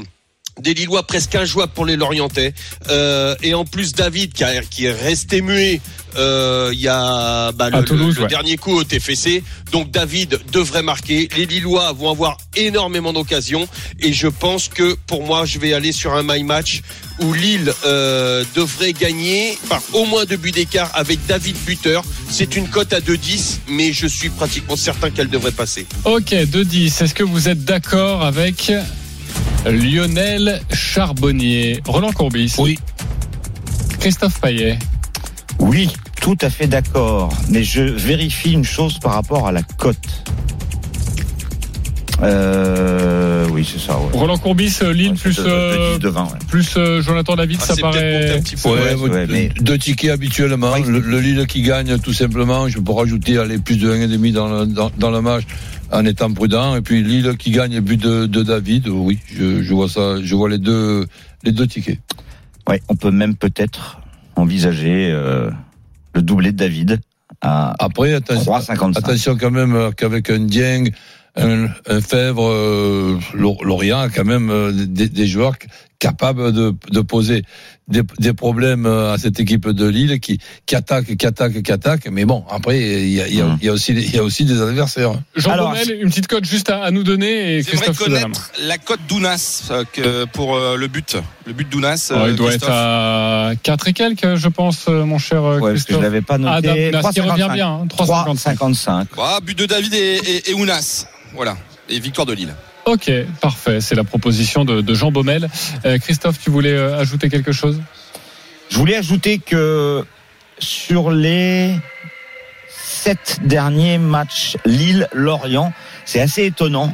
des 0.61 0.73
Lillois 0.73 1.03
presque 1.07 1.35
injouables 1.35 1.71
pour 1.73 1.85
les 1.85 1.95
Lorientais. 1.95 2.53
Euh, 2.89 3.35
et 3.41 3.53
en 3.53 3.65
plus, 3.65 3.93
David, 3.93 4.33
qui, 4.33 4.43
a- 4.43 4.61
qui 4.61 4.85
est 4.85 4.91
resté 4.91 5.41
muet, 5.41 5.81
euh, 6.15 6.69
il 6.73 6.79
y 6.79 6.87
a 6.87 7.51
bah, 7.53 7.69
le, 7.71 7.77
À 7.77 7.83
Toulouse, 7.83 8.09
le- 8.15 8.19
le 8.19 8.21
ouais. 8.23 8.27
dernier 8.29 8.57
coup 8.57 8.73
au 8.75 8.83
TFC. 8.83 9.43
Donc 9.71 9.89
David 9.89 10.39
devrait 10.51 10.83
marquer. 10.83 11.27
Les 11.35 11.45
Lillois 11.47 11.91
vont 11.93 12.11
avoir 12.11 12.37
énormément 12.55 13.13
d'occasions. 13.13 13.67
Et 13.99 14.13
je 14.13 14.27
pense 14.27 14.67
que 14.67 14.95
pour 15.07 15.23
moi, 15.25 15.45
je 15.45 15.57
vais 15.57 15.73
aller 15.73 15.91
sur 15.91 16.13
un 16.13 16.21
my 16.23 16.43
match 16.43 16.81
où 17.19 17.33
Lille 17.33 17.73
euh, 17.85 18.43
devrait 18.55 18.93
gagner 18.93 19.57
par 19.69 19.81
au 19.93 20.05
moins 20.05 20.25
deux 20.25 20.37
buts 20.37 20.51
d'écart 20.51 20.91
avec 20.93 21.25
David 21.25 21.55
buteur. 21.65 22.03
C'est 22.29 22.55
une 22.55 22.67
cote 22.67 22.93
à 22.93 22.99
2-10, 22.99 23.57
mais 23.69 23.91
je 23.91 24.05
suis 24.07 24.29
pratiquement 24.29 24.75
certain 24.75 25.09
qu'elle 25.09 25.29
devrait 25.29 25.51
passer. 25.51 25.87
Ok, 26.05 26.29
2-10. 26.31 27.03
Est-ce 27.03 27.13
que 27.15 27.23
vous 27.23 27.49
êtes 27.49 27.63
d'accord 27.65 28.23
avec 28.23 28.71
Lionel 29.65 30.59
Charbonnier 30.73 31.81
Roland 31.85 32.11
Courbis 32.11 32.53
Oui. 32.57 32.77
Christophe 33.99 34.39
Payet 34.41 34.77
Oui, 35.59 35.89
tout 36.21 36.37
à 36.41 36.49
fait 36.49 36.67
d'accord. 36.67 37.29
Mais 37.49 37.63
je 37.63 37.81
vérifie 37.81 38.51
une 38.51 38.65
chose 38.65 38.99
par 38.99 39.13
rapport 39.13 39.47
à 39.47 39.51
la 39.51 39.63
cote. 39.63 39.97
Euh, 42.21 43.47
oui, 43.51 43.67
c'est 43.69 43.79
ça. 43.79 43.97
Ouais. 43.97 44.07
Roland 44.13 44.37
Courbis, 44.37 44.77
euh, 44.81 44.93
Lille 44.93 45.09
Ouais, 45.11 45.15
plus, 45.17 45.35
de- 45.37 45.43
de 45.43 45.49
euh, 45.49 45.93
10, 45.95 45.99
de 45.99 46.09
20, 46.09 46.23
ouais. 46.23 46.29
plus 46.47 46.73
euh, 46.77 47.01
Jonathan 47.01 47.35
David, 47.35 47.59
Ah, 47.61 47.65
ça 47.65 47.75
paraît. 47.75 48.37
un 48.37 48.41
petit 48.41 48.55
peu. 48.55 48.69
Ouais, 48.69 48.93
Ouais, 48.93 49.09
ouais, 49.09 49.27
mais- 49.29 49.49
deux 49.59 49.77
tickets 49.77 50.11
habituellement. 50.11 50.77
Le, 50.77 50.99
le 50.99 51.19
Lille 51.19 51.45
qui 51.47 51.63
gagne 51.63 51.97
tout 51.97 52.13
simplement. 52.13 52.69
Je 52.69 52.79
peux 52.79 52.91
rajouter 52.93 53.37
aller 53.37 53.57
plus 53.57 53.77
de 53.77 53.91
1,5 53.91 54.31
dans 54.31 54.47
le, 54.47 54.65
dans, 54.67 54.91
dans 54.97 55.11
le 55.11 55.21
match 55.21 55.43
en 55.93 56.05
étant 56.05 56.31
prudent. 56.33 56.75
Et 56.75 56.81
puis 56.81 57.03
Lille 57.03 57.35
qui 57.37 57.51
gagne 57.51 57.79
but 57.79 58.01
de, 58.01 58.25
de 58.25 58.43
David. 58.43 58.87
Oui, 58.89 59.19
je, 59.33 59.61
je 59.63 59.73
vois 59.73 59.87
ça. 59.89 60.21
Je 60.21 60.35
vois 60.35 60.49
les 60.49 60.57
deux 60.57 61.05
les 61.43 61.51
deux 61.51 61.67
tickets. 61.67 61.99
Ouais, 62.67 62.81
on 62.89 62.95
peut 62.95 63.11
même 63.11 63.35
peut-être 63.35 63.99
envisager 64.35 65.09
euh, 65.11 65.49
le 66.15 66.21
doublé 66.21 66.51
de 66.51 66.57
David 66.57 66.99
à 67.41 67.75
Après, 67.79 68.13
attention, 68.13 68.53
3,55. 68.53 68.97
attention 68.97 69.37
quand 69.37 69.51
même 69.51 69.75
euh, 69.75 69.91
qu'avec 69.91 70.29
un 70.29 70.39
Dieng, 70.39 70.89
un, 71.35 71.65
un 71.87 72.01
Fèvre, 72.01 72.47
euh, 72.49 73.19
Lor- 73.33 73.63
Lorient 73.65 73.99
a 73.99 74.09
quand 74.09 74.23
même 74.23 74.51
des, 74.87 75.09
des 75.09 75.27
joueurs 75.27 75.55
capables 76.07 76.51
de, 76.51 76.73
de 76.91 77.01
poser 77.01 77.43
des, 77.87 78.01
des 78.19 78.33
problèmes 78.33 78.85
euh, 78.85 79.13
à 79.13 79.17
cette 79.17 79.39
équipe 79.39 79.69
de 79.69 79.85
Lille 79.87 80.19
qui, 80.19 80.37
qui 80.65 80.75
attaque, 80.75 81.15
qui 81.15 81.25
attaque, 81.25 81.61
qui 81.61 81.71
attaque. 81.71 82.07
Mais 82.11 82.25
bon, 82.25 82.43
après, 82.49 82.77
il 82.79 83.09
y 83.13 83.21
a, 83.21 83.27
il 83.27 83.35
y 83.35 83.41
a- 83.41 83.57
il 83.61 83.65
y 83.65 83.69
a 83.69 83.73
aussi, 83.73 83.93
il 83.93 84.13
y 84.15 84.17
a 84.19 84.23
aussi 84.23 84.43
des 84.45 84.61
adversaires. 84.61 85.13
Jean 85.35 85.51
Alors, 85.51 85.73
une 86.01 86.09
petite 86.09 86.27
cote 86.27 86.45
juste 86.45 86.69
à, 86.69 86.83
à 86.83 86.91
nous 86.91 87.03
donner 87.03 87.57
et 87.57 87.63
Christophe 87.63 87.97
Soudanam. 87.97 88.31
connaître 88.33 88.51
la 88.67 88.77
cote 88.77 88.99
d'Ounas 89.07 89.71
euh, 89.99 90.25
pour 90.33 90.55
euh, 90.57 90.75
le 90.77 90.87
but. 90.87 91.15
Le 91.45 91.53
but 91.53 91.69
d'Ounas. 91.69 92.11
Oh, 92.11 92.15
euh, 92.17 92.29
il 92.29 92.35
doit 92.35 92.49
Christophe. 92.49 92.69
être 92.69 92.75
à 92.75 93.51
4 93.63 93.87
et 93.87 93.93
quelques, 93.93 94.35
je 94.35 94.47
pense, 94.49 94.87
mon 94.87 95.17
cher 95.19 95.41
Ouais, 95.43 95.59
parce 95.59 95.61
que 95.61 95.67
je 95.77 95.83
Christophe. 95.85 96.01
l'avais 96.03 96.21
pas 96.21 96.35
Ah, 96.35 96.59
noté. 96.61 96.91
David, 96.91 97.11
qui 97.13 97.21
revient 97.21 97.49
bien, 97.53 97.69
hein, 97.69 97.87
3,55. 97.87 98.55
3,55. 98.57 99.05
Ah, 99.17 99.39
but 99.43 99.57
de 99.57 99.65
David 99.65 99.93
et, 99.93 100.19
et, 100.25 100.51
et 100.51 100.53
Ounas. 100.53 101.05
Voilà. 101.33 101.55
Et 101.89 101.99
victoire 101.99 102.25
de 102.27 102.33
Lille. 102.33 102.53
Ok, 102.85 103.09
parfait. 103.39 103.79
C'est 103.79 103.95
la 103.95 104.03
proposition 104.03 104.65
de, 104.65 104.93
Jean 104.93 105.11
Baumel. 105.11 105.47
Euh, 105.85 105.97
Christophe, 105.99 106.37
tu 106.39 106.49
voulais 106.49 106.73
euh, 106.73 106.99
ajouter 106.99 107.29
quelque 107.29 107.53
chose? 107.53 107.81
Je 108.69 108.77
voulais 108.77 108.97
ajouter 108.97 109.39
que 109.39 110.03
sur 110.59 111.09
les 111.09 111.75
sept 112.67 113.39
derniers 113.43 113.97
matchs 113.97 114.57
Lille-Lorient, 114.65 115.71
c'est 116.03 116.19
assez 116.19 116.45
étonnant. 116.45 116.93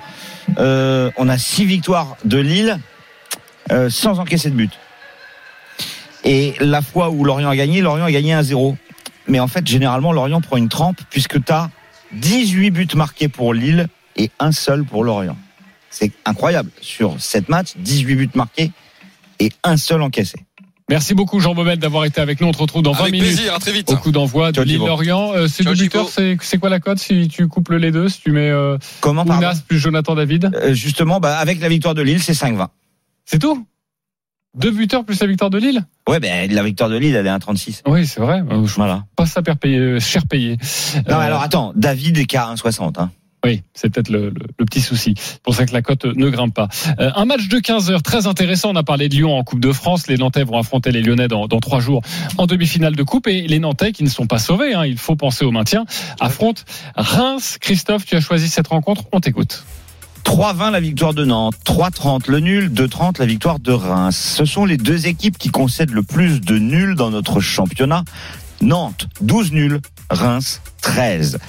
Euh, 0.59 1.09
on 1.17 1.27
a 1.27 1.37
six 1.37 1.65
victoires 1.65 2.17
de 2.23 2.37
Lille 2.37 2.79
sans 3.89 4.19
encaisser 4.19 4.49
de 4.49 4.55
but. 4.55 4.71
Et 6.23 6.55
la 6.59 6.81
fois 6.81 7.11
où 7.11 7.23
Lorient 7.23 7.49
a 7.49 7.55
gagné, 7.55 7.81
Lorient 7.81 8.05
a 8.05 8.11
gagné 8.11 8.33
1-0. 8.33 8.75
Mais 9.27 9.39
en 9.39 9.47
fait, 9.47 9.65
généralement, 9.67 10.11
Lorient 10.11 10.41
prend 10.41 10.57
une 10.57 10.69
trempe 10.69 10.99
puisque 11.11 11.43
tu 11.43 11.51
as 11.51 11.69
18 12.13 12.71
buts 12.71 12.87
marqués 12.95 13.27
pour 13.27 13.53
Lille 13.53 13.87
et 14.15 14.31
un 14.39 14.51
seul 14.51 14.83
pour 14.83 15.03
Lorient. 15.03 15.37
C'est 15.89 16.11
incroyable. 16.25 16.69
Sur 16.81 17.19
7 17.19 17.49
matchs, 17.49 17.73
18 17.77 18.15
buts 18.15 18.29
marqués 18.35 18.71
et 19.39 19.51
un 19.63 19.77
seul 19.77 20.01
encaissé. 20.01 20.45
Merci 20.89 21.13
beaucoup 21.13 21.39
Jean 21.39 21.53
Baumel 21.53 21.77
d'avoir 21.77 22.05
été 22.05 22.19
avec 22.19 22.41
nous. 22.41 22.47
On 22.47 22.51
te 22.51 22.57
retrouve 22.57 22.81
dans 22.81 22.93
20 22.93 23.01
Avec 23.01 23.11
minutes. 23.13 23.27
plaisir, 23.35 23.53
à 23.53 23.59
très 23.59 23.71
vite. 23.71 23.91
Au 23.91 23.97
coup 23.97 24.11
d'envoi 24.11 24.51
de. 24.51 24.61
Lille-Lorient. 24.63 25.33
Euh, 25.33 25.47
ces 25.47 25.63
Ciao, 25.63 25.75
deux 25.75 25.83
buteurs, 25.83 26.09
c'est 26.09 26.57
quoi 26.59 26.69
la 26.69 26.79
cote 26.79 26.97
si 26.97 27.27
tu 27.27 27.47
couples 27.47 27.77
les 27.77 27.91
deux 27.91 28.09
Si 28.09 28.21
tu 28.21 28.31
mets 28.31 28.49
euh, 28.49 28.77
Comment 28.99 29.21
Ounas 29.23 29.61
plus 29.67 29.77
Jonathan 29.77 30.15
David? 30.15 30.51
Euh, 30.55 30.73
justement, 30.73 31.19
bah, 31.19 31.37
avec 31.37 31.59
la 31.59 31.69
victoire 31.69 31.93
de 31.93 32.01
Lille, 32.01 32.21
c'est 32.23 32.33
5-20. 32.33 32.69
C'est 33.25 33.37
tout? 33.37 33.67
Deux 34.57 34.71
buteurs 34.71 35.05
plus 35.05 35.19
la 35.21 35.27
victoire 35.27 35.51
de 35.51 35.59
Lille? 35.59 35.85
Ouais, 36.07 36.19
ben 36.19 36.51
la 36.51 36.63
victoire 36.63 36.89
de 36.89 36.97
Lille, 36.97 37.15
elle 37.15 37.27
est 37.27 37.29
1,36. 37.29 37.81
Oui, 37.87 38.07
c'est 38.07 38.19
vrai. 38.19 38.41
Euh, 38.49 38.65
Je 38.65 38.73
Voilà. 38.73 39.05
pas 39.15 39.27
ça 39.27 39.41
euh, 39.65 39.99
cher 39.99 40.23
payé. 40.27 40.57
Non, 41.07 41.15
Euh, 41.17 41.19
alors 41.19 41.43
attends, 41.43 41.71
David 41.75 42.17
est 42.17 42.25
qu'à 42.25 42.51
1,60. 42.51 42.99
Hein. 42.99 43.11
Oui, 43.45 43.63
c'est 43.73 43.89
peut-être 43.89 44.09
le, 44.09 44.33
petit 44.57 44.81
souci. 44.81 45.13
C'est 45.15 45.41
pour 45.41 45.55
ça 45.55 45.65
que 45.65 45.71
la 45.71 45.81
cote 45.81 46.05
ne 46.05 46.29
grimpe 46.29 46.53
pas. 46.53 46.67
Euh, 46.99 47.09
un 47.15 47.25
match 47.25 47.47
de 47.47 47.59
15 47.59 47.89
heures 47.89 48.03
très 48.03 48.27
intéressant. 48.27 48.71
On 48.71 48.75
a 48.75 48.83
parlé 48.83 49.07
de 49.07 49.15
Lyon 49.15 49.37
en 49.37 49.43
Coupe 49.43 49.61
de 49.61 49.71
France. 49.71 50.07
Les 50.07 50.17
Nantais 50.17 50.43
vont 50.43 50.57
affronter 50.57 50.91
les 50.91 51.01
Lyonnais 51.01 51.29
dans, 51.29 51.47
dans 51.47 51.59
trois 51.59 51.79
jours 51.79 52.01
en 52.37 52.47
demi-finale 52.47 52.95
de 52.95 53.03
Coupe. 53.03 53.27
Et 53.27 53.47
les 53.47 53.59
Nantais, 53.59 53.93
qui 53.93 54.03
ne 54.03 54.09
sont 54.09 54.27
pas 54.27 54.39
sauvés, 54.39 54.73
hein, 54.73 54.85
il 54.85 54.97
faut 54.97 55.15
penser 55.15 55.45
au 55.45 55.51
maintien, 55.51 55.85
affrontent 56.19 56.63
Reims. 56.95 57.57
Christophe, 57.61 58.05
tu 58.05 58.15
as 58.15 58.21
choisi 58.21 58.49
cette 58.49 58.67
rencontre. 58.67 59.03
On 59.13 59.21
t'écoute. 59.21 59.63
3,20 60.25 60.71
la 60.71 60.79
victoire 60.79 61.13
de 61.13 61.25
Nantes, 61.25 61.55
3,30 61.65 62.29
le 62.29 62.39
nul, 62.39 62.69
2,30 62.69 63.19
la 63.19 63.25
victoire 63.25 63.59
de 63.59 63.71
Reims. 63.71 64.35
Ce 64.37 64.45
sont 64.45 64.65
les 64.65 64.77
deux 64.77 65.07
équipes 65.07 65.37
qui 65.37 65.49
concèdent 65.49 65.91
le 65.91 66.03
plus 66.03 66.41
de 66.41 66.57
nuls 66.59 66.95
dans 66.95 67.09
notre 67.09 67.39
championnat. 67.39 68.03
Nantes, 68.61 69.07
12 69.21 69.53
nuls, 69.53 69.79
Reims, 70.09 70.61
13. 70.81 71.39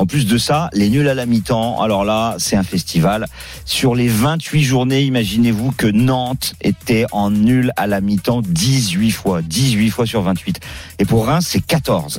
En 0.00 0.06
plus 0.06 0.24
de 0.24 0.38
ça, 0.38 0.70
les 0.72 0.88
nuls 0.88 1.06
à 1.08 1.12
la 1.12 1.26
mi-temps, 1.26 1.82
alors 1.82 2.06
là, 2.06 2.34
c'est 2.38 2.56
un 2.56 2.62
festival. 2.62 3.26
Sur 3.66 3.94
les 3.94 4.08
28 4.08 4.62
journées, 4.62 5.02
imaginez-vous 5.02 5.72
que 5.72 5.86
Nantes 5.86 6.54
était 6.62 7.04
en 7.12 7.30
nul 7.30 7.70
à 7.76 7.86
la 7.86 8.00
mi-temps 8.00 8.40
18 8.40 9.10
fois. 9.10 9.42
18 9.42 9.90
fois 9.90 10.06
sur 10.06 10.22
28. 10.22 10.58
Et 11.00 11.04
pour 11.04 11.26
Reims, 11.26 11.48
c'est 11.50 11.60
14. 11.60 12.18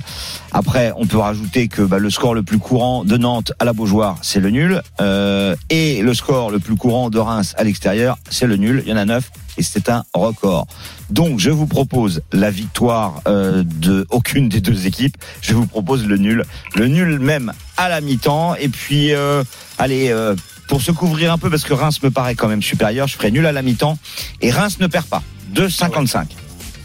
Après, 0.52 0.94
on 0.96 1.08
peut 1.08 1.18
rajouter 1.18 1.70
que 1.70 1.82
bah, 1.82 1.98
le 1.98 2.12
score 2.12 2.36
le 2.36 2.44
plus 2.44 2.60
courant 2.60 3.04
de 3.04 3.18
Nantes 3.18 3.52
à 3.58 3.66
la 3.66 3.74
Beaujoire, 3.74 4.20
c'est 4.22 4.42
le 4.42 4.52
nul. 4.52 4.84
Euh, 5.00 5.56
et 5.72 6.04
le 6.04 6.14
score 6.14 6.52
le 6.52 6.60
plus 6.60 6.76
courant 6.76 7.10
de 7.10 7.18
Reims 7.18 7.56
à 7.58 7.64
l'extérieur, 7.64 8.20
c'est 8.30 8.46
le 8.46 8.58
nul. 8.58 8.84
Il 8.86 8.92
y 8.92 8.94
en 8.94 8.98
a 8.98 9.06
9 9.06 9.28
et 9.58 9.64
c'est 9.64 9.90
un 9.90 10.04
record. 10.14 10.68
Donc, 11.12 11.40
je 11.40 11.50
vous 11.50 11.68
propose 11.68 12.22
la 12.32 12.50
victoire 12.50 13.22
euh, 13.28 13.64
de 13.66 14.08
aucune 14.10 14.50
des 14.50 14.62
deux 14.62 14.88
équipes. 14.88 15.18
Je 15.42 15.54
vous 15.54 15.68
propose 15.68 16.08
le 16.08 16.18
nul. 16.18 16.44
Le 16.76 16.88
nul 16.88 17.20
même 17.20 17.54
à 17.78 17.90
la 17.90 18.02
mi-temps. 18.02 18.56
Et 18.56 18.70
puis, 18.70 19.14
euh, 19.14 19.44
allez... 19.78 20.10
euh, 20.10 20.36
pour 20.68 20.82
se 20.82 20.94
couvrir 20.94 21.34
un 21.34 21.38
peu, 21.38 21.50
parce 21.50 21.66
que 21.66 21.74
Reims 21.74 22.02
me 22.02 22.12
paraît 22.12 22.36
quand 22.36 22.48
même 22.48 22.62
supérieur, 22.62 23.06
je 23.06 23.18
ferai 23.18 23.30
nul 23.30 23.46
à 23.46 23.52
la 23.52 23.62
mi-temps. 23.62 23.98
Et 24.40 24.52
Reims 24.52 24.80
ne 24.80 24.88
perd 24.88 25.06
pas. 25.06 25.22
2,55. 25.54 26.28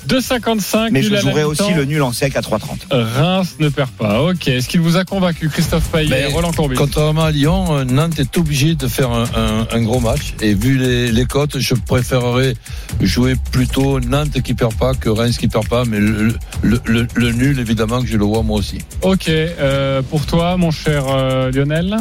2,55. 0.08 0.88
Mais 0.90 1.02
je 1.02 1.14
jouerai 1.16 1.44
aussi 1.44 1.72
le 1.74 1.84
nul 1.84 2.02
en 2.02 2.12
sec 2.12 2.36
à 2.36 2.40
3,30. 2.40 2.86
Reims 2.90 3.56
ne 3.58 3.68
perd 3.68 3.90
pas. 3.90 4.22
Ok. 4.22 4.48
Est-ce 4.48 4.68
qu'il 4.68 4.80
vous 4.80 4.96
a 4.96 5.04
convaincu, 5.04 5.48
Christophe 5.48 5.88
Payet 5.90 6.22
et 6.30 6.32
Roland 6.32 6.52
Courbis 6.52 6.76
Contrairement 6.76 7.24
à 7.24 7.30
Lyon, 7.30 7.66
euh, 7.78 7.84
Nantes 7.84 8.18
est 8.18 8.36
obligé 8.38 8.74
de 8.74 8.86
faire 8.88 9.10
un, 9.10 9.24
un- 9.36 9.66
un 9.70 9.82
gros 9.82 10.00
match. 10.00 10.34
Et 10.40 10.54
vu 10.54 10.76
les, 10.78 11.10
les 11.12 11.24
cotes, 11.24 11.58
je 11.58 11.74
préférerais 11.74 12.54
jouer 13.00 13.34
plutôt 13.52 14.00
Nantes 14.00 14.40
qui 14.42 14.54
perd 14.54 14.74
pas 14.74 14.94
que 14.94 15.08
Reims 15.08 15.36
qui 15.38 15.48
perd 15.48 15.68
pas. 15.68 15.84
Mais 15.84 15.98
le, 15.98 16.34
le, 16.62 16.80
le- 16.86 17.06
le 17.14 17.32
nul, 17.32 17.58
évidemment, 17.58 18.00
que 18.00 18.06
je 18.08 18.16
le 18.16 18.24
vois 18.24 18.42
moi 18.42 18.58
aussi. 18.58 18.78
Ok. 19.02 19.28
euh, 19.28 20.02
pour 20.02 20.24
toi, 20.26 20.56
mon 20.56 20.70
cher 20.70 21.04
euh, 21.08 21.50
Lionel 21.52 21.96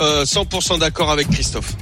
Euh, 0.00 0.24
100% 0.24 0.78
d'accord 0.80 1.10
avec 1.10 1.28
Christophe. 1.30 1.72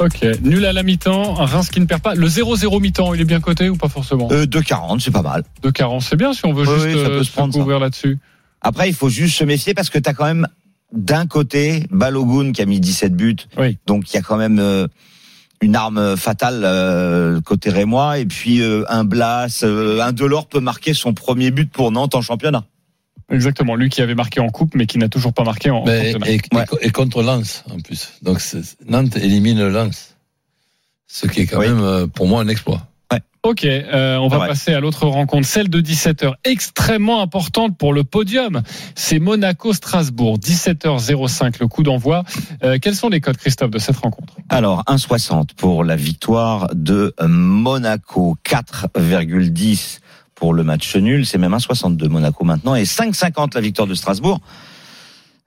Ok. 0.00 0.24
Nul 0.42 0.64
à 0.64 0.72
la 0.72 0.82
mi-temps. 0.82 1.40
Un 1.40 1.44
Reims 1.46 1.68
qui 1.70 1.80
ne 1.80 1.84
perd 1.86 2.00
pas. 2.02 2.14
Le 2.14 2.26
0-0 2.26 2.80
mi-temps, 2.80 3.14
il 3.14 3.20
est 3.20 3.24
bien 3.24 3.40
coté 3.40 3.68
ou 3.68 3.76
pas 3.76 3.88
forcément 3.88 4.28
Euh, 4.32 4.46
2,40, 4.46 5.00
c'est 5.00 5.10
pas 5.10 5.22
mal. 5.22 5.44
De 5.62 5.70
40, 5.70 6.02
c'est 6.02 6.16
bien 6.16 6.32
si 6.32 6.44
on 6.46 6.52
veut 6.52 6.66
Oui, 6.66 6.74
juste 6.74 6.86
oui, 6.96 7.02
ça 7.02 7.08
peut 7.10 7.16
euh, 7.16 7.24
se 7.24 7.30
prendre, 7.32 7.52
ça. 7.52 7.58
couvrir 7.58 7.78
là-dessus. 7.78 8.18
Après, 8.62 8.88
il 8.88 8.94
faut 8.94 9.08
juste 9.08 9.36
se 9.36 9.44
méfier 9.44 9.74
parce 9.74 9.90
que 9.90 9.98
tu 9.98 10.08
as 10.08 10.14
quand 10.14 10.24
même 10.26 10.46
d'un 10.92 11.26
côté 11.26 11.84
Balogun 11.90 12.52
qui 12.52 12.62
a 12.62 12.66
mis 12.66 12.80
17 12.80 13.14
buts. 13.14 13.36
Oui. 13.58 13.78
Donc 13.86 14.10
il 14.12 14.16
y 14.16 14.18
a 14.18 14.22
quand 14.22 14.36
même 14.36 14.58
euh, 14.58 14.86
une 15.62 15.76
arme 15.76 16.16
fatale 16.16 16.62
euh, 16.64 17.40
côté 17.40 17.70
rémois 17.70 18.18
et 18.18 18.26
puis 18.26 18.60
euh, 18.60 18.82
un 18.88 19.04
Blas, 19.04 19.62
un 19.64 20.12
Delors 20.12 20.46
peut 20.48 20.60
marquer 20.60 20.94
son 20.94 21.14
premier 21.14 21.50
but 21.52 21.70
pour 21.70 21.92
Nantes 21.92 22.14
en 22.14 22.22
championnat. 22.22 22.64
Exactement. 23.30 23.74
Lui 23.76 23.88
qui 23.90 24.02
avait 24.02 24.14
marqué 24.14 24.40
en 24.40 24.48
coupe, 24.48 24.74
mais 24.74 24.86
qui 24.86 24.98
n'a 24.98 25.08
toujours 25.08 25.32
pas 25.32 25.44
marqué 25.44 25.70
en, 25.70 25.84
Mais, 25.84 26.12
et, 26.26 26.34
et- 26.34 26.40
et 26.82 26.90
contre 26.90 27.22
Lens, 27.22 27.64
en 27.70 27.78
plus. 27.80 28.12
Donc 28.22 28.40
Nantes 28.88 29.16
élimine 29.16 29.66
Lens. 29.68 30.16
Ce 31.06 31.26
qui 31.26 31.40
est 31.40 31.46
quand 31.46 31.58
Oui. 31.58 31.68
même, 31.68 31.80
euh, 31.80 32.06
pour 32.06 32.26
moi, 32.28 32.40
un 32.40 32.48
exploit. 32.48 32.86
Ok, 33.42 33.64
euh, 33.64 34.16
on 34.18 34.28
va 34.28 34.38
Ouais. 34.40 34.48
passer 34.48 34.74
à 34.74 34.80
l'autre 34.80 35.06
rencontre, 35.06 35.46
celle 35.48 35.70
de 35.70 35.80
17h, 35.80 36.34
extrêmement 36.44 37.22
importante 37.22 37.78
pour 37.78 37.94
le 37.94 38.04
podium. 38.04 38.60
C'est 38.94 39.18
Monaco-Strasbourg, 39.18 40.38
17h05, 40.38 41.58
le 41.58 41.66
coup 41.66 41.82
d'envoi. 41.82 42.22
Euh, 42.62 42.76
quels 42.78 42.94
sont 42.94 43.08
les 43.08 43.22
codes, 43.22 43.38
Christophe, 43.38 43.70
de 43.70 43.78
cette 43.78 43.96
rencontre? 43.96 44.34
Alors 44.50 44.82
1,60 44.86 45.54
pour 45.54 45.84
la 45.84 45.96
victoire 45.96 46.68
de 46.74 47.14
Monaco, 47.26 48.36
4,10 48.44 50.00
pour 50.40 50.54
le 50.54 50.64
match 50.64 50.96
nul, 50.96 51.26
c'est 51.26 51.38
même 51.38 51.52
1,62 51.52 52.08
Monaco 52.08 52.44
maintenant 52.44 52.74
et 52.74 52.84
5,50 52.84 53.54
la 53.54 53.60
victoire 53.60 53.86
de 53.86 53.94
Strasbourg. 53.94 54.40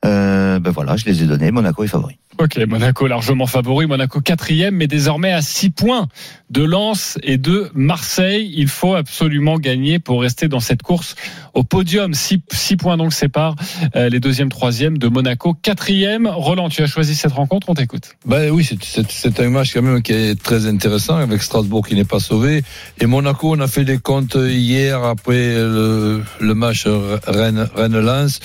Euh, 0.05 0.59
ben 0.59 0.69
voilà, 0.69 0.95
je 0.95 1.05
les 1.05 1.23
ai 1.23 1.25
donnés. 1.25 1.49
Monaco 1.49 1.83
est 1.83 1.87
favori. 1.87 2.19
Ok, 2.39 2.57
Monaco 2.67 3.05
largement 3.07 3.45
favori, 3.45 3.85
Monaco 3.85 4.19
quatrième, 4.19 4.75
mais 4.75 4.87
désormais 4.87 5.31
à 5.31 5.41
6 5.43 5.69
points 5.69 6.07
de 6.49 6.63
Lens 6.63 7.17
et 7.23 7.37
de 7.37 7.69
Marseille. 7.75 8.51
Il 8.57 8.67
faut 8.67 8.95
absolument 8.95 9.57
gagner 9.59 9.99
pour 9.99 10.21
rester 10.21 10.47
dans 10.47 10.59
cette 10.59 10.81
course 10.81 11.15
au 11.53 11.63
podium. 11.63 12.13
6 12.13 12.41
points 12.77 12.97
donc 12.97 13.13
séparent 13.13 13.55
euh, 13.95 14.09
les 14.09 14.19
deuxième, 14.19 14.49
troisième 14.49 14.97
de 14.97 15.07
Monaco. 15.07 15.53
Quatrième, 15.53 16.25
Roland, 16.27 16.69
tu 16.69 16.81
as 16.81 16.87
choisi 16.87 17.13
cette 17.15 17.33
rencontre, 17.33 17.69
on 17.69 17.75
t'écoute. 17.75 18.15
Ben 18.25 18.49
oui, 18.49 18.63
c'est- 18.65 19.39
un 19.39 19.49
match 19.49 19.73
quand 19.73 19.81
même 19.83 20.01
qui 20.01 20.13
est 20.13 20.41
très 20.41 20.65
intéressant 20.65 21.17
avec 21.17 21.41
Strasbourg 21.43 21.87
qui 21.87 21.95
n'est 21.95 22.03
pas 22.03 22.19
sauvé. 22.19 22.63
Et 22.99 23.05
Monaco, 23.05 23.55
on 23.55 23.59
a 23.59 23.67
fait 23.67 23.85
des 23.85 23.99
comptes 23.99 24.35
hier 24.39 25.03
après 25.03 25.53
le, 25.55 26.23
match 26.41 26.85
Rennes- 27.27 27.69
Rennes-Lens. 27.75 28.39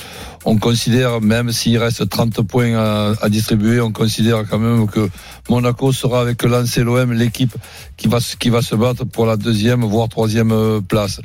on 0.45 0.57
considère, 0.57 1.20
même 1.20 1.53
s'il 1.53 1.76
reste 1.78 2.09
30 2.09 2.43
points 2.43 2.74
à 3.20 3.28
distribuer, 3.28 3.78
on 3.81 3.93
considère 3.93 4.45
quand 4.49 4.59
même 4.59 4.87
que 4.87 5.09
Monaco 5.49 5.93
sera 5.93 6.20
avec 6.20 6.43
Lens 6.43 6.76
et 6.76 6.85
l'équipe 7.14 7.55
qui 7.97 8.09
va, 8.09 8.20
se- 8.20 8.74
battre 8.74 9.05
pour 9.05 9.26
la 9.26 9.37
deuxième, 9.37 9.85
voire 9.85 10.09
troisième 10.09 10.53
euh, 10.53 10.81
place. 10.81 11.20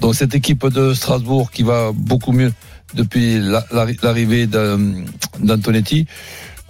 Donc 0.00 0.14
cette 0.14 0.34
équipe 0.34 0.66
de 0.66 0.94
Strasbourg 0.94 1.50
qui 1.50 1.62
va 1.62 1.90
beaucoup 1.94 2.32
mieux 2.32 2.52
depuis 2.94 3.38
la- 3.38 3.64
la- 3.72 3.86
l'arrivée 4.02 4.46
d'An- 4.46 5.04
d'Antonetti, 5.40 6.06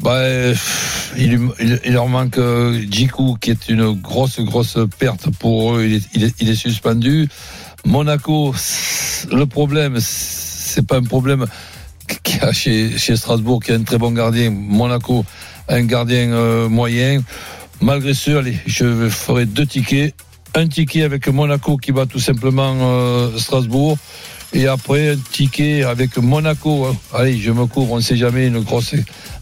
bah, 0.00 0.22
il, 1.16 1.50
leur 1.86 2.08
manque 2.08 2.38
euh, 2.38 2.80
Djikou 2.88 3.36
qui 3.40 3.50
est 3.50 3.68
une 3.68 3.92
grosse 4.00 4.38
grosse 4.40 4.78
perte 4.98 5.28
pour 5.38 5.76
eux. 5.76 5.84
Il 6.14 6.48
est, 6.48 6.54
suspendu. 6.54 7.28
Monaco, 7.84 8.54
le 9.32 9.44
problème, 9.46 9.96
c'est 10.00 10.86
pas 10.86 10.98
un 10.98 11.02
problème 11.02 11.46
qu'il 12.22 12.40
y 12.40 12.44
a 12.44 12.52
chez, 12.52 13.16
Strasbourg 13.16 13.62
qui 13.62 13.72
a 13.72 13.74
un 13.74 13.82
très 13.82 13.98
bon 13.98 14.10
gardien. 14.10 14.50
Monaco 14.50 15.24
un 15.68 15.82
gardien 15.84 16.32
euh, 16.32 16.68
moyen. 16.68 17.20
Malgré 17.80 18.14
ce, 18.14 18.30
allez, 18.32 18.58
je 18.66 19.08
ferai 19.08 19.46
deux 19.46 19.66
tickets. 19.66 20.14
Un 20.54 20.66
ticket 20.66 21.02
avec 21.02 21.28
Monaco 21.28 21.76
qui 21.76 21.92
bat 21.92 22.06
tout 22.06 22.18
simplement 22.18 22.74
euh, 22.80 23.36
Strasbourg. 23.36 23.98
Et 24.54 24.66
après, 24.66 25.10
un 25.10 25.16
ticket 25.16 25.84
avec 25.84 26.16
Monaco. 26.16 26.86
Allez, 27.12 27.38
je 27.38 27.52
me 27.52 27.66
couvre, 27.66 27.92
on 27.92 27.96
ne 27.96 28.02
sait 28.02 28.16
jamais, 28.16 28.50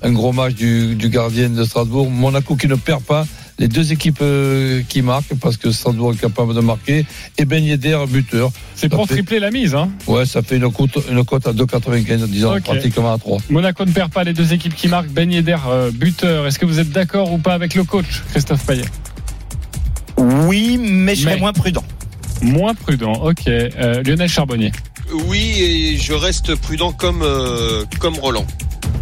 un 0.03 0.13
gros 0.13 0.33
match 0.33 0.55
du 0.55 1.09
gardien 1.09 1.49
de 1.49 1.65
Strasbourg. 1.65 2.11
Monaco 2.11 2.57
qui 2.57 2.67
ne 2.67 2.75
perd 2.75 3.03
pas. 3.03 3.25
Les 3.59 3.69
deux 3.69 3.91
équipes 3.93 4.19
euh, 4.21 4.83
qui 4.89 5.01
marquent, 5.01 5.35
parce 5.41 5.57
que 5.57 5.71
Strasbourg 5.71 6.13
est 6.13 6.21
capable 6.21 6.55
de 6.55 6.61
marquer. 6.61 7.07
Et 7.39 7.45
Ben 7.47 7.65
Yedder, 7.65 7.99
buteur. 8.09 8.51
C'est 8.75 8.91
pour 8.91 9.07
fait- 9.09 9.15
tripler 9.15 9.39
la 9.41 9.51
mise, 9.51 9.75
hein. 9.75 9.89
Ouais, 10.07 10.27
ça 10.27 10.43
fait 10.43 10.57
une 10.59 10.71
cote, 10.71 10.99
une 11.11 11.25
cote 11.25 11.47
à 11.47 11.53
2,95, 11.55 12.27
disons, 12.29 12.61
pratiquement 12.61 13.15
à 13.15 13.19
3. 13.19 13.39
Monaco 13.49 13.85
ne 13.87 13.93
perd 13.93 14.13
pas 14.13 14.25
les 14.25 14.35
deux 14.35 14.53
équipes 14.53 14.75
qui 14.75 14.89
marquent. 14.89 15.09
Ben 15.09 15.33
Yedder, 15.33 15.57
euh, 15.69 15.91
buteur. 15.91 16.47
Est-ce 16.47 16.59
que 16.59 16.67
vous 16.67 16.81
êtes 16.81 16.91
d'accord 16.91 17.33
ou 17.33 17.39
pas 17.39 17.55
avec 17.55 17.75
le 17.75 17.85
coach, 17.85 18.23
Christophe 18.31 18.65
Payet? 18.67 18.85
Oui, 20.19 20.79
mais 20.79 21.15
je 21.15 21.23
serais 21.23 21.35
Mais- 21.35 21.41
moins 21.41 21.53
prudent. 21.53 21.85
Moins 22.43 22.75
prudent, 22.75 23.13
ok. 23.15 23.47
Euh, 23.49 24.03
Lionel 24.03 24.29
Charbonnier. 24.29 24.73
Oui, 25.27 25.55
et 25.59 25.97
je 25.97 26.13
reste 26.13 26.55
prudent 26.57 26.93
comme 26.93 27.23
euh, 27.23 27.85
comme 28.01 28.17
Roland. 28.19 28.47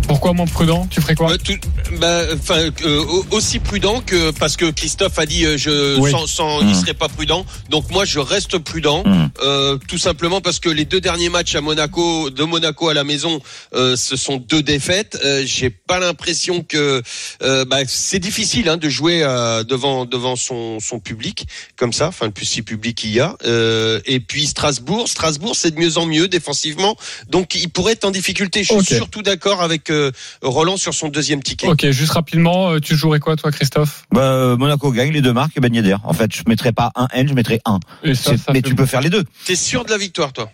Pourquoi 0.07 0.33
moins 0.35 0.47
prudent 0.47 0.87
Tu 0.91 1.01
ferais 1.01 1.15
quoi 1.15 1.33
Euh, 1.33 1.37
tout- 1.39 1.59
bah, 1.99 2.23
enfin, 2.35 2.69
euh, 2.85 3.05
au- 3.05 3.25
aussi 3.31 3.59
prudent 3.59 4.01
que 4.05 4.31
parce 4.33 4.57
que 4.57 4.71
Christophe 4.71 5.19
a 5.19 5.27
dit 5.27 5.45
euh, 5.47 5.57
je 5.57 5.99
Oui. 5.99 6.11
sans, 6.11 6.27
sans 6.27 6.63
Mmh. 6.63 6.69
il 6.69 6.75
serait 6.77 6.95
pas 6.95 7.09
prudent. 7.09 7.47
Donc 7.71 7.91
moi 7.91 8.05
je 8.05 8.19
reste 8.19 8.59
prudent, 8.59 9.03
Mmh. 9.05 9.29
euh, 9.43 9.79
tout 9.89 9.97
simplement 9.99 10.41
parce 10.41 10.59
que 10.61 10.69
les 10.69 10.85
deux 10.85 11.01
derniers 11.01 11.31
matchs 11.31 11.55
à 11.55 11.61
Monaco, 11.63 12.31
de 12.31 12.45
Monaco 12.45 12.89
à 12.89 12.95
la 12.95 13.03
maison, 13.05 13.41
euh, 13.75 13.97
ce 13.97 14.17
sont 14.17 14.37
deux 14.37 14.63
défaites. 14.63 15.19
Euh, 15.25 15.43
J'ai 15.47 15.71
pas 15.71 15.99
l'impression 15.99 16.63
que 16.63 17.03
euh, 17.43 17.65
bah, 17.65 17.79
c'est 17.87 18.19
difficile 18.19 18.69
hein, 18.69 18.77
de 18.77 18.89
jouer 18.89 19.23
euh, 19.23 19.65
devant 19.65 20.05
devant 20.05 20.37
son 20.37 20.81
son 20.81 21.01
public 21.01 21.47
comme 21.77 21.93
ça, 21.93 22.09
enfin 22.09 22.27
le 22.27 22.33
plus 22.33 22.47
si 22.47 22.63
public 22.63 22.97
qu'il 22.97 23.13
y 23.13 23.21
a. 23.21 23.37
Euh, 23.47 24.01
et 24.07 24.21
puis 24.21 24.47
Strasbourg, 24.47 25.09
Strasbourg 25.09 25.57
c'est 25.57 25.71
de 25.75 25.81
mieux 25.81 25.97
en 25.99 26.07
mieux 26.07 26.29
défensivement, 26.29 26.97
donc 27.31 27.55
il 27.55 27.69
pourrait 27.71 27.93
être 27.93 28.05
en 28.05 28.11
difficulté. 28.11 28.61
Je 28.65 28.69
suis 28.69 28.77
Ok. 28.77 28.87
surtout 28.87 29.23
d'accord 29.23 29.63
avec 29.63 29.91
euh, 29.95 30.11
Roland 30.43 30.77
sur 30.77 30.93
son 30.95 31.09
deuxième 31.09 31.43
ticket. 31.43 31.69
Ok, 31.69 31.89
juste 31.91 32.13
rapidement, 32.13 32.73
euh, 32.73 32.81
tu 32.81 32.97
jouerais 32.97 33.21
quoi 33.21 33.37
toi, 33.37 33.51
Christophe? 33.53 34.05
Bah, 34.13 34.21
euh, 34.23 34.57
Monaco 34.57 34.91
gagne 34.93 35.13
les 35.13 35.23
deux 35.23 35.33
marques 35.33 35.57
et 35.57 35.61
Ben 35.61 35.75
Yedder. 35.75 35.97
En 36.05 36.13
fait, 36.13 36.35
je 36.35 36.43
mettrais 36.49 36.73
pas 36.73 36.91
un 36.97 37.09
N, 37.13 37.29
je 37.29 37.35
mettrais 37.35 37.61
un. 37.65 37.81
Ça, 38.15 38.37
ça 38.37 38.53
mais 38.53 38.63
tu 38.63 38.75
peux 38.75 38.87
faire 38.87 39.01
les 39.01 39.11
deux. 39.11 39.25
T'es 39.47 39.57
sûr 39.57 39.85
de 39.85 39.91
la 39.91 39.99
victoire, 39.99 40.33
toi? 40.33 40.51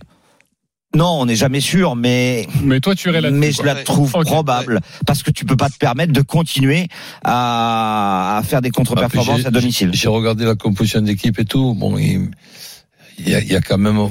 Non, 0.93 1.07
on 1.21 1.27
n'est 1.27 1.37
jamais 1.37 1.61
sûr, 1.61 1.95
mais 1.95 2.49
Mais 2.65 2.81
toi, 2.81 2.97
tu 2.97 3.09
irais 3.11 3.21
là-dessus. 3.21 3.39
mais 3.39 3.53
je 3.53 3.63
la 3.63 3.75
Ouais. 3.75 3.85
trouve 3.85 4.11
probable 4.11 4.81
parce 5.07 5.23
que 5.23 5.31
tu 5.31 5.45
peux 5.45 5.57
pas 5.57 5.69
te 5.71 5.77
permettre 5.79 6.13
de 6.13 6.21
continuer 6.21 6.89
à, 7.23 8.39
à 8.39 8.43
faire 8.43 8.61
des 8.61 8.71
contre-performances 8.71 9.41
J'ai- 9.43 9.47
à 9.47 9.51
domicile. 9.53 9.91
J'ai 9.95 10.09
regardé 10.09 10.45
la 10.45 10.57
composition 10.57 11.01
d'équipe 11.01 11.39
et 11.39 11.45
tout. 11.45 11.75
Bon, 11.75 11.97
il 11.97 12.31
y, 13.25 13.35
a, 13.35 13.41
il 13.41 13.47
y 13.53 13.55
a 13.55 13.61
quand 13.61 13.79
même 13.79 13.99
au- 13.99 14.11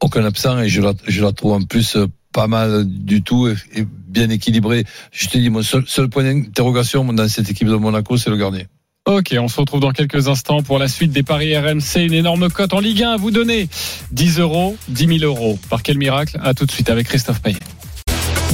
aucun 0.00 0.24
absent 0.24 0.60
et 0.60 0.68
je 0.70 0.80
la, 0.80 0.92
je 1.06 1.22
la 1.22 1.32
trouve 1.32 1.52
en 1.52 1.62
plus 1.62 1.96
euh, 1.96 2.06
pas 2.34 2.48
mal 2.48 2.84
du 2.84 3.22
tout 3.22 3.48
et, 3.48 3.54
et 3.74 3.86
bien 4.08 4.28
équilibrée. 4.28 4.84
Je 5.12 5.28
te 5.28 5.38
dis, 5.38 5.48
mon 5.48 5.62
seul, 5.62 5.84
seul 5.86 6.08
point 6.10 6.24
d'interrogation 6.24 7.04
dans 7.12 7.28
cette 7.28 7.48
équipe 7.48 7.68
de 7.68 7.76
Monaco, 7.76 8.18
c'est 8.18 8.28
le 8.28 8.36
gardien. 8.36 8.64
Ok, 9.06 9.34
on 9.38 9.48
se 9.48 9.60
retrouve 9.60 9.80
dans 9.80 9.92
quelques 9.92 10.28
instants 10.28 10.62
pour 10.62 10.78
la 10.78 10.88
suite 10.88 11.12
des 11.12 11.22
paris 11.22 11.56
RMC. 11.56 11.96
Une 11.96 12.14
énorme 12.14 12.48
cote 12.48 12.72
en 12.72 12.80
Ligue 12.80 13.02
1 13.02 13.10
à 13.10 13.16
vous 13.16 13.30
donner. 13.30 13.68
10 14.12 14.38
euros, 14.40 14.76
10 14.88 15.18
000 15.18 15.30
euros. 15.30 15.58
Par 15.68 15.82
quel 15.82 15.98
miracle? 15.98 16.38
À 16.42 16.54
tout 16.54 16.64
de 16.64 16.72
suite 16.72 16.88
avec 16.88 17.06
Christophe 17.06 17.40
Payet. 17.40 17.58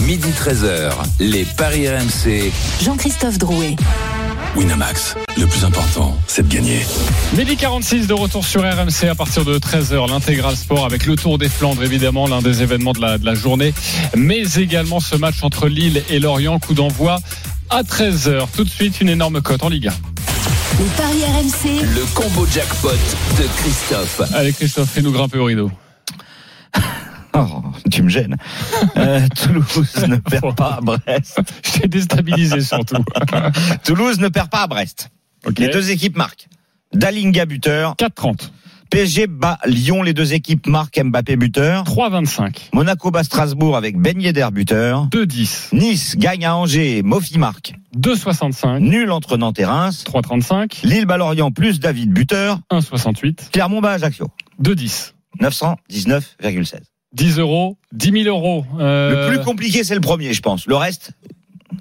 Midi 0.01 0.29
13h, 0.31 0.93
les 1.21 1.45
Paris 1.57 1.89
RMC. 1.89 2.51
Jean-Christophe 2.83 3.39
Drouet. 3.39 3.77
Winamax, 4.57 5.15
le 5.39 5.47
plus 5.47 5.65
important, 5.65 6.19
c'est 6.27 6.47
de 6.47 6.53
gagner. 6.53 6.81
Midi 7.37 7.57
46 7.57 8.09
de 8.09 8.15
retour 8.15 8.45
sur 8.45 8.63
RMC 8.63 9.09
à 9.09 9.15
partir 9.15 9.45
de 9.45 9.59
13h. 9.59 10.09
L'intégral 10.11 10.57
sport 10.57 10.85
avec 10.85 11.07
le 11.07 11.15
Tour 11.15 11.39
des 11.39 11.49
Flandres, 11.49 11.85
évidemment, 11.85 12.27
l'un 12.27 12.43
des 12.43 12.63
événements 12.63 12.93
de 12.93 13.01
la, 13.01 13.19
de 13.19 13.25
la 13.25 13.35
journée. 13.35 13.73
Mais 14.17 14.43
également 14.57 14.99
ce 14.99 15.15
match 15.15 15.43
entre 15.43 15.69
Lille 15.69 16.03
et 16.11 16.19
Lorient. 16.19 16.59
Coup 16.59 16.75
d'envoi 16.75 17.21
à 17.71 17.83
13h. 17.83 18.49
Tout 18.57 18.65
de 18.65 18.71
suite, 18.71 19.01
une 19.01 19.09
énorme 19.09 19.41
cote 19.41 19.63
en 19.63 19.69
Ligue 19.69 19.89
1. 19.89 19.93
Les 20.81 20.85
paris 20.97 21.25
RMC. 21.25 21.85
Le 21.95 22.05
combo 22.15 22.47
jackpot 22.53 22.89
de 22.91 23.47
Christophe. 23.59 24.23
Allez, 24.35 24.53
Christophe, 24.53 24.91
fais-nous 24.91 25.13
grimper 25.13 25.39
au 25.39 25.45
rideau. 25.45 25.71
Oh, 27.41 27.63
tu 27.91 28.03
me 28.03 28.09
gênes. 28.09 28.37
Euh, 28.97 29.21
Toulouse 29.35 30.07
ne 30.09 30.17
perd 30.17 30.55
pas 30.57 30.79
à 30.79 30.81
Brest. 30.81 31.41
Je 31.65 31.81
t'ai 31.81 31.89
déstabilisé 31.89 32.61
surtout. 32.61 33.03
Toulouse 33.85 34.19
ne 34.19 34.29
perd 34.29 34.51
pas 34.51 34.63
à 34.63 34.67
Brest. 34.67 35.11
Les 35.59 35.69
deux 35.69 35.91
équipes 35.91 36.17
marquent. 36.17 36.49
Dalinga 36.93 37.47
buteur, 37.47 37.95
4,30. 37.97 38.51
PSG 38.91 39.29
bat 39.29 39.59
Lyon, 39.65 40.03
les 40.03 40.13
deux 40.13 40.35
équipes 40.35 40.67
marquent 40.67 41.01
Mbappé 41.03 41.37
buteur. 41.37 41.85
3,25. 41.85 42.71
Monaco 42.73 43.13
bat 43.13 43.23
Strasbourg 43.23 43.77
avec 43.77 43.97
Ben 43.97 44.21
Yedder 44.21 44.49
buteur. 44.53 45.07
2,10. 45.13 45.69
Nice 45.77 46.17
gagne 46.17 46.45
à 46.45 46.57
Angers, 46.57 47.03
Mofi 47.03 47.39
marque. 47.39 47.75
2,65. 47.97 48.81
Nul 48.81 49.13
entre 49.13 49.37
Nantes 49.37 49.61
et 49.61 49.65
Reims. 49.65 50.05
3,35. 50.05 50.85
Lille 50.85 51.07
bat 51.07 51.19
Lorient 51.19 51.53
plus 51.53 51.79
David 51.79 52.13
buteur. 52.13 52.59
1,68. 52.73 53.51
Clermont 53.53 53.81
bat 53.81 53.93
Ajaccio. 53.93 54.27
2,10. 54.61 55.13
919,16. 55.41 56.81
10 57.13 57.39
euros, 57.39 57.77
10 57.93 58.25
000 58.25 58.37
euros. 58.37 58.65
Euh, 58.79 59.29
Le 59.31 59.35
plus 59.37 59.45
compliqué, 59.45 59.85
c'est 59.85 59.95
le 59.95 60.01
premier, 60.01 60.33
je 60.33 60.43
pense. 60.43 60.67
Le 60.67 60.77
reste, 60.77 61.13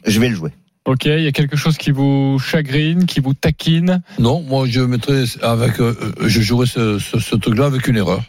je 0.05 0.19
vais 0.19 0.29
le 0.29 0.35
jouer. 0.35 0.51
Ok, 0.85 1.05
il 1.05 1.21
y 1.21 1.27
a 1.27 1.31
quelque 1.31 1.55
chose 1.55 1.77
qui 1.77 1.91
vous 1.91 2.39
chagrine, 2.39 3.05
qui 3.05 3.19
vous 3.19 3.33
taquine. 3.35 4.01
Non, 4.17 4.41
moi 4.41 4.65
je 4.67 4.81
mettrais 4.81 5.25
avec, 5.43 5.79
euh, 5.79 5.95
euh, 6.01 6.27
je 6.27 6.41
jouerais 6.41 6.65
ce, 6.65 6.97
ce, 6.97 7.19
ce 7.19 7.35
truc-là 7.35 7.65
avec 7.65 7.87
une 7.87 7.97
erreur. 7.97 8.21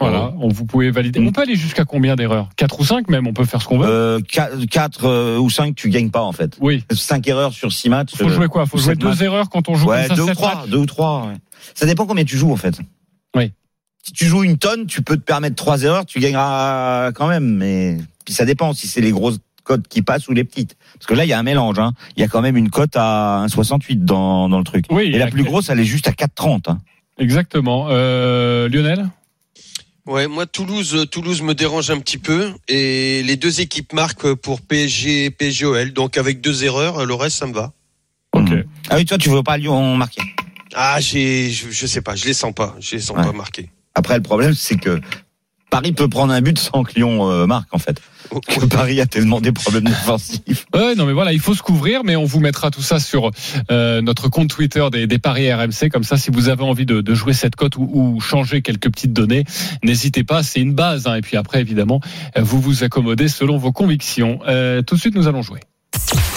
Voilà, 0.00 0.34
on 0.40 0.48
vous 0.48 0.64
pouvez 0.64 0.90
valider. 0.90 1.20
On 1.20 1.30
peut 1.30 1.42
aller 1.42 1.54
jusqu'à 1.54 1.84
combien 1.84 2.16
d'erreurs? 2.16 2.48
4 2.56 2.80
ou 2.80 2.84
5 2.84 3.08
même, 3.08 3.28
on 3.28 3.32
peut 3.32 3.44
faire 3.44 3.62
ce 3.62 3.68
qu'on 3.68 3.78
veut. 3.78 3.86
Euh, 3.88 4.18
4 4.20 5.38
ou 5.38 5.48
5, 5.48 5.76
tu 5.76 5.90
gagnes 5.90 6.10
pas 6.10 6.22
en 6.22 6.32
fait. 6.32 6.56
Oui. 6.60 6.82
5 6.90 7.28
erreurs 7.28 7.52
sur 7.52 7.70
6 7.72 7.88
matchs. 7.88 8.16
Faut 8.16 8.28
jouer 8.28 8.48
quoi? 8.48 8.66
Faut 8.66 8.78
jouer 8.78 8.96
deux 8.96 9.06
matchs. 9.10 9.20
erreurs 9.20 9.48
quand 9.48 9.68
on 9.68 9.76
joue 9.76 9.86
Ouais, 9.88 10.08
comme 10.08 10.08
ça, 10.08 10.14
deux 10.16 10.22
ou 10.22 10.26
sept 10.26 10.34
trois, 10.34 10.54
matchs 10.56 10.68
deux 10.70 10.78
ou 10.78 10.86
trois. 10.86 11.28
ouais. 11.28 11.34
Ça 11.76 11.86
dépend 11.86 12.04
combien 12.06 12.24
tu 12.24 12.36
joues 12.36 12.50
en 12.52 12.56
fait. 12.56 12.80
Oui. 13.36 13.52
Si 14.02 14.12
tu 14.12 14.26
joues 14.26 14.42
une 14.42 14.58
tonne, 14.58 14.86
tu 14.86 15.00
peux 15.02 15.16
te 15.16 15.22
permettre 15.22 15.54
trois 15.56 15.82
erreurs, 15.82 16.04
tu 16.06 16.18
gagneras 16.20 17.12
quand 17.12 17.28
même. 17.28 17.56
Mais 17.56 17.98
puis 18.24 18.34
ça 18.34 18.44
dépend 18.44 18.72
si 18.72 18.88
c'est 18.88 19.00
les 19.00 19.12
grosses 19.12 19.38
cotes 19.62 19.86
qui 19.88 20.02
passent 20.02 20.26
ou 20.28 20.32
les 20.32 20.42
petites. 20.44 20.76
Parce 20.94 21.06
que 21.06 21.14
là, 21.14 21.24
il 21.24 21.28
y 21.28 21.32
a 21.32 21.38
un 21.38 21.44
mélange. 21.44 21.78
Hein. 21.78 21.92
Il 22.16 22.20
y 22.20 22.24
a 22.24 22.28
quand 22.28 22.40
même 22.42 22.56
une 22.56 22.68
cote 22.70 22.96
à 22.96 23.44
1,68 23.46 24.04
dans, 24.04 24.48
dans 24.48 24.58
le 24.58 24.64
truc. 24.64 24.86
Oui, 24.90 25.04
Et 25.14 25.18
la 25.18 25.28
plus 25.28 25.44
grosse, 25.44 25.68
elle 25.68 25.78
est 25.78 25.84
juste 25.84 26.08
à 26.08 26.12
4,30. 26.12 26.68
Hein. 26.70 26.78
Exactement. 27.18 27.86
Euh, 27.90 28.68
Lionel 28.68 29.08
Ouais, 30.04 30.26
moi 30.26 30.46
Toulouse, 30.46 31.06
Toulouse 31.12 31.42
me 31.42 31.54
dérange 31.54 31.88
un 31.92 32.00
petit 32.00 32.18
peu 32.18 32.50
et 32.66 33.22
les 33.22 33.36
deux 33.36 33.60
équipes 33.60 33.92
marquent 33.92 34.34
pour 34.34 34.60
PSG, 34.60 35.30
PSGOL. 35.30 35.92
Donc 35.92 36.16
avec 36.18 36.40
deux 36.40 36.64
erreurs, 36.64 37.06
le 37.06 37.14
reste 37.14 37.36
ça 37.38 37.46
me 37.46 37.52
va. 37.54 37.72
Ok. 38.32 38.50
Ah 38.90 38.96
oui, 38.96 39.04
toi, 39.04 39.16
tu 39.16 39.28
veux 39.28 39.44
pas 39.44 39.56
Lyon 39.58 39.96
marquer? 39.96 40.22
Ah, 40.74 40.98
j'ai, 40.98 41.52
je, 41.52 41.70
je 41.70 41.86
sais 41.86 42.00
pas, 42.00 42.16
je 42.16 42.24
les 42.24 42.34
sens 42.34 42.52
pas, 42.52 42.74
je 42.80 42.96
les 42.96 43.00
sens 43.00 43.16
Ouais. 43.16 43.22
pas 43.22 43.30
marqués. 43.32 43.70
Après, 43.94 44.16
le 44.16 44.22
problème, 44.22 44.54
c'est 44.54 44.76
que 44.76 45.00
Paris 45.70 45.92
peut 45.92 46.08
prendre 46.08 46.32
un 46.34 46.40
but 46.42 46.58
sans 46.58 46.82
que 46.82 46.92
Lyon 46.94 47.30
euh, 47.30 47.46
marque 47.46 47.72
en 47.72 47.78
fait. 47.78 48.00
Que 48.46 48.64
Paris 48.66 49.00
a 49.00 49.06
tellement 49.06 49.40
des 49.40 49.52
problèmes 49.52 49.84
défensifs. 49.84 50.66
Ouais, 50.74 50.94
non 50.94 51.04
mais 51.06 51.12
voilà, 51.12 51.32
il 51.32 51.40
faut 51.40 51.54
se 51.54 51.62
couvrir, 51.62 52.02
mais 52.04 52.14
on 52.16 52.24
vous 52.24 52.40
mettra 52.40 52.70
tout 52.70 52.80
ça 52.82 52.98
sur 52.98 53.30
euh, 53.70 54.00
notre 54.02 54.28
compte 54.28 54.48
Twitter 54.48 54.86
des, 54.92 55.06
des 55.06 55.18
paris 55.18 55.52
RMC. 55.52 55.88
Comme 55.90 56.04
ça, 56.04 56.16
si 56.16 56.30
vous 56.30 56.48
avez 56.48 56.62
envie 56.62 56.86
de, 56.86 57.00
de 57.00 57.14
jouer 57.14 57.32
cette 57.34 57.56
cote 57.56 57.76
ou, 57.76 57.88
ou 57.92 58.20
changer 58.20 58.60
quelques 58.62 58.90
petites 58.90 59.12
données, 59.12 59.44
n'hésitez 59.82 60.24
pas. 60.24 60.42
C'est 60.42 60.60
une 60.60 60.72
base. 60.74 61.06
hein. 61.06 61.14
et 61.16 61.20
puis 61.22 61.36
après, 61.36 61.60
évidemment, 61.60 62.00
vous 62.38 62.60
vous 62.60 62.84
accommodez 62.84 63.28
selon 63.28 63.56
vos 63.58 63.72
convictions. 63.72 64.40
Euh, 64.48 64.82
tout 64.82 64.94
de 64.94 65.00
suite, 65.00 65.14
nous 65.14 65.26
allons 65.28 65.42
jouer. 65.42 65.60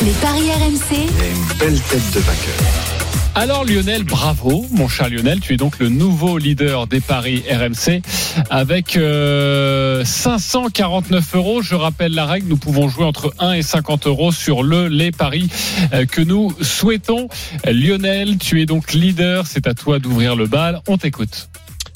Les 0.01 0.11
paris 0.21 0.49
RMC. 0.51 0.95
une 0.95 1.57
belle 1.57 1.79
tête 1.81 2.11
de 2.13 2.19
vainqueur. 2.19 3.04
Alors 3.37 3.65
Lionel, 3.65 4.03
bravo, 4.03 4.65
mon 4.71 4.87
cher 4.87 5.09
Lionel, 5.09 5.41
tu 5.41 5.53
es 5.53 5.57
donc 5.57 5.79
le 5.79 5.89
nouveau 5.89 6.37
leader 6.37 6.87
des 6.87 7.01
paris 7.01 7.43
RMC 7.51 8.01
avec 8.49 8.95
euh, 8.95 10.05
549 10.05 11.35
euros. 11.35 11.61
Je 11.61 11.75
rappelle 11.75 12.13
la 12.13 12.25
règle, 12.25 12.47
nous 12.47 12.57
pouvons 12.57 12.87
jouer 12.87 13.03
entre 13.03 13.33
1 13.39 13.53
et 13.53 13.61
50 13.61 14.07
euros 14.07 14.31
sur 14.31 14.63
le 14.63 14.87
les 14.87 15.11
paris 15.11 15.49
euh, 15.93 16.05
que 16.05 16.21
nous 16.21 16.53
souhaitons. 16.61 17.27
Lionel, 17.65 18.37
tu 18.37 18.61
es 18.61 18.65
donc 18.65 18.93
leader, 18.93 19.45
c'est 19.47 19.67
à 19.67 19.73
toi 19.73 19.99
d'ouvrir 19.99 20.35
le 20.37 20.47
bal. 20.47 20.81
On 20.87 20.97
t'écoute. 20.97 21.49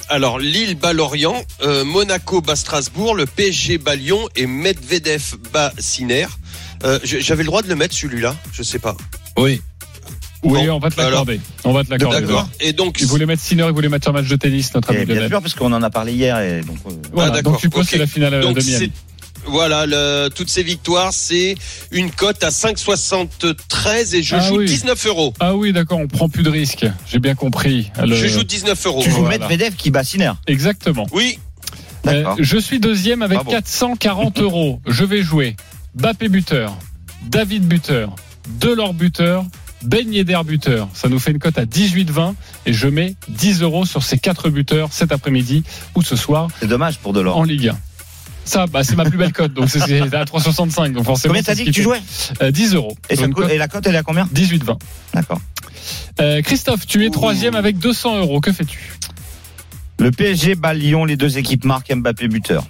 Alors 0.10 0.40
Lille 0.40 0.76
bat 0.76 0.92
Lorient, 0.92 1.42
euh, 1.64 1.86
Monaco 1.86 2.42
bat 2.42 2.56
Strasbourg, 2.58 3.16
le 3.16 3.26
PSG 3.26 3.78
bat 3.78 3.96
Lyon 3.96 4.28
et 4.36 4.46
Medvedev 4.46 5.36
bat. 5.54 5.72
Euh, 6.84 7.00
je- 7.04 7.20
J'avais 7.20 7.44
le 7.44 7.48
droit 7.48 7.62
de 7.62 7.70
le 7.70 7.76
mettre 7.76 7.96
celui-là, 7.96 8.36
je 8.52 8.62
sais 8.64 8.80
pas. 8.80 8.98
Oui. 9.38 9.62
Oui, 10.44 10.66
Bon, 10.68 10.76
on 10.76 10.80
va 10.80 10.90
te 10.90 11.00
alors. 11.00 11.12
l'accorder. 11.12 11.42
On 11.66 11.74
va 11.74 11.84
te 11.84 11.90
l'accorder. 11.90 12.22
D'accord. 12.22 12.50
Et 12.62 12.72
donc 12.74 12.98
Il 13.02 13.08
voulait 13.08 13.26
mettre 13.26 13.42
Sinner, 13.42 13.66
il 13.68 13.74
voulait 13.74 13.90
mettre 13.90 14.08
un 14.10 14.14
match 14.14 14.28
de 14.28 14.36
tennis, 14.38 14.74
notre 14.74 14.90
ami 14.92 15.02
Et 15.02 15.06
bien 15.06 15.16
Lionel. 15.16 15.30
sûr, 15.30 15.42
parce 15.42 15.54
qu'on 15.54 15.74
en 15.74 15.84
a 15.84 15.90
parlé 15.90 16.14
hier. 16.14 16.40
Et 16.40 16.62
donc, 16.62 16.78
euh, 16.88 16.92
Voilà, 17.12 17.32
Ah, 17.32 17.36
d'accord, 17.36 17.54
donc 17.54 17.62
tu 17.62 17.70
peux, 17.70 17.82
ok. 17.82 17.88
c'est 17.90 17.98
la 17.98 18.08
finale 18.08 18.36
euh, 18.36 18.42
Donc, 18.42 18.58
de 18.58 18.64
Miami. 18.64 18.92
Voilà, 19.46 19.86
le- 19.86 20.30
toutes 20.30 20.50
ces 20.50 20.64
victoires, 20.64 21.12
c'est 21.14 21.56
une 21.92 22.12
cote 22.12 22.44
à 22.44 22.52
5,73 22.52 24.14
et 24.16 24.22
je 24.24 24.36
Ah 24.36 24.40
joue 24.40 24.58
oui. 24.58 24.66
19 24.66 25.06
euros. 25.08 25.34
Ah 25.40 25.56
oui, 25.56 25.72
d'accord, 25.74 26.00
on 26.00 26.08
prend 26.08 26.30
plus 26.30 26.44
de 26.44 26.50
risques. 26.50 26.86
J'ai 27.10 27.20
bien 27.20 27.36
compris. 27.36 27.92
Le- 28.02 28.16
Je 28.16 28.28
joue 28.28 28.44
19 28.44 28.86
euros. 28.86 29.02
tu 29.04 29.10
joues 29.12 29.22
Voilà. 29.22 29.48
Medvedev 29.48 29.76
qui 29.76 29.92
bat 29.92 30.04
Sinner. 30.04 30.32
Exactement. 30.48 31.08
Oui, 31.12 31.40
D'accord. 32.04 32.34
Euh, 32.40 32.44
je 32.44 32.58
suis 32.58 32.80
deuxième 32.80 33.22
avec 33.22 33.36
Bravo. 33.36 33.52
440 33.52 34.40
euros. 34.42 34.80
Je 34.88 35.04
vais 35.04 35.22
jouer 35.22 35.56
Bappé 35.96 36.30
buteur, 36.30 36.78
David 37.28 37.64
buteur, 37.68 38.16
Delors 38.60 38.94
buteur, 38.94 39.46
Ben 39.84 40.12
Yedder 40.12 40.40
buteur. 40.46 40.90
Ça 40.94 41.08
nous 41.10 41.20
fait 41.20 41.32
une 41.32 41.40
cote 41.40 41.58
à 41.58 41.66
18,20 41.66 42.34
et 42.66 42.74
je 42.74 42.88
mets 42.88 43.16
10 43.30 43.62
euros 43.62 43.86
sur 43.86 44.04
ces 44.04 44.18
quatre 44.18 44.50
buteurs 44.50 44.90
cet 44.92 45.12
après-midi 45.12 45.64
ou 45.96 46.02
ce 46.02 46.16
soir 46.16 46.48
C'est 46.60 46.68
dommage 46.68 46.98
pour 47.00 47.14
Delors. 47.14 47.38
en 47.38 47.44
Ligue 47.44 47.70
1. 47.70 47.78
Ça, 48.46 48.66
bah, 48.66 48.84
c'est 48.84 48.96
ma 48.96 49.06
plus 49.06 49.18
belle 49.18 49.32
cote, 49.32 49.54
donc 49.54 49.70
c'est 49.70 50.02
à 50.16 50.26
365. 50.26 50.94
Donc 50.94 51.06
forcément, 51.06 51.34
Combien 51.34 51.44
t'as 51.44 51.54
dit 51.56 51.66
que 51.66 51.70
tu 51.70 51.84
jouais 51.84 52.02
Euh, 52.42 52.50
10 52.52 52.74
euros. 52.74 52.98
et, 53.10 53.16
Sur 53.16 53.22
ça 53.22 53.28
une 53.28 53.34
coûte- 53.34 53.44
cote 53.44 53.52
et 53.54 53.58
la 53.60 53.68
cote, 53.68 53.86
elle 53.86 53.94
est 53.96 54.00
à 54.00 54.04
combien 54.04 54.28
18,20. 54.34 54.78
D'accord. 55.14 55.40
Euh, 56.20 56.42
Christophe, 56.42 56.88
tu 56.88 57.06
es 57.06 57.10
troisième 57.12 57.56
avec 57.56 57.78
200 57.78 58.18
euros. 58.18 58.42
Que 58.42 58.52
fais-tu? 58.52 58.94
Le 60.00 60.12
PSG 60.12 60.56
bat 60.56 60.74
Lyon, 60.74 61.06
les 61.06 61.16
deux 61.16 61.38
équipes 61.38 61.64
marquent 61.66 61.94
Mbappé 61.94 62.28
buteur. 62.28 62.66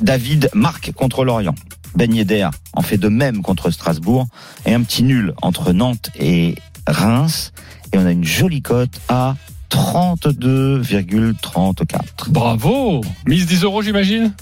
David 0.00 0.50
marque 0.52 0.92
contre 0.92 1.24
Lorient. 1.24 1.54
Ben 1.96 2.14
Yedder 2.14 2.48
en 2.74 2.82
fait 2.82 2.98
de 2.98 3.08
même 3.08 3.42
contre 3.42 3.70
Strasbourg. 3.70 4.28
Et 4.64 4.72
un 4.74 4.82
petit 4.82 5.02
nul 5.02 5.34
entre 5.42 5.72
Nantes 5.72 6.10
et 6.18 6.54
Reims. 6.86 7.52
Et 7.92 7.98
on 7.98 8.06
a 8.06 8.12
une 8.12 8.24
jolie 8.24 8.62
cote 8.62 9.00
à 9.08 9.34
32,34. 9.70 12.28
Bravo 12.28 13.00
Mise 13.26 13.46
10 13.46 13.64
euros, 13.64 13.82
j'imagine? 13.82 14.32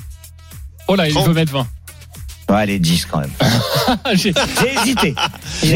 Oh 0.88 0.96
là, 0.96 1.08
il 1.08 1.14
30. 1.14 1.28
veut 1.28 1.34
mettre 1.34 1.52
20. 1.52 1.66
Ouais, 2.50 2.56
allez, 2.56 2.78
10 2.78 3.06
quand 3.06 3.20
même. 3.20 3.30
J'ai- 4.14 4.34
hésité. 4.82 5.14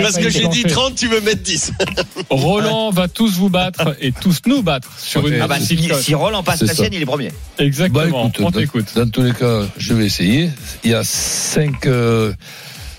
parce 0.02 0.16
que 0.18 0.28
j'ai 0.28 0.46
dit 0.48 0.64
30, 0.64 0.94
tu 0.94 1.08
veux 1.08 1.20
mettre 1.22 1.42
10. 1.42 1.72
Roland 2.30 2.90
va 2.90 3.08
tous 3.08 3.36
vous 3.38 3.48
battre 3.48 3.96
et 4.00 4.12
tous 4.12 4.40
nous 4.46 4.62
battre 4.62 4.88
sur 4.98 5.26
une 5.26 5.34
Ok. 5.36 5.40
Ah 5.44 5.48
bah, 5.48 5.56
si, 5.60 6.14
Roland 6.14 6.42
passe 6.42 6.62
la 6.62 6.74
sienne, 6.74 6.92
il 6.92 7.00
est 7.02 7.06
premier. 7.06 7.32
Exactement, 7.58 8.00
Bah, 8.02 8.08
écoute, 8.28 8.40
on 8.40 8.50
dans- 8.50 8.58
t'écoute. 8.60 8.86
Dans, 8.94 9.08
tous 9.08 9.22
les 9.22 9.32
cas, 9.32 9.62
je 9.78 9.94
vais 9.94 10.04
essayer. 10.04 10.50
Il 10.84 10.90
y 10.90 10.94
a 10.94 11.02
cinq, 11.04 11.86
euh, 11.86 12.34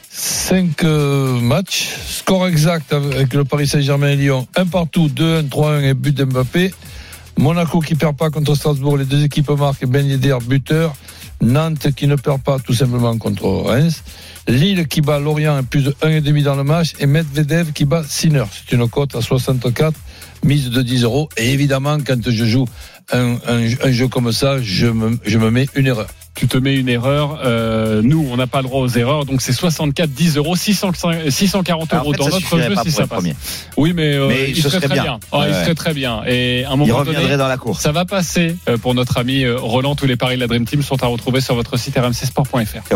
cinq 0.09 0.83
euh, 0.83 1.39
matchs. 1.39 1.89
Score 2.07 2.47
exact 2.47 2.91
avec 2.93 3.33
le 3.33 3.45
Paris 3.45 3.67
Saint-Germain 3.67 4.09
et 4.09 4.15
Lyon. 4.15 4.47
Un 4.55 4.65
partout, 4.65 5.09
2-1, 5.09 5.47
3-1 5.47 5.83
et 5.83 5.93
but 5.93 6.15
d'Mbappé. 6.15 6.73
Monaco 7.37 7.79
qui 7.79 7.95
perd 7.95 8.17
pas 8.17 8.29
contre 8.31 8.55
Strasbourg. 8.55 8.97
Les 8.97 9.05
deux 9.05 9.23
équipes 9.23 9.49
marquent. 9.51 9.85
Ben 9.85 10.05
Yedder, 10.07 10.37
buteur. 10.45 10.93
Nantes 11.41 11.91
qui 11.95 12.07
ne 12.07 12.15
perd 12.15 12.41
pas 12.41 12.59
tout 12.59 12.73
simplement 12.73 13.17
contre 13.17 13.47
Reims. 13.47 14.03
Lille 14.47 14.87
qui 14.87 15.01
bat 15.01 15.19
Lorient 15.19 15.63
plus 15.63 15.83
de 15.83 15.91
1,5 16.01 16.43
dans 16.43 16.55
le 16.55 16.63
match. 16.63 16.93
Et 16.99 17.05
Medvedev 17.05 17.71
qui 17.71 17.85
bat 17.85 18.03
Sinner. 18.07 18.45
C'est 18.51 18.75
une 18.75 18.89
cote 18.89 19.15
à 19.15 19.21
64, 19.21 19.97
mise 20.43 20.69
de 20.69 20.81
10 20.81 21.03
euros. 21.03 21.29
Et 21.37 21.51
évidemment, 21.51 21.97
quand 22.05 22.29
je 22.29 22.45
joue 22.45 22.65
un 23.11 23.91
jeu 23.91 24.07
comme 24.07 24.31
ça, 24.31 24.61
je 24.61 24.87
me, 24.87 25.17
je 25.25 25.37
me 25.37 25.49
mets 25.49 25.67
une 25.75 25.87
erreur. 25.87 26.07
Tu 26.39 26.47
te 26.47 26.57
mets 26.57 26.75
une 26.75 26.87
erreur. 26.87 27.39
euh, 27.43 28.01
nous, 28.01 28.25
on 28.31 28.37
n'a 28.37 28.47
pas 28.47 28.59
le 28.61 28.67
droit 28.69 28.79
aux 28.81 28.87
erreurs. 28.87 29.25
Donc, 29.25 29.41
c'est 29.41 29.51
64, 29.51 30.09
10 30.09 30.37
euros, 30.37 30.55
605 30.55 31.29
640 31.29 31.91
Alors, 31.93 32.03
euros 32.05 32.09
en 32.09 32.13
fait, 32.13 32.17
dans 32.19 32.29
notre 32.29 32.57
jeu 32.69 32.73
pas 32.73 32.83
si 32.83 32.91
ça 32.91 33.01
passe. 33.07 33.09
premier. 33.09 33.35
Oui, 33.75 33.91
mais, 33.93 34.13
euh, 34.13 34.27
Mais 34.29 34.49
il 34.49 34.55
serait 34.55 34.69
serait 34.69 34.87
très 34.87 34.93
bien. 34.95 35.03
bien. 35.03 35.19
Ouais, 35.33 35.47
il 35.49 35.53
ouais. 35.53 35.61
serait 35.63 35.75
très 35.75 35.93
bien. 35.93 36.21
Et 36.25 36.63
à 36.63 36.69
un 36.69 36.73
Il 36.73 36.77
moment 36.77 36.95
reviendrait 36.97 37.23
donné, 37.23 37.37
dans 37.37 37.47
la 37.49 37.57
course. 37.57 37.81
ça 37.81 37.91
va 37.91 38.05
passer 38.05 38.55
euh, 38.69 38.77
pour 38.77 38.93
notre 38.95 39.17
ami 39.17 39.43
euh, 39.43 39.57
Roland. 39.59 39.95
Tous 39.95 40.05
les 40.05 40.15
paris 40.15 40.35
de 40.35 40.39
la 40.41 40.47
Dream 40.47 40.65
Team 40.65 40.81
sont 40.81 41.03
à 41.03 41.07
retrouver 41.07 41.41
sur 41.41 41.55
votre 41.55 41.77
site 41.77 41.97
rmcsport.fr. 41.97 42.95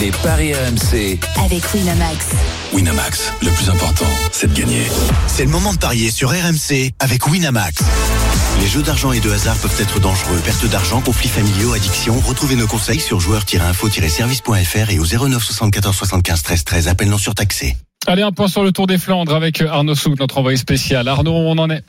Les 0.00 0.10
paris 0.22 0.52
RMC. 0.52 1.18
Avec 1.44 1.72
Winamax. 1.72 2.26
Winamax, 2.74 3.32
le 3.42 3.50
plus 3.50 3.70
important, 3.70 4.04
c'est 4.30 4.52
de 4.52 4.58
gagner. 4.60 4.82
C'est 5.26 5.44
le 5.44 5.50
moment 5.50 5.72
de 5.72 5.78
parier 5.78 6.10
sur 6.10 6.28
RMC 6.30 6.92
avec 6.98 7.26
Winamax. 7.26 7.82
Les 8.60 8.66
jeux 8.66 8.82
d'argent 8.82 9.12
et 9.12 9.20
de 9.20 9.30
hasard 9.30 9.56
peuvent 9.58 9.80
être 9.80 10.00
dangereux. 10.00 10.40
Perte 10.44 10.66
d'argent, 10.66 11.00
conflits 11.00 11.28
familiaux, 11.28 11.72
addiction. 11.74 12.18
Retrouvez 12.20 12.56
nos 12.56 12.66
conseils 12.66 13.00
sur 13.00 13.20
joueurs-info-service.fr 13.20 14.90
et 14.90 14.98
au 14.98 15.04
09 15.04 15.42
74 15.42 15.96
75 15.96 16.42
13 16.42 16.64
13. 16.64 16.88
Appel 16.88 17.08
non 17.08 17.18
surtaxé. 17.18 17.76
Allez, 18.06 18.22
un 18.22 18.32
point 18.32 18.48
sur 18.48 18.62
le 18.64 18.72
Tour 18.72 18.86
des 18.86 18.98
Flandres 18.98 19.34
avec 19.34 19.60
Arnaud 19.60 19.94
Souk, 19.94 20.18
notre 20.18 20.38
envoyé 20.38 20.56
spécial. 20.56 21.08
Arnaud, 21.08 21.34
on 21.34 21.58
en 21.58 21.70
est 21.70 21.82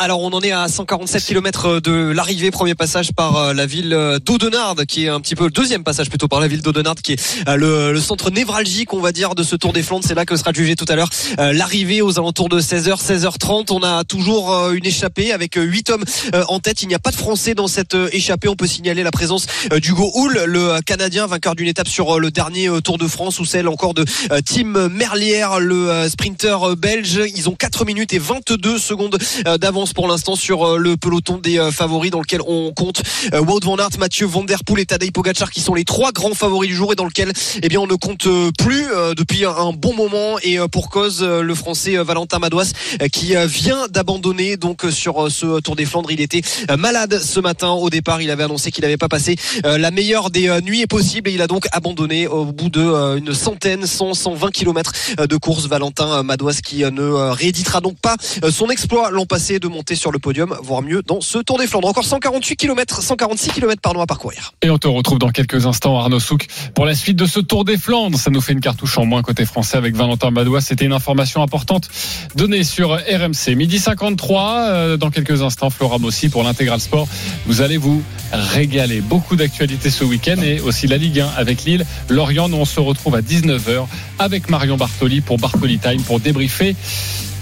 Alors 0.00 0.20
on 0.20 0.30
en 0.30 0.40
est 0.42 0.52
à 0.52 0.68
147 0.68 1.24
km 1.24 1.80
de 1.80 2.12
l'arrivée, 2.12 2.52
premier 2.52 2.76
passage 2.76 3.10
par 3.12 3.36
euh, 3.36 3.52
la 3.52 3.66
ville 3.66 3.92
euh, 3.92 4.20
d'Audenarde, 4.20 4.86
qui 4.86 5.06
est 5.06 5.08
un 5.08 5.18
petit 5.18 5.34
peu 5.34 5.46
le 5.46 5.50
deuxième 5.50 5.82
passage 5.82 6.08
plutôt 6.08 6.28
par 6.28 6.38
la 6.38 6.46
ville 6.46 6.62
d'Audenarde, 6.62 7.00
qui 7.00 7.14
est 7.14 7.48
euh, 7.48 7.56
le, 7.56 7.92
le 7.92 8.00
centre 8.00 8.30
névralgique, 8.30 8.94
on 8.94 9.00
va 9.00 9.10
dire, 9.10 9.34
de 9.34 9.42
ce 9.42 9.56
Tour 9.56 9.72
des 9.72 9.82
Flandres. 9.82 10.04
C'est 10.06 10.14
là 10.14 10.24
que 10.24 10.36
sera 10.36 10.52
jugé 10.52 10.76
tout 10.76 10.84
à 10.88 10.94
l'heure 10.94 11.10
l'arrivée 11.36 12.00
aux 12.00 12.16
alentours 12.16 12.48
de 12.48 12.60
16h, 12.60 13.04
16h30. 13.04 13.72
On 13.72 13.82
a 13.82 14.04
toujours 14.04 14.70
une 14.70 14.86
échappée 14.86 15.32
avec 15.32 15.56
huit 15.56 15.90
hommes 15.90 16.04
en 16.46 16.60
tête. 16.60 16.82
Il 16.82 16.88
n'y 16.88 16.94
a 16.94 17.00
pas 17.00 17.10
de 17.10 17.16
Français 17.16 17.54
dans 17.54 17.66
cette 17.66 17.96
échappée. 18.12 18.48
On 18.48 18.54
peut 18.54 18.68
signaler 18.68 19.02
la 19.02 19.10
présence 19.10 19.46
d'Hugo 19.70 20.12
Hull, 20.14 20.44
le 20.46 20.80
Canadien 20.82 21.26
vainqueur 21.26 21.56
d'une 21.56 21.66
étape 21.66 21.88
sur 21.88 22.20
le 22.20 22.30
dernier 22.30 22.70
Tour 22.84 22.98
de 22.98 23.08
France, 23.08 23.40
ou 23.40 23.44
celle 23.44 23.66
encore 23.66 23.94
de 23.94 24.04
Tim 24.44 24.88
Merlier, 24.88 25.46
le 25.58 26.08
sprinter 26.08 26.76
belge. 26.76 27.20
Ils 27.34 27.48
ont 27.48 27.54
4 27.54 27.84
minutes 27.84 28.12
et 28.12 28.18
22 28.18 28.78
secondes 28.78 29.18
d'avance 29.58 29.87
pour 29.94 30.08
l'instant 30.08 30.36
sur 30.36 30.78
le 30.78 30.96
peloton 30.96 31.38
des 31.38 31.70
favoris 31.72 32.10
dans 32.10 32.20
lequel 32.20 32.40
on 32.46 32.72
compte 32.72 33.02
Wout 33.32 33.60
van 33.64 33.76
Aert, 33.76 33.98
Mathieu 33.98 34.26
Van 34.26 34.44
Poel 34.66 34.80
et 34.80 34.86
Tadej 34.86 35.12
Pogacar 35.12 35.50
qui 35.50 35.60
sont 35.60 35.74
les 35.74 35.84
trois 35.84 36.12
grands 36.12 36.34
favoris 36.34 36.68
du 36.68 36.76
jour 36.76 36.92
et 36.92 36.96
dans 36.96 37.04
lequel 37.04 37.32
eh 37.62 37.68
bien 37.68 37.80
on 37.80 37.86
ne 37.86 37.94
compte 37.94 38.26
plus 38.58 38.86
depuis 39.16 39.44
un 39.44 39.72
bon 39.72 39.94
moment 39.94 40.38
et 40.42 40.58
pour 40.70 40.90
cause 40.90 41.22
le 41.22 41.54
français 41.54 41.96
Valentin 41.96 42.38
Madouas 42.38 42.72
qui 43.12 43.34
vient 43.46 43.88
d'abandonner 43.88 44.56
donc 44.56 44.86
sur 44.90 45.30
ce 45.30 45.60
Tour 45.60 45.76
des 45.76 45.84
Flandres. 45.84 46.10
Il 46.10 46.20
était 46.20 46.42
malade 46.78 47.20
ce 47.20 47.40
matin. 47.40 47.70
Au 47.70 47.90
départ 47.90 48.20
il 48.22 48.30
avait 48.30 48.44
annoncé 48.44 48.70
qu'il 48.70 48.82
n'avait 48.82 48.96
pas 48.96 49.08
passé 49.08 49.36
la 49.64 49.90
meilleure 49.90 50.30
des 50.30 50.60
nuits 50.62 50.86
possibles 50.86 51.30
et 51.30 51.34
il 51.34 51.42
a 51.42 51.46
donc 51.46 51.66
abandonné 51.72 52.26
au 52.26 52.46
bout 52.46 52.70
de 52.70 53.16
une 53.18 53.34
centaine 53.34 53.86
100 53.86 54.14
120 54.14 54.50
km 54.50 54.92
de 55.26 55.36
course. 55.36 55.66
Valentin 55.66 56.22
Madouas 56.22 56.60
qui 56.64 56.78
ne 56.78 57.30
rééditera 57.30 57.80
donc 57.80 57.98
pas 58.00 58.16
son 58.50 58.68
exploit 58.68 59.10
l'an 59.10 59.26
passé 59.26 59.58
de 59.58 59.68
sur 59.94 60.12
le 60.12 60.18
podium 60.18 60.56
voire 60.62 60.82
mieux 60.82 61.02
dans 61.02 61.20
ce 61.20 61.38
Tour 61.38 61.58
des 61.58 61.66
Flandres. 61.66 61.88
Encore 61.88 62.04
148 62.04 62.56
km 62.56 63.02
146 63.02 63.50
km 63.50 63.80
pardon 63.80 64.00
à 64.00 64.06
parcourir. 64.06 64.52
Et 64.62 64.70
on 64.70 64.78
te 64.78 64.88
retrouve 64.88 65.18
dans 65.18 65.30
quelques 65.30 65.66
instants 65.66 65.98
Arnaud 65.98 66.20
Souk 66.20 66.46
pour 66.74 66.84
la 66.84 66.94
suite 66.94 67.16
de 67.16 67.26
ce 67.26 67.40
Tour 67.40 67.64
des 67.64 67.76
Flandres. 67.76 68.18
Ça 68.18 68.30
nous 68.30 68.40
fait 68.40 68.52
une 68.52 68.60
cartouche 68.60 68.98
en 68.98 69.04
moins 69.04 69.22
côté 69.22 69.44
français 69.44 69.76
avec 69.76 69.94
Valentin 69.94 70.30
Madouas. 70.30 70.62
C'était 70.62 70.84
une 70.84 70.92
information 70.92 71.42
importante 71.42 71.88
donnée 72.34 72.64
sur 72.64 72.92
RMC 72.92 73.54
midi 73.56 73.78
53 73.78 74.96
dans 74.96 75.10
quelques 75.10 75.42
instants 75.42 75.70
Flora 75.70 75.96
aussi 76.02 76.28
pour 76.28 76.42
l'intégral 76.42 76.80
sport. 76.80 77.08
Vous 77.46 77.60
allez 77.60 77.76
vous 77.76 78.02
régaler. 78.32 79.00
Beaucoup 79.00 79.36
d'actualités 79.36 79.90
ce 79.90 80.04
week-end 80.04 80.40
et 80.42 80.60
aussi 80.60 80.86
la 80.86 80.96
Ligue 80.96 81.20
1 81.20 81.28
avec 81.36 81.64
Lille 81.64 81.84
Lorient. 82.08 82.48
Nous 82.48 82.56
on 82.56 82.64
se 82.64 82.80
retrouve 82.80 83.14
à 83.14 83.20
19h 83.20 83.86
avec 84.18 84.48
Marion 84.48 84.76
Bartoli 84.76 85.20
pour 85.20 85.38
Bartoli 85.38 85.78
Time 85.78 86.02
pour 86.02 86.20
débriefer 86.20 86.76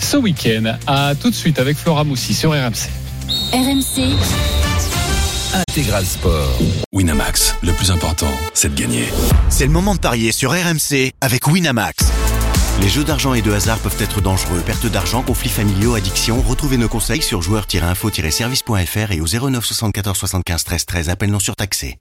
ce 0.00 0.16
week-end. 0.16 0.76
À 0.86 1.14
tout 1.14 1.30
de 1.30 1.34
suite 1.34 1.58
avec 1.58 1.76
Flora 1.76 2.04
Moussi 2.04 2.34
sur 2.34 2.50
RMC. 2.50 2.88
RMC. 3.52 4.14
Intégral 5.54 6.04
Sport. 6.04 6.58
Winamax, 6.92 7.54
le 7.62 7.72
plus 7.72 7.90
important, 7.90 8.30
c'est 8.54 8.74
de 8.74 8.80
gagner. 8.80 9.04
C'est 9.48 9.66
le 9.66 9.72
moment 9.72 9.94
de 9.94 10.00
parier 10.00 10.32
sur 10.32 10.50
RMC 10.50 11.12
avec 11.20 11.46
Winamax. 11.46 12.06
Les 12.80 12.88
jeux 12.90 13.04
d'argent 13.04 13.32
et 13.32 13.40
de 13.40 13.52
hasard 13.52 13.78
peuvent 13.78 13.96
être 14.00 14.20
dangereux. 14.20 14.60
Perte 14.60 14.86
d'argent, 14.86 15.22
conflits 15.22 15.48
familiaux, 15.48 15.94
addiction. 15.94 16.42
Retrouvez 16.42 16.76
nos 16.76 16.88
conseils 16.88 17.22
sur 17.22 17.40
joueurs-info-service.fr 17.40 19.12
et 19.12 19.20
au 19.20 19.26
09 19.26 19.64
74 19.64 20.18
75 20.18 20.64
13 20.64 20.86
13. 20.86 21.08
Appel 21.08 21.30
non 21.30 21.40
surtaxé. 21.40 21.94